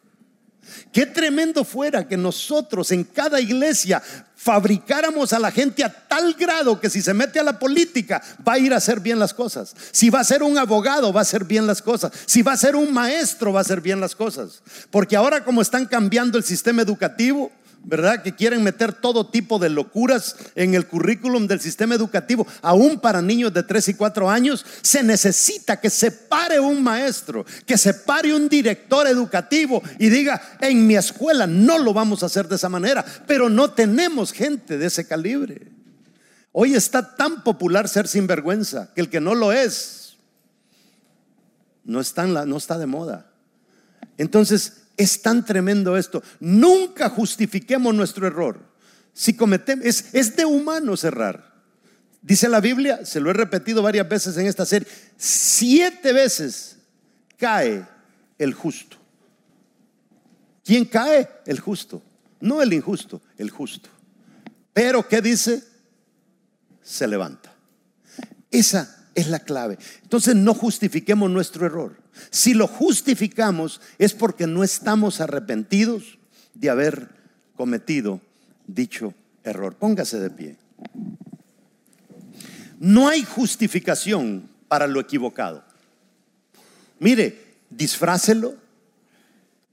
Qué 0.92 1.06
tremendo 1.06 1.64
fuera 1.64 2.08
que 2.08 2.18
nosotros 2.18 2.92
en 2.92 3.04
cada 3.04 3.40
iglesia 3.40 4.02
fabricáramos 4.36 5.32
a 5.32 5.40
la 5.40 5.52
gente 5.52 5.84
a 5.84 5.90
tal 5.90 6.34
grado 6.34 6.80
que 6.80 6.90
si 6.90 7.02
se 7.02 7.14
mete 7.14 7.40
a 7.40 7.44
la 7.44 7.58
política 7.58 8.22
va 8.46 8.54
a 8.54 8.60
ir 8.60 8.74
a 8.74 8.78
hacer 8.78 9.00
bien 9.00 9.18
las 9.18 9.34
cosas. 9.34 9.74
Si 9.92 10.10
va 10.10 10.20
a 10.20 10.24
ser 10.26 10.44
un 10.44 10.58
abogado 10.58 11.14
va 11.14 11.22
a 11.22 11.24
hacer 11.24 11.46
bien 11.46 11.66
las 11.66 11.82
cosas. 11.82 12.12
Si 12.26 12.42
va 12.42 12.52
a 12.52 12.58
ser 12.58 12.76
un 12.76 12.94
maestro 12.94 13.54
va 13.54 13.60
a 13.60 13.62
hacer 13.62 13.80
bien 13.80 14.02
las 14.02 14.16
cosas. 14.16 14.62
Porque 14.92 15.16
ahora 15.16 15.46
como 15.46 15.62
están 15.62 15.86
cambiando 15.86 16.38
el 16.38 16.44
sistema 16.44 16.82
educativo, 16.82 17.52
¿verdad? 17.84 18.24
Que 18.24 18.34
quieren 18.34 18.64
meter 18.64 18.94
todo 18.94 19.28
tipo 19.28 19.60
de 19.60 19.70
locuras 19.70 20.36
en 20.56 20.74
el 20.74 20.88
currículum 20.88 21.48
del 21.48 21.60
sistema 21.60 21.96
educativo, 21.96 22.48
aún 22.62 23.00
para 23.00 23.22
niños 23.22 23.54
de 23.54 23.64
3 23.64 23.90
y 23.90 23.94
4 23.94 24.30
años, 24.30 24.66
se 24.82 25.04
necesita 25.04 25.80
que 25.80 25.90
se 25.90 26.12
pare 26.12 26.60
un 26.60 26.82
maestro, 26.82 27.46
que 27.66 27.78
se 27.78 27.94
pare 27.94 28.34
un 28.34 28.48
director 28.48 29.08
educativo 29.08 29.82
y 30.00 30.10
diga, 30.10 30.42
en 30.62 30.88
mi 30.88 30.96
escuela 30.96 31.46
no 31.46 31.78
lo 31.78 31.94
vamos 31.94 32.24
a 32.24 32.28
hacer 32.28 32.48
de 32.48 32.56
esa 32.56 32.70
manera, 32.70 33.04
pero 33.28 33.50
no 33.50 33.72
tenemos 33.72 34.32
gente 34.32 34.78
de 34.78 34.86
ese 34.86 35.06
calibre. 35.08 35.68
Hoy 36.52 36.76
está 36.76 37.16
tan 37.16 37.44
popular 37.44 37.90
ser 37.90 38.08
sinvergüenza 38.08 38.92
que 38.94 39.02
el 39.02 39.10
que 39.10 39.20
no 39.20 39.36
lo 39.36 39.52
es 39.52 40.04
no 41.84 42.00
está, 42.00 42.26
no 42.26 42.58
está 42.58 42.78
de 42.78 42.86
moda. 42.86 43.30
Entonces, 44.18 44.83
es 44.98 45.22
tan 45.22 45.46
tremendo 45.46 45.98
esto. 45.98 46.24
Nunca 46.40 47.10
justifiquemos 47.10 47.94
nuestro 47.94 48.28
error. 48.28 48.60
Si 49.14 49.36
cometemos, 49.36 49.86
es, 49.86 50.14
es 50.14 50.36
de 50.36 50.46
humano 50.46 50.98
cerrar. 50.98 51.54
Dice 52.22 52.48
la 52.48 52.62
Biblia, 52.62 53.06
se 53.06 53.20
lo 53.20 53.30
he 53.30 53.34
repetido 53.34 53.82
varias 53.82 54.08
veces 54.08 54.38
en 54.38 54.48
esta 54.48 54.66
serie, 54.66 54.88
siete 55.18 56.14
veces 56.14 56.78
cae 57.38 57.86
el 58.38 58.54
justo. 58.54 58.98
¿Quién 60.64 60.86
cae? 60.86 61.30
El 61.46 61.60
justo. 61.60 62.02
No 62.40 62.62
el 62.62 62.74
injusto, 62.74 63.22
el 63.38 63.50
justo. 63.50 63.90
Pero 64.74 65.08
¿qué 65.08 65.22
dice? 65.22 65.64
Se 66.82 67.08
levanta. 67.08 67.54
Esa 68.50 69.08
es 69.16 69.28
la 69.28 69.40
clave. 69.40 69.78
Entonces 70.02 70.36
no 70.36 70.54
justifiquemos 70.54 71.30
nuestro 71.30 71.66
error. 71.66 72.03
Si 72.30 72.54
lo 72.54 72.68
justificamos 72.68 73.82
es 73.98 74.14
porque 74.14 74.48
no 74.48 74.64
estamos 74.64 75.22
arrepentidos 75.22 76.18
de 76.54 76.70
haber 76.70 77.10
cometido 77.56 78.22
dicho 78.68 79.14
error. 79.44 79.76
Póngase 79.76 80.20
de 80.20 80.30
pie. 80.30 80.58
No 82.80 83.08
hay 83.08 83.24
justificación 83.24 84.50
para 84.68 84.88
lo 84.88 85.00
equivocado. 85.00 85.64
Mire, 87.00 87.56
disfrácelo, 87.70 88.56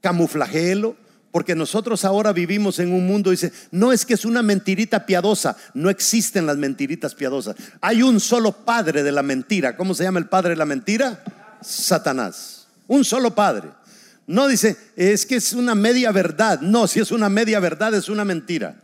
camuflajéelo, 0.01 0.95
porque 1.31 1.55
nosotros 1.55 2.03
ahora 2.03 2.33
vivimos 2.33 2.79
en 2.79 2.93
un 2.93 3.07
mundo, 3.07 3.31
dice, 3.31 3.53
no 3.71 3.93
es 3.93 4.05
que 4.05 4.13
es 4.13 4.25
una 4.25 4.41
mentirita 4.41 5.05
piadosa, 5.05 5.55
no 5.73 5.89
existen 5.89 6.45
las 6.45 6.57
mentiritas 6.57 7.15
piadosas. 7.15 7.55
Hay 7.79 8.03
un 8.03 8.19
solo 8.19 8.51
padre 8.51 9.01
de 9.01 9.11
la 9.13 9.23
mentira. 9.23 9.77
¿Cómo 9.77 9.93
se 9.93 10.03
llama 10.03 10.19
el 10.19 10.27
padre 10.27 10.51
de 10.51 10.55
la 10.57 10.65
mentira? 10.65 11.23
Satanás. 11.61 12.67
Un 12.87 13.05
solo 13.05 13.33
padre. 13.33 13.69
No 14.27 14.47
dice, 14.47 14.77
es 14.95 15.25
que 15.25 15.35
es 15.35 15.53
una 15.53 15.75
media 15.75 16.11
verdad. 16.11 16.61
No, 16.61 16.87
si 16.87 16.99
es 16.99 17.11
una 17.11 17.29
media 17.29 17.59
verdad, 17.59 17.93
es 17.93 18.09
una 18.09 18.25
mentira. 18.25 18.81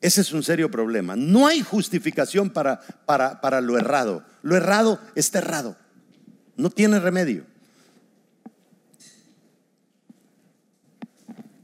Ese 0.00 0.20
es 0.20 0.32
un 0.32 0.42
serio 0.42 0.70
problema. 0.70 1.14
No 1.14 1.46
hay 1.46 1.62
justificación 1.62 2.50
para, 2.50 2.80
para, 3.06 3.40
para 3.40 3.60
lo 3.60 3.78
errado. 3.78 4.24
Lo 4.42 4.56
errado 4.56 5.00
está 5.14 5.38
errado. 5.38 5.76
No 6.56 6.70
tiene 6.70 6.98
remedio. 6.98 7.46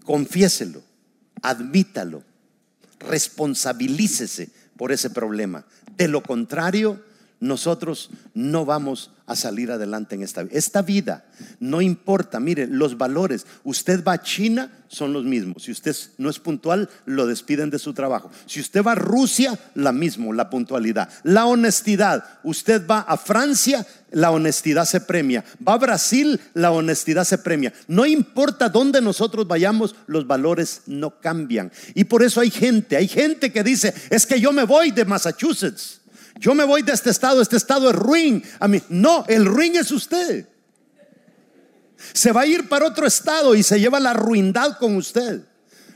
Confiéselo, 0.05 0.83
admítalo, 1.43 2.23
responsabilícese 3.01 4.51
por 4.77 4.91
ese 4.91 5.11
problema. 5.11 5.67
De 5.97 6.09
lo 6.09 6.23
contrario, 6.23 7.03
nosotros 7.41 8.11
no 8.35 8.65
vamos 8.65 9.13
a 9.27 9.37
salir 9.37 9.71
adelante 9.71 10.15
en 10.15 10.23
esta 10.23 10.43
vida. 10.43 10.59
Esta 10.59 10.83
vida 10.83 11.25
no 11.61 11.81
importa, 11.81 12.41
mire, 12.41 12.67
los 12.67 12.97
valores. 12.97 13.47
Usted 13.63 14.03
va 14.03 14.15
a 14.15 14.23
China, 14.23 14.73
son 14.89 15.13
los 15.13 15.25
mismos. 15.25 15.65
Si 15.65 15.71
usted 15.71 15.95
no 16.17 16.31
es 16.31 16.39
puntual, 16.39 16.89
lo 17.05 17.27
despiden 17.27 17.69
de 17.69 17.79
su 17.79 17.93
trabajo. 17.93 18.31
Si 18.47 18.59
usted 18.59 18.83
va 18.83 18.93
a 18.93 18.97
Rusia, 18.97 19.59
la 19.75 19.93
mismo, 19.93 20.33
la 20.33 20.49
puntualidad. 20.49 21.11
La 21.25 21.45
honestidad. 21.47 22.25
Usted 22.43 22.87
va 22.87 23.01
a 23.01 23.19
Francia, 23.19 23.87
la 24.11 24.31
honestidad 24.31 24.87
se 24.87 25.03
premia. 25.03 25.45
Va 25.67 25.75
a 25.75 25.79
Brasil, 25.79 26.41
la 26.55 26.71
honestidad 26.71 27.25
se 27.25 27.39
premia. 27.39 27.73
No 27.87 28.07
importa 28.07 28.71
dónde 28.71 29.03
nosotros 29.03 29.47
vayamos, 29.47 29.95
los 30.07 30.27
valores 30.27 30.83
no 30.87 31.21
cambian. 31.21 31.71
Y 31.95 32.05
por 32.05 32.23
eso 32.23 32.41
hay 32.41 32.51
gente, 32.51 32.97
hay 32.97 33.09
gente 33.09 33.53
que 33.53 33.63
dice, 33.63 33.93
es 34.09 34.27
que 34.27 34.41
yo 34.41 34.53
me 34.53 34.65
voy 34.65 34.91
de 34.91 35.05
Massachusetts. 35.05 35.98
Yo 36.39 36.55
me 36.55 36.65
voy 36.65 36.83
de 36.83 36.93
este 36.93 37.11
estado, 37.11 37.43
este 37.43 37.57
estado 37.57 37.91
es 37.91 37.97
ruin. 37.97 38.43
A 38.61 38.69
mí, 38.69 38.81
no, 38.89 39.25
el 39.29 39.45
ruin 39.45 39.77
es 39.77 39.91
usted. 39.91 40.47
Se 42.13 42.33
va 42.33 42.43
a 42.43 42.47
ir 42.47 42.69
para 42.69 42.87
otro 42.87 43.07
estado 43.07 43.55
y 43.55 43.63
se 43.63 43.81
lleva 43.81 43.99
la 43.99 44.15
ruindad 44.15 44.79
con 44.79 44.97
usted. 44.97 45.43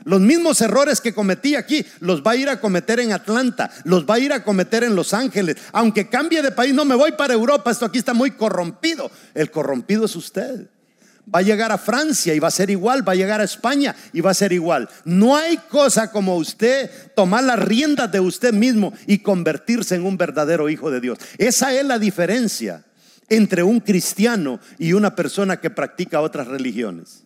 Los 0.05 0.19
mismos 0.19 0.59
errores 0.59 0.99
que 0.99 1.13
cometí 1.13 1.55
aquí 1.55 1.85
los 2.01 2.21
va 2.21 2.31
a 2.31 2.35
ir 2.35 2.49
a 2.49 2.59
cometer 2.59 2.99
en 2.99 3.13
Atlanta, 3.13 3.71
los 3.85 4.05
va 4.05 4.15
a 4.15 4.19
ir 4.19 4.33
a 4.33 4.43
cometer 4.43 4.83
en 4.83 4.95
Los 4.95 5.13
Ángeles. 5.13 5.55
Aunque 5.71 6.09
cambie 6.09 6.41
de 6.41 6.51
país, 6.51 6.73
no 6.73 6.83
me 6.83 6.95
voy 6.95 7.13
para 7.13 7.33
Europa, 7.33 7.71
esto 7.71 7.85
aquí 7.85 7.99
está 7.99 8.13
muy 8.13 8.31
corrompido. 8.31 9.09
El 9.33 9.49
corrompido 9.49 10.05
es 10.05 10.15
usted. 10.15 10.67
Va 11.33 11.39
a 11.39 11.43
llegar 11.43 11.71
a 11.71 11.77
Francia 11.77 12.33
y 12.33 12.39
va 12.39 12.49
a 12.49 12.51
ser 12.51 12.69
igual, 12.69 13.07
va 13.07 13.13
a 13.13 13.15
llegar 13.15 13.39
a 13.39 13.45
España 13.45 13.95
y 14.11 14.21
va 14.21 14.31
a 14.31 14.35
ser 14.35 14.51
igual. 14.51 14.89
No 15.05 15.35
hay 15.35 15.57
cosa 15.57 16.11
como 16.11 16.35
usted 16.35 16.91
tomar 17.15 17.43
las 17.43 17.59
riendas 17.59 18.11
de 18.11 18.19
usted 18.19 18.53
mismo 18.53 18.93
y 19.07 19.19
convertirse 19.19 19.95
en 19.95 20.05
un 20.05 20.17
verdadero 20.17 20.69
hijo 20.69 20.91
de 20.91 20.99
Dios. 20.99 21.19
Esa 21.37 21.73
es 21.73 21.85
la 21.85 21.97
diferencia 21.97 22.83
entre 23.29 23.63
un 23.63 23.79
cristiano 23.79 24.59
y 24.77 24.93
una 24.93 25.15
persona 25.15 25.59
que 25.59 25.69
practica 25.69 26.21
otras 26.21 26.47
religiones. 26.47 27.23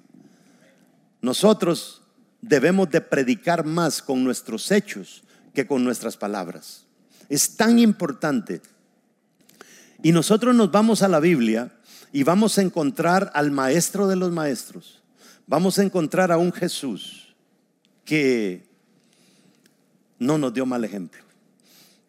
Nosotros 1.22 2.04
debemos 2.42 2.90
de 2.92 3.02
predicar 3.02 3.66
más 3.66 4.02
con 4.02 4.24
nuestros 4.24 4.72
hechos 4.72 5.24
que 5.54 5.66
con 5.66 5.84
nuestras 5.84 6.18
palabras. 6.18 6.86
Es 7.30 7.58
tan 7.58 7.80
importante. 7.80 8.62
Y 10.04 10.12
nosotros 10.12 10.56
nos 10.56 10.72
vamos 10.72 11.02
a 11.02 11.08
la 11.08 11.20
Biblia 11.20 11.72
y 12.12 12.24
vamos 12.24 12.58
a 12.58 12.62
encontrar 12.62 13.32
al 13.34 13.52
maestro 13.52 14.08
de 14.08 14.16
los 14.16 14.32
maestros. 14.32 15.04
Vamos 15.46 15.80
a 15.80 15.84
encontrar 15.84 16.32
a 16.32 16.38
un 16.38 16.52
Jesús 16.52 17.36
que 18.06 18.66
no 20.20 20.38
nos 20.38 20.54
dio 20.54 20.66
mal 20.66 20.84
ejemplo. 20.84 21.22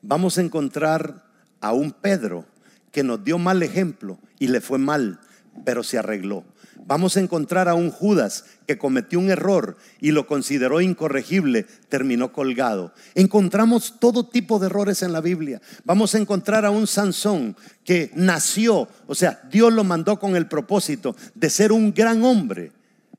Vamos 0.02 0.38
a 0.38 0.42
encontrar 0.42 1.24
a 1.60 1.72
un 1.72 1.92
Pedro 1.92 2.46
que 2.92 3.02
nos 3.02 3.22
dio 3.22 3.38
mal 3.38 3.62
ejemplo 3.62 4.18
y 4.38 4.48
le 4.48 4.60
fue 4.60 4.78
mal, 4.78 5.20
pero 5.64 5.82
se 5.82 5.98
arregló. 5.98 6.44
Vamos 6.88 7.18
a 7.18 7.20
encontrar 7.20 7.68
a 7.68 7.74
un 7.74 7.90
Judas 7.90 8.46
que 8.66 8.78
cometió 8.78 9.18
un 9.18 9.30
error 9.30 9.76
y 10.00 10.12
lo 10.12 10.26
consideró 10.26 10.80
incorregible, 10.80 11.66
terminó 11.90 12.32
colgado. 12.32 12.94
Encontramos 13.14 13.96
todo 14.00 14.26
tipo 14.26 14.58
de 14.58 14.66
errores 14.66 15.02
en 15.02 15.12
la 15.12 15.20
Biblia. 15.20 15.60
Vamos 15.84 16.14
a 16.14 16.18
encontrar 16.18 16.64
a 16.64 16.70
un 16.70 16.86
Sansón 16.86 17.56
que 17.84 18.10
nació, 18.14 18.88
o 19.06 19.14
sea, 19.14 19.42
Dios 19.50 19.70
lo 19.70 19.84
mandó 19.84 20.18
con 20.18 20.34
el 20.34 20.48
propósito 20.48 21.14
de 21.34 21.50
ser 21.50 21.72
un 21.72 21.92
gran 21.92 22.24
hombre 22.24 22.72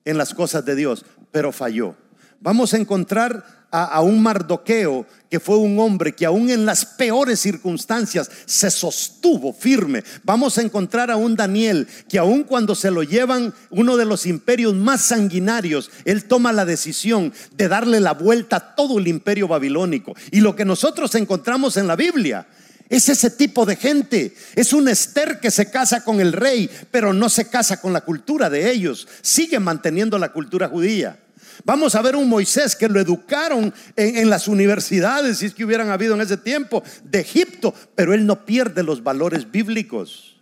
en 0.03 0.17
las 0.17 0.33
cosas 0.33 0.65
de 0.65 0.75
Dios, 0.75 1.05
pero 1.31 1.51
falló. 1.51 1.95
Vamos 2.41 2.73
a 2.73 2.77
encontrar 2.77 3.43
a, 3.71 4.01
un 4.01 4.21
Mardoqueo 4.21 5.05
que 5.29 5.39
fue 5.39 5.57
un 5.57 5.77
hombre 5.79 6.13
que 6.13 6.25
aún 6.25 6.49
en 6.49 6.65
las 6.65 6.85
peores 6.85 7.39
circunstancias 7.39 8.31
se 8.45 8.71
sostuvo 8.71 9.53
firme. 9.53 10.03
Vamos 10.23 10.57
a 10.57 10.61
encontrar 10.61 11.11
a 11.11 11.17
un 11.17 11.35
Daniel 11.35 11.87
que 12.07 12.17
aún 12.17 12.43
cuando 12.43 12.75
se 12.75 12.89
lo 12.91 13.03
llevan 13.03 13.53
uno 13.69 13.95
de 13.97 14.05
los 14.05 14.25
imperios 14.25 14.73
más 14.73 15.01
sanguinarios, 15.01 15.91
él 16.05 16.25
toma 16.25 16.51
la 16.51 16.65
decisión 16.65 17.31
de 17.55 17.67
darle 17.67 17.99
la 17.99 18.13
vuelta 18.13 18.55
a 18.55 18.75
todo 18.75 18.97
el 18.97 19.07
imperio 19.07 19.47
babilónico. 19.47 20.15
Y 20.31 20.39
lo 20.39 20.55
que 20.55 20.65
nosotros 20.65 21.13
encontramos 21.15 21.77
en 21.77 21.87
la 21.87 21.95
Biblia 21.95 22.47
es 22.89 23.07
ese 23.07 23.29
tipo 23.29 23.65
de 23.67 23.75
gente. 23.75 24.33
Es 24.55 24.73
un 24.73 24.87
Esther 24.87 25.39
que 25.39 25.51
se 25.51 25.69
casa 25.69 26.03
con 26.03 26.19
el 26.19 26.33
rey, 26.33 26.69
pero 26.89 27.13
no 27.13 27.29
se 27.29 27.49
casa 27.49 27.79
con 27.79 27.93
la 27.93 28.01
cultura 28.01 28.49
de 28.49 28.71
ellos. 28.71 29.07
Sigue 29.21 29.59
manteniendo 29.59 30.17
la 30.17 30.31
cultura 30.31 30.67
judía. 30.67 31.19
Vamos 31.65 31.95
a 31.95 32.01
ver 32.01 32.15
un 32.15 32.29
Moisés 32.29 32.75
que 32.75 32.87
lo 32.87 32.99
educaron 32.99 33.73
en, 33.95 34.29
las 34.29 34.47
universidades, 34.47 35.39
si 35.39 35.47
es 35.47 35.53
que 35.53 35.65
hubieran 35.65 35.89
habido 35.89 36.15
en 36.15 36.21
ese 36.21 36.37
tiempo, 36.37 36.83
de 37.03 37.19
Egipto, 37.19 37.73
pero 37.95 38.13
él 38.13 38.25
no 38.25 38.45
pierde 38.45 38.83
los 38.83 39.03
valores 39.03 39.49
bíblicos. 39.49 40.37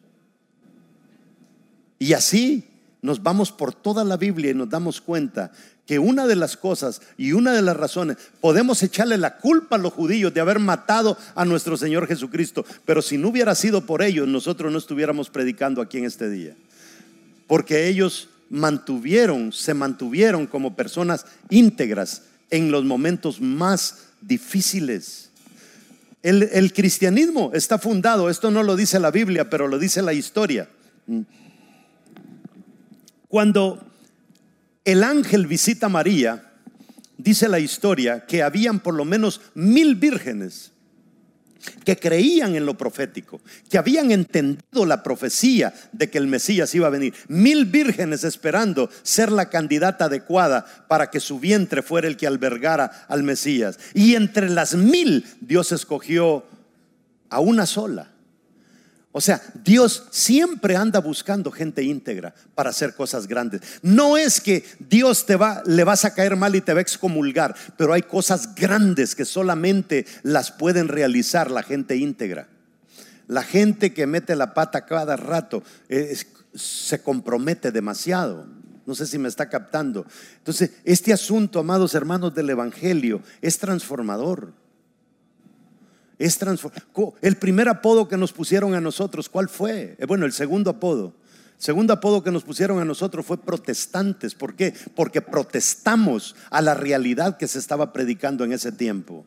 Y 1.99 2.13
así 2.13 2.65
nos 3.01 3.23
vamos 3.23 3.51
por 3.51 3.73
toda 3.73 4.03
la 4.03 4.17
Biblia 4.17 4.51
y 4.51 4.53
nos 4.53 4.69
damos 4.69 5.01
cuenta 5.01 5.51
que 5.87 5.97
una 5.97 6.27
de 6.27 6.35
las 6.35 6.57
cosas 6.57 7.01
y 7.17 7.31
una 7.31 7.53
de 7.53 7.61
las 7.61 7.77
razones, 7.77 8.17
podemos 8.41 8.83
echarle 8.83 9.17
la 9.17 9.37
culpa 9.37 9.77
a 9.77 9.79
los 9.79 9.93
judíos 9.93 10.33
de 10.33 10.41
haber 10.41 10.59
matado 10.59 11.17
a 11.33 11.45
nuestro 11.45 11.77
Señor 11.77 12.07
Jesucristo, 12.07 12.65
pero 12.85 13.01
si 13.01 13.17
no 13.17 13.29
hubiera 13.29 13.55
sido 13.55 13.85
por 13.85 14.01
ellos, 14.01 14.27
nosotros 14.27 14.71
no 14.71 14.77
estuviéramos 14.77 15.29
predicando 15.29 15.81
aquí 15.81 15.97
en 15.97 16.05
este 16.05 16.29
día. 16.29 16.55
Porque 17.47 17.87
ellos 17.87 18.27
mantuvieron, 18.49 19.51
se 19.51 19.73
mantuvieron 19.73 20.47
como 20.47 20.75
personas 20.75 21.25
íntegras 21.49 22.23
en 22.49 22.71
los 22.71 22.83
momentos 22.85 23.41
más 23.41 24.07
difíciles. 24.21 25.31
El, 26.23 26.43
el, 26.51 26.73
cristianismo 26.73 27.51
está 27.53 27.77
fundado, 27.77 28.29
esto 28.29 28.51
no 28.51 28.63
lo 28.63 28.75
dice 28.75 28.99
la 28.99 29.11
Biblia, 29.11 29.49
pero 29.49 29.67
lo 29.67 29.79
dice 29.79 30.01
la 30.01 30.13
historia. 30.13 30.67
Cuando 33.27 33.85
el 34.83 35.03
ángel 35.03 35.47
visita 35.47 35.85
a 35.85 35.89
María, 35.89 36.51
dice 37.17 37.47
la 37.47 37.59
historia 37.59 38.25
que 38.25 38.43
habían 38.43 38.79
por 38.79 38.93
lo 38.93 39.05
menos 39.05 39.41
mil 39.53 39.95
vírgenes 39.95 40.71
que 41.83 41.97
creían 41.97 42.55
en 42.55 42.65
lo 42.65 42.77
profético, 42.77 43.41
que 43.69 43.77
habían 43.77 44.11
entendido 44.11 44.85
la 44.85 45.03
profecía 45.03 45.73
de 45.91 46.09
que 46.09 46.17
el 46.17 46.27
Mesías 46.27 46.73
iba 46.75 46.87
a 46.87 46.91
venir. 46.91 47.13
Mil 47.27 47.65
vírgenes 47.65 48.23
esperando 48.23 48.89
ser 49.03 49.31
la 49.31 49.49
candidata 49.49 50.05
adecuada 50.05 50.65
para 50.87 51.09
que 51.09 51.19
su 51.19 51.39
vientre 51.39 51.81
fuera 51.81 52.07
el 52.07 52.17
que 52.17 52.27
albergara 52.27 53.05
al 53.07 53.23
Mesías. 53.23 53.79
Y 53.93 54.15
entre 54.15 54.49
las 54.49 54.75
mil 54.75 55.25
Dios 55.41 55.71
escogió 55.71 56.45
a 57.29 57.39
una 57.39 57.65
sola 57.65 58.11
o 59.17 59.21
sea, 59.21 59.41
Dios 59.63 60.03
siempre 60.11 60.75
anda 60.75 60.99
buscando 60.99 61.51
gente 61.51 61.81
íntegra 61.81 62.35
para 62.53 62.69
hacer 62.69 62.93
cosas 62.93 63.25
grandes. 63.25 63.61
No 63.81 64.15
es 64.15 64.39
que 64.39 64.63
Dios 64.77 65.25
te 65.25 65.35
va, 65.35 65.63
le 65.65 65.83
vas 65.83 66.05
a 66.05 66.13
caer 66.13 66.35
mal 66.35 66.55
y 66.55 66.61
te 66.61 66.71
va 66.71 66.77
a 66.77 66.83
excomulgar, 66.83 67.55
pero 67.79 67.93
hay 67.93 68.03
cosas 68.03 68.53
grandes 68.53 69.15
que 69.15 69.25
solamente 69.25 70.05
las 70.21 70.51
pueden 70.51 70.87
realizar 70.87 71.49
la 71.49 71.63
gente 71.63 71.95
íntegra. 71.95 72.47
La 73.25 73.41
gente 73.41 73.91
que 73.91 74.05
mete 74.05 74.35
la 74.35 74.53
pata 74.53 74.85
cada 74.85 75.15
rato 75.15 75.63
se 76.53 77.01
compromete 77.01 77.71
demasiado. 77.71 78.45
No 78.85 78.93
sé 78.93 79.07
si 79.07 79.17
me 79.17 79.29
está 79.29 79.49
captando. 79.49 80.05
Entonces, 80.37 80.73
este 80.83 81.11
asunto, 81.11 81.57
amados 81.57 81.95
hermanos 81.95 82.35
del 82.35 82.51
Evangelio, 82.51 83.23
es 83.41 83.57
transformador. 83.57 84.53
Es 86.19 86.39
El 87.21 87.37
primer 87.37 87.69
apodo 87.69 88.07
que 88.07 88.17
nos 88.17 88.33
pusieron 88.33 88.73
a 88.73 88.81
nosotros, 88.81 89.29
¿cuál 89.29 89.49
fue? 89.49 89.95
Eh, 89.99 90.05
bueno, 90.05 90.25
el 90.25 90.33
segundo 90.33 90.71
apodo. 90.71 91.13
El 91.57 91.63
segundo 91.63 91.93
apodo 91.93 92.23
que 92.23 92.31
nos 92.31 92.43
pusieron 92.43 92.79
a 92.79 92.85
nosotros 92.85 93.25
fue 93.25 93.37
protestantes. 93.37 94.33
¿Por 94.33 94.55
qué? 94.55 94.73
Porque 94.95 95.21
protestamos 95.21 96.35
a 96.49 96.61
la 96.61 96.73
realidad 96.73 97.37
que 97.37 97.47
se 97.47 97.59
estaba 97.59 97.93
predicando 97.93 98.43
en 98.43 98.51
ese 98.51 98.71
tiempo. 98.71 99.25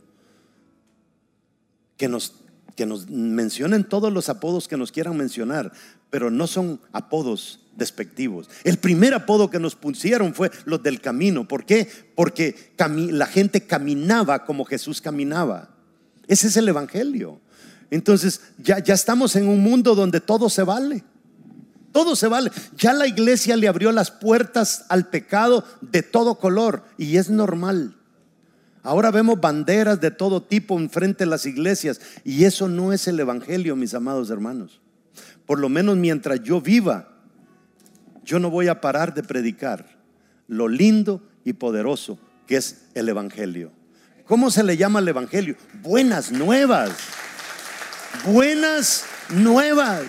Que 1.96 2.08
nos, 2.08 2.34
que 2.74 2.86
nos 2.86 3.08
mencionen 3.08 3.84
todos 3.84 4.12
los 4.12 4.28
apodos 4.28 4.66
que 4.66 4.76
nos 4.76 4.90
quieran 4.90 5.16
mencionar, 5.16 5.72
pero 6.08 6.30
no 6.30 6.48
son 6.48 6.80
apodos 6.92 7.60
despectivos. 7.76 8.50
El 8.64 8.78
primer 8.78 9.14
apodo 9.14 9.48
que 9.48 9.60
nos 9.60 9.76
pusieron 9.76 10.34
fue 10.34 10.50
los 10.64 10.82
del 10.82 11.00
camino. 11.00 11.46
¿Por 11.46 11.64
qué? 11.64 11.88
Porque 12.16 12.72
la 12.78 13.26
gente 13.26 13.60
caminaba 13.66 14.44
como 14.44 14.64
Jesús 14.64 15.00
caminaba. 15.00 15.79
Ese 16.30 16.46
es 16.46 16.56
el 16.56 16.68
Evangelio. 16.68 17.40
Entonces, 17.90 18.40
ya, 18.56 18.78
ya 18.78 18.94
estamos 18.94 19.34
en 19.34 19.48
un 19.48 19.60
mundo 19.64 19.96
donde 19.96 20.20
todo 20.20 20.48
se 20.48 20.62
vale. 20.62 21.02
Todo 21.90 22.14
se 22.14 22.28
vale. 22.28 22.52
Ya 22.76 22.92
la 22.92 23.08
iglesia 23.08 23.56
le 23.56 23.66
abrió 23.66 23.90
las 23.90 24.12
puertas 24.12 24.84
al 24.88 25.08
pecado 25.08 25.64
de 25.80 26.04
todo 26.04 26.36
color 26.36 26.84
y 26.96 27.16
es 27.16 27.30
normal. 27.30 27.96
Ahora 28.84 29.10
vemos 29.10 29.40
banderas 29.40 30.00
de 30.00 30.12
todo 30.12 30.40
tipo 30.40 30.78
enfrente 30.78 31.24
de 31.24 31.30
las 31.30 31.46
iglesias 31.46 32.00
y 32.22 32.44
eso 32.44 32.68
no 32.68 32.92
es 32.92 33.08
el 33.08 33.18
Evangelio, 33.18 33.74
mis 33.74 33.94
amados 33.94 34.30
hermanos. 34.30 34.80
Por 35.46 35.58
lo 35.58 35.68
menos 35.68 35.96
mientras 35.96 36.44
yo 36.44 36.60
viva, 36.60 37.08
yo 38.24 38.38
no 38.38 38.50
voy 38.50 38.68
a 38.68 38.80
parar 38.80 39.14
de 39.14 39.24
predicar 39.24 39.98
lo 40.46 40.68
lindo 40.68 41.22
y 41.44 41.54
poderoso 41.54 42.20
que 42.46 42.56
es 42.56 42.84
el 42.94 43.08
Evangelio. 43.08 43.79
¿Cómo 44.30 44.52
se 44.52 44.62
le 44.62 44.76
llama 44.76 45.00
al 45.00 45.08
Evangelio? 45.08 45.56
Buenas 45.82 46.30
nuevas. 46.30 46.92
Buenas 48.24 49.04
nuevas. 49.28 50.04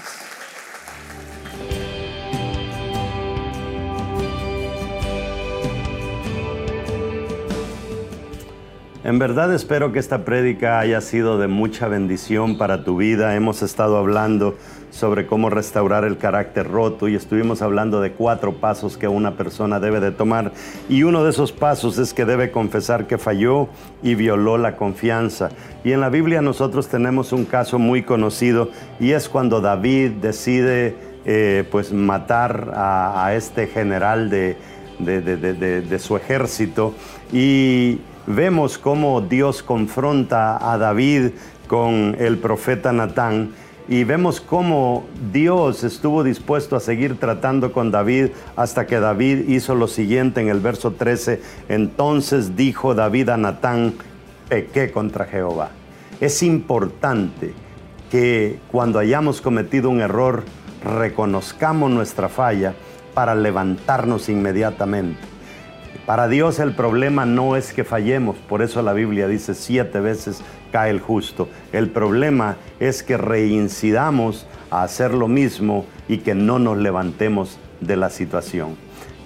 En 9.03 9.17
verdad 9.17 9.51
espero 9.55 9.91
que 9.91 9.97
esta 9.97 10.23
prédica 10.23 10.77
haya 10.77 11.01
sido 11.01 11.39
de 11.39 11.47
mucha 11.47 11.87
bendición 11.87 12.59
para 12.59 12.83
tu 12.83 12.97
vida. 12.97 13.35
Hemos 13.35 13.63
estado 13.63 13.97
hablando 13.97 14.55
sobre 15.01 15.25
cómo 15.25 15.49
restaurar 15.49 16.05
el 16.05 16.19
carácter 16.19 16.69
roto 16.69 17.07
y 17.07 17.15
estuvimos 17.15 17.63
hablando 17.63 18.01
de 18.01 18.11
cuatro 18.11 18.53
pasos 18.53 18.97
que 18.97 19.07
una 19.07 19.31
persona 19.31 19.79
debe 19.79 19.99
de 19.99 20.11
tomar 20.11 20.51
y 20.89 21.01
uno 21.01 21.23
de 21.23 21.31
esos 21.31 21.51
pasos 21.51 21.97
es 21.97 22.13
que 22.13 22.23
debe 22.23 22.51
confesar 22.51 23.07
que 23.07 23.17
falló 23.17 23.67
y 24.03 24.13
violó 24.13 24.59
la 24.59 24.75
confianza. 24.75 25.49
Y 25.83 25.91
en 25.91 26.01
la 26.01 26.09
Biblia 26.09 26.43
nosotros 26.43 26.87
tenemos 26.87 27.33
un 27.33 27.45
caso 27.45 27.79
muy 27.79 28.03
conocido 28.03 28.69
y 28.99 29.13
es 29.13 29.27
cuando 29.27 29.59
David 29.59 30.11
decide 30.21 30.95
eh, 31.25 31.63
pues 31.71 31.91
matar 31.91 32.71
a, 32.75 33.33
este 33.33 33.65
general 33.65 34.29
de, 34.29 34.55
de 34.99 35.99
su 35.99 36.15
ejército 36.15 36.93
y 37.33 38.01
vemos 38.27 38.77
cómo 38.77 39.21
Dios 39.21 39.63
confronta 39.63 40.71
a 40.71 40.77
David 40.77 41.31
con 41.67 42.15
el 42.19 42.37
profeta 42.37 42.93
Natán 42.93 43.49
y 43.87 44.03
vemos 44.03 44.41
cómo 44.41 45.05
Dios 45.31 45.83
estuvo 45.83 46.23
dispuesto 46.23 46.75
a 46.75 46.79
seguir 46.79 47.19
tratando 47.19 47.71
con 47.71 47.91
David 47.91 48.29
hasta 48.55 48.85
que 48.85 48.99
David 48.99 49.49
hizo 49.49 49.75
lo 49.75 49.87
siguiente 49.87 50.41
en 50.41 50.47
el 50.47 50.59
verso 50.59 50.91
13. 50.91 51.41
Entonces 51.69 52.55
dijo 52.55 52.93
David 52.95 53.29
a 53.29 53.37
Natán, 53.37 53.93
pequé 54.49 54.91
contra 54.91 55.25
Jehová. 55.25 55.71
Es 56.19 56.43
importante 56.43 57.53
que 58.11 58.59
cuando 58.71 58.99
hayamos 58.99 59.41
cometido 59.41 59.89
un 59.89 60.01
error 60.01 60.43
reconozcamos 60.83 61.89
nuestra 61.89 62.29
falla 62.29 62.73
para 63.13 63.35
levantarnos 63.35 64.29
inmediatamente. 64.29 65.19
Para 66.05 66.27
Dios 66.27 66.59
el 66.59 66.75
problema 66.75 67.25
no 67.25 67.55
es 67.55 67.73
que 67.73 67.83
fallemos, 67.83 68.35
por 68.37 68.61
eso 68.61 68.81
la 68.81 68.93
Biblia 68.93 69.27
dice 69.27 69.53
siete 69.53 69.99
veces 69.99 70.41
cae 70.71 70.91
el 70.91 70.99
justo. 70.99 71.49
El 71.71 71.89
problema 71.89 72.57
es 72.79 73.03
que 73.03 73.17
reincidamos 73.17 74.45
a 74.69 74.83
hacer 74.83 75.13
lo 75.13 75.27
mismo 75.27 75.85
y 76.07 76.19
que 76.19 76.35
no 76.35 76.59
nos 76.59 76.77
levantemos 76.77 77.57
de 77.81 77.97
la 77.97 78.09
situación. 78.09 78.75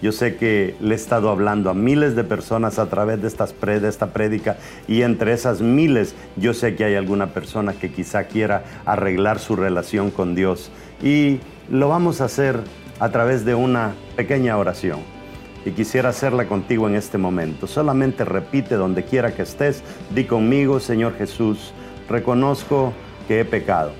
Yo 0.02 0.12
sé 0.12 0.36
que 0.36 0.76
le 0.82 0.94
he 0.94 0.98
estado 0.98 1.30
hablando 1.30 1.70
a 1.70 1.74
miles 1.74 2.16
de 2.16 2.24
personas 2.24 2.80
a 2.80 2.90
través 2.90 3.22
de, 3.22 3.28
estas 3.28 3.56
de 3.60 3.88
esta 3.88 4.08
prédica 4.08 4.58
y 4.88 5.02
entre 5.02 5.34
esas 5.34 5.62
miles 5.62 6.16
yo 6.36 6.54
sé 6.54 6.76
que 6.76 6.84
hay 6.84 6.96
alguna 6.96 7.28
persona 7.28 7.74
que 7.74 7.92
quizá 7.92 8.26
quiera 8.26 8.66
arreglar 8.86 9.40
su 9.40 9.56
relación 9.56 10.12
con 10.12 10.36
Dios 10.36 10.70
y 11.02 11.40
lo 11.70 11.90
vamos 11.90 12.22
a 12.22 12.26
hacer 12.26 12.60
a 13.00 13.10
través 13.10 13.46
de 13.46 13.56
una 13.56 13.94
pequeña 14.16 14.58
oración. 14.58 15.15
Y 15.66 15.72
quisiera 15.72 16.10
hacerla 16.10 16.48
contigo 16.48 16.88
en 16.88 16.96
este 16.96 17.18
momento. 17.18 17.66
Solamente 17.66 18.24
repite 18.24 18.76
donde 18.76 19.04
quiera 19.04 19.34
que 19.34 19.42
estés, 19.42 19.84
di 20.14 20.26
conmigo, 20.26 20.80
Señor 20.80 21.16
Jesús, 21.16 21.74
reconozco 22.08 22.94
que 23.28 23.40
he 23.40 23.46
pecado. 23.46 23.92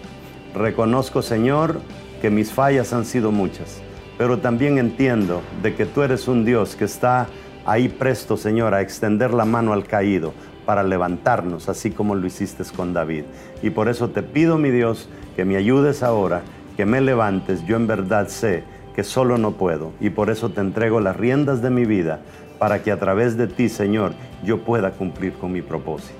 Reconozco, 0.54 1.24
Señor, 1.24 1.82
que 2.22 2.30
mis 2.30 2.52
fallas 2.52 2.94
han 2.94 3.06
sido 3.06 3.32
muchas, 3.32 3.82
pero 4.18 4.40
también 4.40 4.78
entiendo 4.78 5.42
de 5.62 5.76
que 5.76 5.86
tú 5.86 6.04
eres 6.04 6.28
un 6.28 6.46
Dios 6.46 6.76
que 6.76 6.86
está 6.86 7.28
ahí 7.66 7.90
presto, 7.90 8.38
Señor, 8.38 8.74
a 8.74 8.82
extender 8.82 9.34
la 9.34 9.46
mano 9.46 9.74
al 9.74 9.86
caído 9.86 10.34
para 10.66 10.84
levantarnos, 10.84 11.68
así 11.68 11.92
como 11.92 12.16
lo 12.16 12.26
hiciste 12.26 12.64
con 12.76 12.94
David. 12.94 13.24
Y 13.62 13.72
por 13.72 13.90
eso 13.90 14.10
te 14.10 14.24
pido, 14.24 14.58
mi 14.58 14.70
Dios, 14.70 15.10
que 15.36 15.46
me 15.46 15.58
ayudes 15.58 16.04
ahora, 16.04 16.44
que 16.78 16.86
me 16.86 17.02
levantes. 17.02 17.66
Yo 17.66 17.76
en 17.76 17.88
verdad 17.88 18.28
sé 18.28 18.64
que 18.96 19.04
solo 19.04 19.38
no 19.38 19.52
puedo 19.52 19.92
y 20.00 20.10
por 20.10 20.30
eso 20.30 20.50
te 20.50 20.62
entrego 20.62 21.02
las 21.02 21.18
riendas 21.18 21.62
de 21.62 21.70
mi 21.70 21.86
vida 21.86 22.22
para 22.58 22.82
que 22.82 22.92
a 22.92 23.00
través 23.00 23.36
de 23.36 23.48
ti, 23.48 23.68
Señor, 23.68 24.14
yo 24.44 24.64
pueda 24.64 24.92
cumplir 24.92 25.34
con 25.34 25.52
mi 25.52 25.62
propósito. 25.62 26.14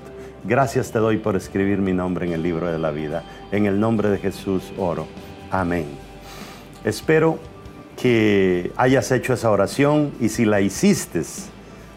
Gracias 0.44 0.92
te 0.92 0.98
doy 0.98 1.16
por 1.16 1.34
escribir 1.34 1.78
mi 1.78 1.92
nombre 1.92 2.26
en 2.26 2.32
el 2.32 2.42
libro 2.42 2.70
de 2.70 2.78
la 2.78 2.90
vida. 2.90 3.24
En 3.50 3.66
el 3.66 3.80
nombre 3.80 4.10
de 4.10 4.18
Jesús 4.18 4.72
oro. 4.76 5.06
Amén. 5.50 5.86
Espero 6.84 7.38
que 8.00 8.70
hayas 8.76 9.10
hecho 9.10 9.32
esa 9.32 9.50
oración 9.50 10.12
y 10.20 10.28
si 10.28 10.44
la 10.44 10.60
hiciste, 10.60 11.22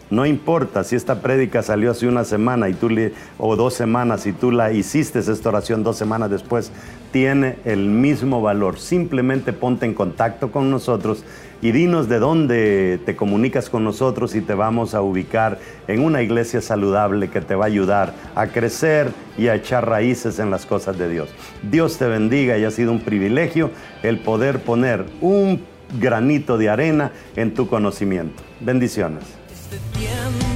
no 0.08 0.26
importa 0.26 0.82
si 0.82 0.96
esta 0.96 1.20
prédica 1.20 1.62
salió 1.62 1.90
hace 1.90 2.08
una 2.08 2.24
semana 2.24 2.68
y 2.68 2.74
tú 2.74 2.88
le, 2.88 3.12
o 3.38 3.54
dos 3.54 3.74
semanas 3.74 4.26
y 4.26 4.32
tú 4.32 4.50
la 4.50 4.72
hiciste 4.72 5.18
esta 5.18 5.48
oración 5.50 5.84
dos 5.84 5.96
semanas 5.96 6.30
después, 6.30 6.72
tiene 7.12 7.56
el 7.64 7.88
mismo 7.88 8.42
valor. 8.42 8.78
Simplemente 8.78 9.52
ponte 9.52 9.86
en 9.86 9.94
contacto 9.94 10.50
con 10.50 10.70
nosotros 10.70 11.24
y 11.62 11.72
dinos 11.72 12.08
de 12.08 12.18
dónde 12.18 13.00
te 13.04 13.16
comunicas 13.16 13.68
con 13.68 13.84
nosotros 13.84 14.34
y 14.34 14.40
te 14.40 14.54
vamos 14.54 14.94
a 14.94 15.02
ubicar 15.02 15.58
en 15.88 16.02
una 16.02 16.22
iglesia 16.22 16.60
saludable 16.60 17.28
que 17.28 17.40
te 17.40 17.54
va 17.54 17.64
a 17.64 17.68
ayudar 17.68 18.14
a 18.34 18.46
crecer 18.46 19.10
y 19.36 19.48
a 19.48 19.54
echar 19.54 19.88
raíces 19.88 20.38
en 20.38 20.50
las 20.50 20.66
cosas 20.66 20.98
de 20.98 21.08
Dios. 21.08 21.28
Dios 21.62 21.98
te 21.98 22.06
bendiga 22.06 22.56
y 22.56 22.64
ha 22.64 22.70
sido 22.70 22.92
un 22.92 23.00
privilegio 23.00 23.70
el 24.02 24.18
poder 24.20 24.60
poner 24.60 25.04
un 25.20 25.62
granito 25.98 26.56
de 26.56 26.68
arena 26.70 27.12
en 27.36 27.52
tu 27.54 27.66
conocimiento. 27.68 28.42
Bendiciones. 28.60 29.24
Este 29.50 30.49